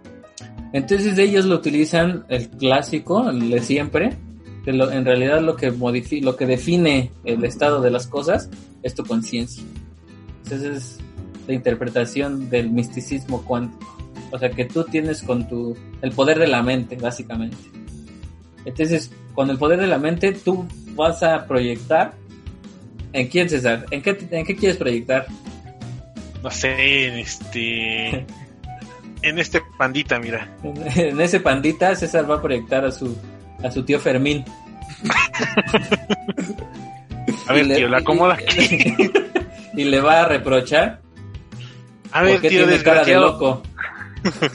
Entonces 0.73 1.17
ellos 1.17 1.45
lo 1.45 1.55
utilizan 1.55 2.25
el 2.29 2.49
clásico, 2.49 3.29
el 3.29 3.49
de 3.49 3.61
siempre, 3.61 4.17
que 4.63 4.73
lo- 4.73 4.91
en 4.91 5.03
realidad 5.05 5.41
lo 5.41 5.55
que 5.55 5.71
modifi 5.71 6.21
lo 6.21 6.35
que 6.35 6.45
define 6.45 7.11
el 7.25 7.43
estado 7.43 7.81
de 7.81 7.91
las 7.91 8.07
cosas 8.07 8.49
es 8.83 8.93
tu 8.95 9.03
conciencia. 9.03 9.63
Entonces 10.47 10.77
es 10.77 10.99
la 11.47 11.53
interpretación 11.53 12.49
del 12.49 12.69
misticismo 12.69 13.43
cuántico. 13.43 13.97
O 14.31 14.39
sea 14.39 14.49
que 14.49 14.65
tú 14.65 14.83
tienes 14.83 15.23
con 15.23 15.47
tu 15.47 15.75
el 16.01 16.11
poder 16.11 16.39
de 16.39 16.47
la 16.47 16.61
mente, 16.61 16.95
básicamente. 16.95 17.57
Entonces, 18.65 19.11
con 19.33 19.49
el 19.49 19.57
poder 19.57 19.79
de 19.79 19.87
la 19.87 19.97
mente, 19.97 20.33
tú 20.33 20.65
vas 20.95 21.23
a 21.23 21.45
proyectar 21.45 22.13
¿En 23.13 23.27
quién, 23.27 23.49
César? 23.49 23.85
¿En 23.89 24.01
qué, 24.01 24.17
en 24.31 24.45
qué 24.45 24.55
quieres 24.55 24.77
proyectar? 24.77 25.25
No 26.43 26.51
sé, 26.51 27.07
en 27.07 27.13
este. 27.15 28.25
En 29.23 29.39
este 29.39 29.63
pandita, 29.79 30.19
mira. 30.19 30.47
En 30.63 31.19
ese 31.19 31.39
pandita, 31.39 31.95
César 31.95 32.29
va 32.29 32.35
a 32.35 32.41
proyectar 32.41 32.85
a 32.85 32.91
su, 32.91 33.17
a 33.63 33.71
su 33.71 33.83
tío 33.83 33.99
Fermín. 33.99 34.45
A 37.47 37.53
ver, 37.53 37.75
tío, 37.75 37.87
la 37.87 37.97
acomoda 37.97 38.35
aquí. 38.35 38.93
y 39.77 39.85
le 39.85 40.01
va 40.01 40.23
a 40.23 40.27
reprochar 40.27 41.01
A 42.11 42.23
ver, 42.23 42.33
porque 42.33 42.49
tío, 42.49 42.67
tiene 42.67 42.83
cara 42.83 43.05
de 43.05 43.15
loco. 43.15 43.63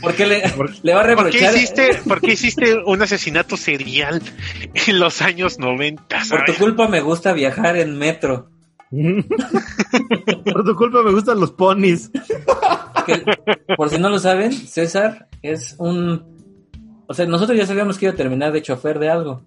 Porque 0.02 0.26
le, 0.26 0.42
le 0.82 0.94
va 0.94 1.00
a 1.00 1.14
¿Por 1.14 1.30
qué, 1.30 1.38
reprochar 1.38 1.56
hiciste, 1.56 2.00
¿Por 2.06 2.20
qué 2.20 2.32
hiciste 2.32 2.76
un 2.84 3.00
asesinato 3.00 3.56
serial 3.56 4.20
en 4.74 4.98
los 4.98 5.22
años 5.22 5.58
90? 5.58 6.04
por 6.28 6.44
tu 6.44 6.54
culpa 6.54 6.88
me 6.88 7.00
gusta 7.00 7.32
viajar 7.32 7.76
en 7.76 7.96
metro. 7.96 8.50
Por 8.92 10.64
tu 10.64 10.76
culpa 10.76 11.02
me 11.02 11.12
gustan 11.12 11.40
los 11.40 11.52
ponis. 11.52 12.10
Que, 13.06 13.24
por 13.74 13.88
si 13.88 13.96
no 13.96 14.10
lo 14.10 14.18
saben, 14.18 14.52
César 14.52 15.28
es 15.40 15.76
un 15.78 16.32
o 17.12 17.14
sea, 17.14 17.26
nosotros 17.26 17.58
ya 17.58 17.66
sabíamos 17.66 17.98
que 17.98 18.06
iba 18.06 18.14
a 18.14 18.16
terminar 18.16 18.52
de 18.52 18.62
chofer 18.62 18.98
de 18.98 19.10
algo. 19.10 19.42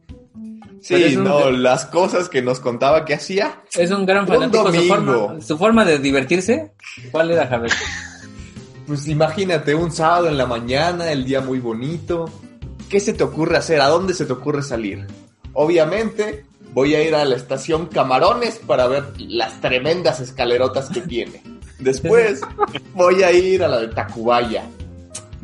Sí, 0.88 1.15
un- 1.17 1.23
no, 1.23 1.49
las 1.49 1.86
cosas 1.88 2.29
que 2.29 2.41
nos 2.43 2.59
contaba 2.59 3.05
que 3.05 3.15
hacía. 3.15 3.61
Es 3.75 3.89
un 3.89 4.05
gran 4.05 4.21
Un 4.23 4.27
fanático. 4.27 4.57
Su 4.67 4.71
domingo. 4.71 4.95
forma, 4.95 5.41
su 5.41 5.57
forma 5.57 5.83
de 5.86 5.97
divertirse, 5.99 6.73
¿cuál 7.11 7.31
era, 7.31 7.47
Javier? 7.47 7.71
Pues 8.88 9.07
imagínate, 9.07 9.73
un 9.73 9.91
sábado 9.91 10.27
en 10.27 10.38
la 10.38 10.45
mañana, 10.45 11.11
el 11.11 11.25
día 11.25 11.41
muy 11.41 11.57
bonito. 11.59 12.25
¿Qué 12.88 12.99
se 12.99 13.13
te 13.13 13.23
ocurre 13.23 13.57
hacer? 13.57 13.81
¿A 13.81 13.88
dónde 13.88 14.13
se 14.13 14.25
te 14.27 14.33
ocurre 14.33 14.61
salir? 14.61 15.07
Obviamente, 15.53 16.45
voy 16.71 16.93
a 16.93 17.01
ir 17.03 17.15
a 17.15 17.25
la 17.25 17.36
estación 17.36 17.88
Camarones 17.88 18.59
para 18.59 18.86
ver 18.86 19.05
las 19.17 19.59
tremendas 19.59 20.19
escalerotas 20.19 20.89
que 20.89 21.01
tiene. 21.01 21.41
Después, 21.79 22.41
voy 22.93 23.23
a 23.23 23.31
ir 23.31 23.63
a 23.63 23.67
la 23.67 23.79
de 23.79 23.88
Tacubaya. 23.88 24.65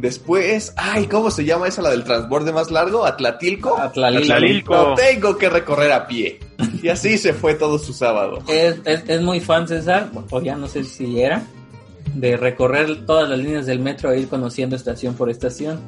Después, 0.02 0.74
ay, 0.78 1.06
¿cómo 1.06 1.30
se 1.30 1.46
llama 1.46 1.68
esa, 1.68 1.84
la 1.84 1.92
del 1.92 2.04
transborde 2.04 2.52
más 2.52 2.72
largo? 2.72 3.06
¿Atlatilco? 3.06 3.78
Atlalil. 3.80 4.24
Atlalilco. 4.24 4.74
No 4.74 4.96
tengo 4.96 5.38
que 5.38 5.48
recorrer 5.48 5.92
a 5.92 6.08
pie. 6.08 6.40
Y 6.82 6.90
así 6.90 7.20
se 7.20 7.34
fue 7.34 7.54
todo 7.54 7.78
su 7.78 7.94
sábado. 7.94 8.40
Es, 8.48 8.78
es, 8.86 9.04
es 9.08 9.22
muy 9.22 9.40
fan, 9.40 9.68
César, 9.68 10.10
o 10.32 10.42
ya 10.42 10.56
no 10.58 10.68
sé 10.68 10.84
si 10.86 11.22
era, 11.22 11.44
de 12.16 12.36
recorrer 12.36 13.06
todas 13.06 13.30
las 13.30 13.38
líneas 13.38 13.68
del 13.68 13.78
metro 13.80 14.12
e 14.12 14.22
ir 14.22 14.28
conociendo 14.28 14.76
estación 14.76 15.14
por 15.14 15.30
estación. 15.30 15.80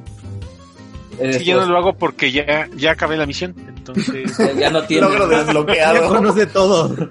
Eh, 1.19 1.33
Sí, 1.39 1.45
yo 1.45 1.53
no 1.55 1.59
después, 1.61 1.67
lo 1.69 1.77
hago 1.77 1.93
porque 1.97 2.31
ya, 2.31 2.69
ya 2.75 2.91
acabé 2.91 3.17
la 3.17 3.25
misión. 3.25 3.55
Entonces, 3.67 4.37
ya- 4.37 4.53
ya 4.53 4.69
no 4.69 4.83
tiene. 4.83 5.07
Logro 5.07 5.29
Ya 5.31 5.43
desbloqueado. 5.43 6.07
conoce 6.07 6.45
todo. 6.45 7.09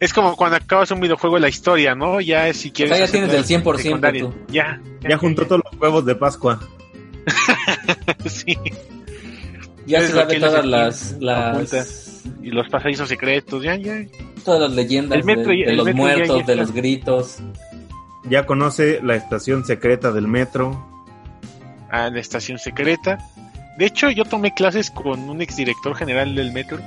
Es 0.00 0.12
como 0.12 0.34
cuando 0.36 0.56
acabas 0.56 0.90
un 0.90 1.00
videojuego 1.00 1.36
de 1.36 1.42
la 1.42 1.48
historia, 1.48 1.94
¿no? 1.94 2.20
Ya 2.20 2.48
es 2.48 2.56
si 2.56 2.70
quieres. 2.72 2.98
ya 2.98 3.06
tienes 3.06 3.30
el 3.32 3.40
la 3.42 3.46
100% 3.46 3.76
secundaria. 3.78 4.22
tú. 4.22 4.34
Ya, 4.48 4.80
Ya 5.08 5.16
juntó 5.18 5.46
todos 5.46 5.62
los 5.70 5.80
huevos 5.80 6.04
de 6.06 6.14
Pascua. 6.16 6.58
sí. 8.26 8.56
Ya 9.86 10.00
se 10.00 10.08
sabe 10.08 10.38
todas 10.38 10.64
las, 10.64 11.12
las. 11.20 12.22
Y 12.42 12.50
los 12.50 12.68
pasadizos 12.68 13.08
secretos, 13.08 13.62
ya, 13.62 13.76
ya. 13.76 13.94
todas 14.44 14.60
las 14.60 14.72
leyendas 14.72 15.18
El 15.18 15.24
metro 15.24 15.50
de, 15.50 15.58
ya- 15.58 15.64
de 15.66 15.70
el 15.72 15.76
los 15.78 15.86
metro 15.86 15.96
muertos, 16.02 16.38
ya 16.40 16.46
de 16.46 16.56
los 16.56 16.72
gritos. 16.72 17.38
Ya 18.28 18.44
conoce 18.46 19.00
la 19.02 19.16
estación 19.16 19.64
secreta 19.64 20.12
del 20.12 20.28
metro. 20.28 20.86
a 21.90 22.10
la 22.10 22.20
estación 22.20 22.58
secreta. 22.58 23.18
De 23.78 23.86
hecho, 23.86 24.10
yo 24.10 24.24
tomé 24.24 24.52
clases 24.54 24.90
con 24.90 25.28
un 25.30 25.40
exdirector 25.40 25.96
general 25.96 26.34
del 26.34 26.52
metro 26.52 26.78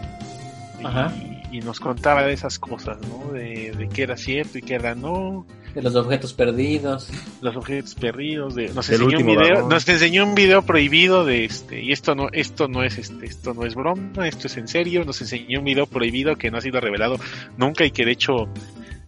Ajá. 0.84 1.11
y 1.18 1.32
nos 1.62 1.80
contaba 1.80 2.24
de 2.24 2.34
esas 2.34 2.60
cosas, 2.60 2.97
¿no? 3.08 3.32
De, 3.32 3.72
de 3.78 3.89
qué 3.89 4.04
era 4.04 4.18
cierto 4.18 4.58
y 4.58 4.62
qué 4.62 4.76
era 4.76 4.95
no, 4.95 5.45
De 5.74 5.82
los 5.82 5.95
objetos 5.95 6.34
perdidos. 6.34 7.10
los 7.41 7.56
objetos 7.56 7.95
perdidos, 7.95 8.56
de, 8.56 8.70
nos 8.74 8.89
enseñó 8.89 9.18
un 9.18 9.26
video, 9.26 9.54
vagón. 9.56 9.70
nos 9.70 9.89
enseñó 9.89 10.24
un 10.24 10.36
video 10.36 10.62
prohibido 10.62 11.26
de 11.26 11.45
este 11.45 11.82
y 11.82 11.91
esto 11.91 12.16
no 12.16 12.28
esto 12.32 12.68
no 12.68 12.84
es 12.84 12.97
este 12.97 13.26
esto 13.26 13.54
no 13.54 13.66
es 13.66 13.76
broma, 13.76 14.28
esto 14.28 14.47
es 14.47 14.58
en 14.58 14.68
serio, 14.68 15.04
nos 15.06 15.22
enseñó 15.22 15.60
un 15.60 15.66
video 15.66 15.86
prohibido 15.86 16.36
que 16.36 16.51
no 16.51 16.58
ha 16.58 16.62
sido 16.62 16.80
revelado 16.80 17.18
nunca 17.58 17.86
y 17.86 17.91
que 17.91 18.06
de 18.06 18.12
hecho 18.12 18.47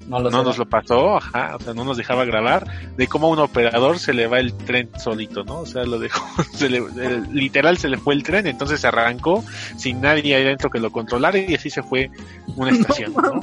No 0.07 0.19
lo 0.19 0.29
no 0.29 0.39
sé. 0.39 0.43
nos 0.45 0.57
lo 0.59 0.65
pasó, 0.69 1.17
ajá, 1.17 1.55
o 1.55 1.59
sea, 1.63 1.73
no 1.73 1.83
nos 1.83 1.97
dejaba 1.97 2.25
grabar 2.25 2.65
de 2.95 3.07
cómo 3.07 3.27
a 3.27 3.29
un 3.31 3.39
operador 3.39 3.97
se 3.97 4.13
le 4.13 4.27
va 4.27 4.39
el 4.39 4.53
tren 4.53 4.89
solito, 4.99 5.43
¿no? 5.43 5.61
O 5.61 5.65
sea, 5.65 5.83
lo 5.83 5.97
dejó, 5.99 6.23
se 6.53 6.69
le, 6.69 6.77
el- 6.77 7.27
literal 7.33 7.77
se 7.77 7.89
le 7.89 7.97
fue 7.97 8.13
el 8.13 8.21
tren, 8.23 8.45
entonces 8.45 8.79
se 8.81 8.87
arrancó 8.87 9.43
sin 9.77 10.01
nadie 10.01 10.35
ahí 10.35 10.43
dentro 10.43 10.69
que 10.69 10.79
lo 10.79 10.91
controlara 10.91 11.37
y 11.39 11.55
así 11.55 11.69
se 11.71 11.81
fue 11.81 12.11
una 12.55 12.69
estación, 12.77 13.13
¿no? 13.13 13.41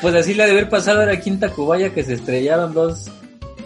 Pues 0.00 0.14
así 0.14 0.32
le 0.34 0.42
ha 0.42 0.46
de 0.46 0.52
haber 0.52 0.68
pasado 0.70 1.02
era 1.02 1.20
Quinta 1.20 1.50
Cubaya 1.50 1.92
que 1.92 2.02
se 2.02 2.14
estrellaron 2.14 2.72
dos 2.72 3.10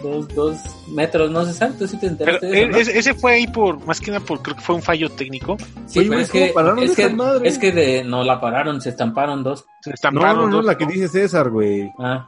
dos, 0.01 0.27
dos 0.35 0.57
metros, 0.89 1.29
no 1.31 1.45
César, 1.45 1.71
tú 1.77 1.87
sí 1.87 1.97
te 1.97 2.09
Pero 2.09 2.11
enteraste 2.11 2.45
de 2.47 2.59
eso, 2.61 2.71
¿no? 2.71 2.77
e- 2.77 2.81
ese, 2.81 2.97
ese 2.99 3.13
fue 3.13 3.33
ahí 3.33 3.47
por, 3.47 3.85
más 3.85 3.99
que 3.99 4.11
nada 4.11 4.23
por, 4.25 4.41
creo 4.41 4.55
que 4.55 4.61
fue 4.61 4.75
un 4.75 4.81
fallo 4.81 5.09
técnico. 5.09 5.57
Sí, 5.87 5.99
Oye, 5.99 6.09
pero 6.09 6.21
es 6.21 6.29
¿cómo 6.31 6.45
que, 6.45 6.53
pararon 6.53 6.79
es, 6.83 6.95
que 6.95 7.09
madre? 7.09 7.47
es 7.49 7.57
que 7.57 7.71
de, 7.71 8.03
no 8.03 8.23
la 8.23 8.39
pararon, 8.41 8.81
se 8.81 8.89
estamparon 8.89 9.43
dos. 9.43 9.65
Se 9.81 9.89
No, 9.89 9.93
estamparon 9.93 10.37
no, 10.37 10.47
no, 10.47 10.55
dos, 10.57 10.65
la 10.65 10.77
que 10.77 10.85
dice 10.85 11.07
César, 11.07 11.49
güey. 11.49 11.89
Ah. 11.99 12.27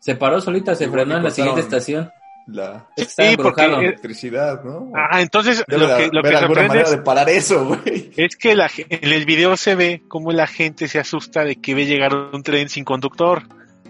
Se 0.00 0.14
paró 0.14 0.40
solita, 0.40 0.74
se 0.74 0.88
frenó 0.88 1.16
en 1.16 1.24
la 1.24 1.30
siguiente 1.30 1.60
estación. 1.60 2.10
La 2.46 2.86
Sí, 2.96 3.36
porque, 3.36 3.64
electricidad, 3.66 4.64
¿no? 4.64 4.90
Ah, 4.94 5.20
entonces 5.20 5.62
Debe 5.68 5.86
lo 5.86 5.96
que, 5.98 6.08
lo 6.10 6.22
que 6.22 6.38
sorprende 6.38 6.80
es, 6.80 6.90
de 6.92 6.98
parar 6.98 7.28
eso, 7.28 7.66
güey. 7.66 8.10
es 8.16 8.36
que 8.36 8.54
la, 8.56 8.70
en 8.78 9.12
el 9.12 9.26
video 9.26 9.54
se 9.58 9.74
ve 9.74 10.02
cómo 10.08 10.32
la 10.32 10.46
gente 10.46 10.88
se 10.88 10.98
asusta 10.98 11.44
de 11.44 11.56
que 11.56 11.74
ve 11.74 11.84
llegar 11.84 12.14
un 12.14 12.42
tren 12.42 12.70
sin 12.70 12.84
conductor. 12.84 13.42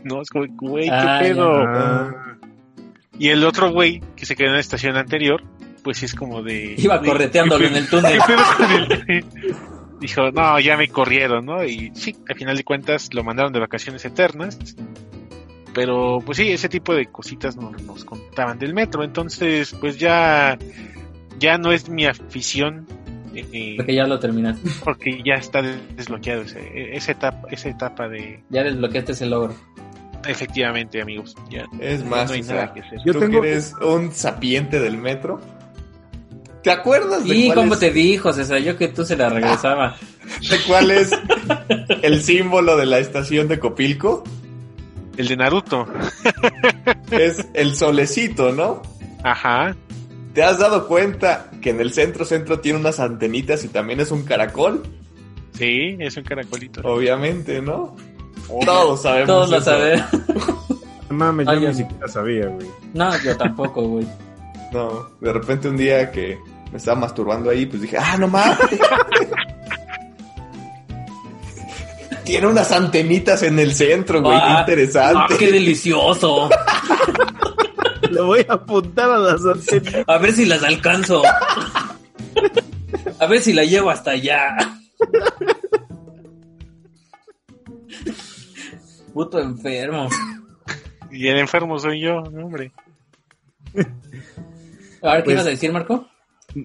No, 0.02 0.22
es 0.22 0.30
como, 0.30 0.46
güey, 0.56 0.86
qué 0.86 0.90
Ah, 0.92 1.20
ya. 1.22 1.28
pedo. 1.28 1.52
Ah, 1.68 2.10
Y 3.18 3.28
el 3.30 3.44
otro 3.44 3.70
güey 3.72 4.00
que 4.16 4.26
se 4.26 4.36
quedó 4.36 4.48
en 4.48 4.54
la 4.54 4.60
estación 4.60 4.96
anterior, 4.96 5.42
pues 5.82 6.02
es 6.02 6.14
como 6.14 6.42
de. 6.42 6.74
Iba 6.78 6.98
güey, 6.98 7.10
correteándolo 7.10 7.60
¿qué 7.60 7.66
en 7.68 7.76
el 7.76 7.88
túnel. 7.88 8.18
Dijo, 10.00 10.30
no, 10.30 10.60
ya 10.60 10.76
me 10.76 10.88
corrieron, 10.88 11.44
¿no? 11.46 11.64
Y 11.64 11.90
sí, 11.94 12.14
al 12.28 12.36
final 12.36 12.56
de 12.56 12.62
cuentas 12.64 13.12
lo 13.12 13.24
mandaron 13.24 13.52
de 13.52 13.58
vacaciones 13.60 14.04
eternas. 14.04 14.56
Pero 15.74 16.18
pues 16.24 16.38
sí, 16.38 16.50
ese 16.50 16.68
tipo 16.68 16.94
de 16.94 17.06
cositas 17.06 17.56
no- 17.56 17.70
nos 17.72 18.04
contaban 18.04 18.58
del 18.58 18.74
metro. 18.74 19.02
Entonces, 19.02 19.74
pues 19.80 19.98
ya, 19.98 20.56
ya 21.38 21.58
no 21.58 21.72
es 21.72 21.88
mi 21.88 22.06
afición. 22.06 22.86
eh, 23.34 23.74
Porque 23.76 23.94
ya 23.94 24.04
lo 24.06 24.18
terminaste. 24.18 24.70
porque 24.84 25.20
ya 25.24 25.34
está 25.34 25.62
desbloqueado 25.62 26.42
ese- 26.42 26.96
esa 26.96 27.12
etapa, 27.12 27.48
esa 27.50 27.68
etapa 27.68 28.08
de 28.08 28.40
Ya 28.50 28.62
desbloqueaste 28.64 29.12
ese 29.12 29.26
logro. 29.26 29.54
Efectivamente 30.26 31.00
amigos 31.00 31.34
ya 31.50 31.66
Es 31.80 32.02
no 32.04 32.10
más, 32.10 32.30
hay 32.30 32.40
o 32.40 32.44
nada 32.44 32.72
que 32.74 32.80
hacer 32.80 32.98
Yo 33.04 33.12
tú 33.14 33.20
tengo- 33.20 33.40
que 33.40 33.50
eres 33.52 33.74
un 33.80 34.12
sapiente 34.12 34.80
del 34.80 34.96
metro. 34.98 35.40
¿Te 36.62 36.70
acuerdas 36.72 37.24
de 37.24 37.34
Y 37.36 37.46
cuál, 37.46 37.56
como 37.56 37.74
es, 37.74 37.80
te 37.80 37.90
dijo, 37.92 38.32
César, 38.32 38.58
yo 38.58 38.76
que 38.76 38.88
tú 38.88 39.04
se 39.04 39.16
la 39.16 39.28
regresaba. 39.28 39.96
de 40.50 40.58
cuál 40.66 40.90
es 40.90 41.10
el 42.02 42.20
símbolo 42.22 42.76
de 42.76 42.86
la 42.86 42.98
estación 42.98 43.48
de 43.48 43.58
Copilco? 43.58 44.24
el 45.16 45.26
de 45.26 45.36
Naruto 45.36 45.86
Es 47.10 47.44
el 47.54 47.74
solecito, 47.74 48.52
¿no? 48.52 48.82
ajá 49.24 49.74
¿Te 50.34 50.42
has 50.44 50.58
dado 50.58 50.86
cuenta 50.86 51.50
que 51.60 51.70
en 51.70 51.80
el 51.80 51.92
centro 51.92 52.24
centro 52.24 52.60
tiene 52.60 52.78
unas 52.78 53.00
antenitas 53.00 53.64
y 53.64 53.68
también 53.68 53.98
es 54.00 54.10
un 54.12 54.22
caracol? 54.24 54.82
sí 55.54 55.96
es 55.98 56.16
un 56.16 56.22
caracolito 56.24 56.82
Obviamente, 56.84 57.60
¿no? 57.62 57.96
Todos 58.64 59.02
sabemos. 59.02 59.26
Todos 59.26 59.50
lo 59.50 59.56
eso. 59.58 59.64
saben. 59.66 60.04
no 61.10 61.16
mames, 61.16 61.46
yo 61.46 61.52
Ay, 61.52 61.58
ni 61.60 61.64
ya. 61.66 61.74
siquiera 61.74 62.08
sabía, 62.08 62.46
güey. 62.46 62.66
No, 62.94 63.18
yo 63.22 63.36
tampoco, 63.36 63.82
güey. 63.82 64.06
No, 64.72 65.08
de 65.20 65.32
repente 65.32 65.68
un 65.68 65.76
día 65.76 66.10
que 66.10 66.38
me 66.70 66.78
estaba 66.78 67.00
masturbando 67.00 67.50
ahí, 67.50 67.66
pues 67.66 67.82
dije, 67.82 67.96
ah, 67.98 68.16
no 68.18 68.28
mames. 68.28 68.58
Tiene 72.24 72.46
unas 72.46 72.70
antenitas 72.72 73.42
en 73.42 73.58
el 73.58 73.74
centro, 73.74 74.20
güey, 74.20 74.36
qué 74.36 74.44
Ah, 74.44 74.60
interesante. 74.60 75.34
Ah, 75.34 75.36
qué 75.38 75.50
delicioso. 75.50 76.50
Le 78.10 78.20
voy 78.20 78.44
a 78.48 78.52
apuntar 78.54 79.10
a 79.10 79.18
las 79.18 79.40
antenas. 79.46 80.04
A 80.06 80.18
ver 80.18 80.32
si 80.32 80.44
las 80.44 80.62
alcanzo. 80.62 81.22
A 83.18 83.26
ver 83.26 83.40
si 83.40 83.52
la 83.54 83.64
llevo 83.64 83.90
hasta 83.90 84.10
allá. 84.12 84.56
Puto 89.18 89.40
enfermo. 89.40 90.08
y 91.10 91.26
el 91.26 91.38
enfermo 91.38 91.76
soy 91.80 92.00
yo 92.00 92.18
hombre 92.18 92.70
A 95.02 95.14
ver, 95.14 95.22
¿qué 95.22 95.24
Pues- 95.24 95.34
ibas 95.34 95.46
a 95.46 95.50
decir, 95.50 95.72
Marco? 95.72 96.06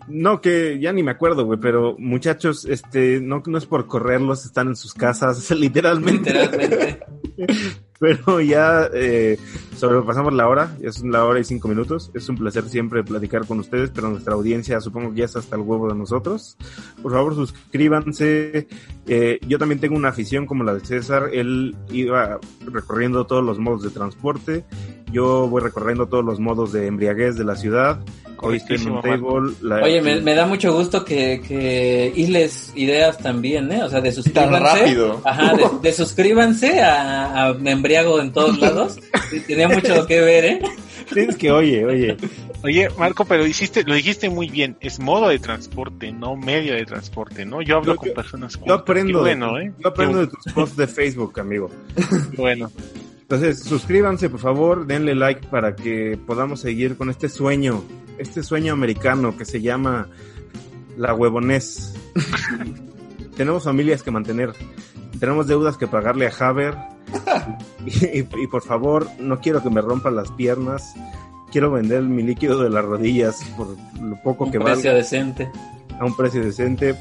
No, 0.07 0.39
que 0.39 0.77
ya 0.79 0.93
ni 0.93 1.01
me 1.01 1.09
acuerdo, 1.09 1.45
güey, 1.45 1.59
pero 1.59 1.95
muchachos, 1.97 2.65
este, 2.65 3.19
no, 3.19 3.41
no 3.47 3.57
es 3.57 3.65
por 3.65 3.87
correrlos, 3.87 4.45
están 4.45 4.67
en 4.67 4.75
sus 4.75 4.93
casas, 4.93 5.49
literalmente. 5.57 6.31
Literalmente. 6.31 6.99
Pero 7.99 8.39
ya 8.39 8.87
eh, 8.93 9.39
sobrepasamos 9.83 10.33
la 10.33 10.47
hora, 10.47 10.77
es 10.81 11.03
la 11.03 11.25
hora 11.25 11.41
y 11.41 11.43
cinco 11.43 11.67
minutos. 11.67 12.09
Es 12.13 12.29
un 12.29 12.37
placer 12.37 12.63
siempre 12.69 13.03
platicar 13.03 13.45
con 13.45 13.59
ustedes, 13.59 13.89
pero 13.89 14.09
nuestra 14.09 14.33
audiencia 14.33 14.79
supongo 14.79 15.11
que 15.11 15.19
ya 15.19 15.25
está 15.25 15.39
hasta 15.39 15.57
el 15.57 15.61
huevo 15.63 15.89
de 15.89 15.95
nosotros. 15.95 16.55
Por 17.01 17.11
favor, 17.11 17.35
suscríbanse. 17.35 18.69
Eh, 19.07 19.39
yo 19.45 19.59
también 19.59 19.81
tengo 19.81 19.97
una 19.97 20.07
afición 20.07 20.45
como 20.45 20.63
la 20.63 20.73
de 20.73 20.79
César. 20.85 21.31
Él 21.33 21.75
iba 21.91 22.39
recorriendo 22.65 23.25
todos 23.25 23.43
los 23.43 23.59
modos 23.59 23.83
de 23.83 23.89
transporte. 23.89 24.63
Yo 25.13 25.47
voy 25.47 25.61
recorriendo 25.61 26.07
todos 26.07 26.25
los 26.25 26.39
modos 26.39 26.73
de 26.73 26.87
embriaguez 26.87 27.37
de 27.37 27.45
la 27.45 27.55
ciudad. 27.55 27.99
Hoy 28.39 28.57
estoy 28.57 28.75
en 28.75 28.89
un 28.91 29.01
table. 29.01 29.53
la- 29.61 29.77
Oye, 29.83 30.01
me, 30.01 30.19
me 30.19 30.35
da 30.35 30.45
mucho 30.45 30.73
gusto 30.73 31.05
que, 31.05 31.39
que 31.47 32.11
isles 32.13 32.73
ideas 32.75 33.17
también, 33.19 33.71
¿eh? 33.71 33.83
O 33.83 33.89
sea, 33.89 34.01
de 34.01 34.11
Tan 34.11 34.15
suscríbanse. 34.23 34.79
rápido. 34.79 35.21
Ajá, 35.23 35.53
de, 35.55 35.63
de 35.81 35.93
suscríbanse 35.93 36.81
a, 36.81 37.45
a 37.49 37.53
Me 37.53 37.71
Embriago 37.71 38.19
en 38.19 38.33
todos 38.33 38.59
lados. 38.59 38.99
Tenía 39.47 39.69
mucho 39.69 40.05
que 40.07 40.19
ver, 40.19 40.45
¿eh? 40.45 40.61
Es 41.15 41.35
que, 41.37 41.51
oye, 41.51 41.85
oye. 41.85 42.17
oye 42.63 42.87
Marco 42.97 43.25
pero 43.25 43.45
hiciste 43.45 43.83
lo 43.83 43.93
dijiste 43.93 44.29
muy 44.29 44.47
bien 44.49 44.77
es 44.79 44.99
modo 44.99 45.27
de 45.27 45.37
transporte 45.37 46.11
no 46.13 46.37
medio 46.37 46.73
de 46.75 46.85
transporte 46.85 47.45
no 47.45 47.61
yo 47.61 47.75
hablo 47.77 47.93
Yo- 47.93 47.99
con 47.99 48.13
personas 48.13 48.57
Yo 48.65 48.73
aprendo, 48.73 49.19
bueno 49.19 49.59
eh 49.59 49.73
yo 49.79 49.89
aprendo 49.89 50.19
de 50.21 50.27
tus 50.27 50.53
posts 50.53 50.77
de 50.77 50.87
Facebook, 50.87 51.37
amigo. 51.41 51.69
bueno 52.37 52.71
Entonces, 53.33 53.63
suscríbanse, 53.63 54.29
por 54.29 54.39
favor, 54.39 54.85
denle 54.85 55.15
like 55.15 55.47
para 55.47 55.75
que 55.75 56.19
podamos 56.27 56.59
seguir 56.61 56.95
con 56.97 57.09
este 57.09 57.29
sueño, 57.29 57.83
este 58.19 58.43
sueño 58.43 58.73
americano 58.73 59.35
que 59.35 59.43
se 59.43 59.59
llama 59.59 60.07
la 60.97 61.15
huevonés. 61.15 61.95
tenemos 63.35 63.63
familias 63.63 64.03
que 64.03 64.11
mantener, 64.11 64.53
tenemos 65.19 65.47
deudas 65.47 65.77
que 65.77 65.87
pagarle 65.87 66.27
a 66.27 66.47
Haber. 66.47 66.75
Y, 67.85 68.05
y- 68.19 68.27
y 68.43 68.47
por 68.47 68.61
favor, 68.63 69.07
no 69.19 69.39
quiero 69.41 69.61
que 69.63 69.69
me 69.71 69.81
rompan 69.81 70.15
las 70.15 70.31
piernas. 70.31 70.93
Quiero 71.51 71.69
vender 71.71 72.01
mi 72.03 72.21
líquido 72.23 72.61
de 72.63 72.69
las 72.69 72.85
rodillas 72.85 73.43
por 73.57 73.75
lo 74.01 74.15
poco 74.23 74.45
Un 74.45 74.51
que 74.51 74.59
precio 74.59 74.75
valga 74.91 74.93
decente. 74.93 75.49
a 75.99 76.05
un 76.05 76.15
precio 76.15 76.41
decente. 76.43 76.95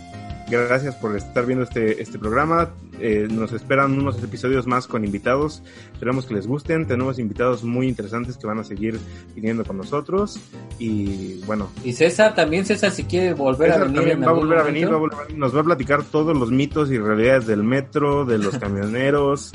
Gracias 0.59 0.94
por 0.96 1.16
estar 1.16 1.46
viendo 1.46 1.64
este, 1.64 2.00
este 2.03 2.18
programa. 2.18 2.70
Eh, 3.00 3.26
nos 3.30 3.53
esperan 3.53 3.92
unos 3.98 4.22
episodios 4.22 4.66
más 4.66 4.86
con 4.86 5.05
invitados. 5.05 5.62
Esperamos 5.92 6.26
que 6.26 6.34
les 6.34 6.46
gusten. 6.46 6.86
Tenemos 6.86 7.18
invitados 7.18 7.64
muy 7.64 7.88
interesantes 7.88 8.36
que 8.36 8.46
van 8.46 8.59
a 8.59 8.64
seguir 8.64 8.98
viniendo 9.34 9.64
con 9.64 9.76
nosotros. 9.78 10.38
Y 10.78 11.40
bueno, 11.46 11.70
Y 11.84 11.92
César 11.94 12.34
también, 12.34 12.64
César, 12.64 12.90
si 12.90 13.05
quiere 13.05 13.34
volver 13.34 13.68
César 13.72 13.82
a 13.82 13.84
venir. 13.84 13.96
también 13.96 14.18
en 14.18 14.24
va 14.26 14.30
a 14.30 14.34
volver 14.34 14.59
a 14.59 14.62
venir, 14.62 14.84
va 14.84 14.88
a 14.88 14.92
momento. 14.92 15.16
volver 15.16 15.20
a 15.20 15.26
venir. 15.28 15.38
Nos 15.38 15.57
va 15.57 15.61
a 15.61 15.64
platicar 15.64 16.03
todos 16.05 16.36
los 16.36 16.50
mitos 16.50 16.90
y 16.90 16.98
realidades 16.98 17.46
del 17.46 17.62
metro, 17.64 18.24
de 18.24 18.38
los 18.38 18.59
camioneros 18.59 19.53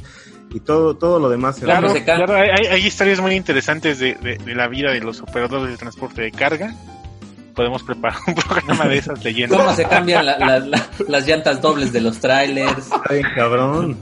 y 0.50 0.60
todo, 0.62 0.96
todo 0.96 1.20
lo 1.20 1.30
demás. 1.30 1.60
Claro, 1.60 1.94
Claro, 2.06 2.34
hay, 2.36 2.50
hay- 2.50 2.66
hay 2.68 2.86
historias 2.86 3.20
muy 3.22 3.36
interesantes 3.36 4.00
de, 4.00 4.16
de- 4.16 4.38
de 4.38 4.56
la 4.56 4.68
vida 4.68 4.92
de 4.92 5.00
los 5.02 5.22
operadores 5.22 5.70
de 5.72 5.78
transporte 5.78 6.22
de 6.22 6.32
carga. 6.32 6.74
Podemos 7.58 7.84
preparar 7.84 8.20
un 8.28 8.36
programa 8.36 8.86
de 8.88 8.98
esas 9.00 9.22
leyendas. 9.24 9.60
Cómo 9.60 9.74
se 9.74 9.84
cambian 9.86 10.26
la- 10.26 10.38
la- 10.38 10.60
la- 10.60 10.88
las 11.10 11.28
llantas 11.28 11.60
dobles 11.62 11.92
de 11.92 12.00
los 12.02 12.20
trailers. 12.20 12.90
Bien, 13.10 13.26
cabrón. 13.36 13.98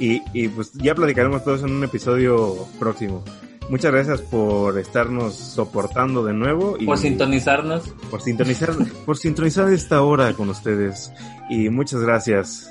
Y, 0.00 0.20
y 0.32 0.48
pues 0.48 0.72
ya 0.72 0.94
platicaremos 0.96 1.44
todos 1.44 1.62
en 1.62 1.70
un 1.70 1.84
episodio 1.84 2.66
próximo. 2.80 3.22
Muchas 3.68 3.92
gracias 3.92 4.20
por 4.22 4.76
estarnos 4.78 5.34
soportando 5.36 6.24
de 6.24 6.32
nuevo 6.32 6.76
y 6.80 6.86
Por 6.86 6.98
sintonizarnos. 6.98 7.88
por 8.10 8.20
sintonizar, 8.20 8.70
por 9.06 9.16
sintonizar 9.16 9.70
esta 9.72 10.02
hora 10.02 10.32
con 10.32 10.48
ustedes. 10.48 11.12
Y 11.48 11.68
muchas 11.70 12.00
gracias. 12.00 12.68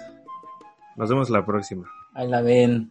Nos 0.97 1.09
vemos 1.09 1.29
la 1.29 1.45
próxima. 1.45 1.89
Ahí 2.13 2.27
la 2.27 2.41
ven. 2.41 2.89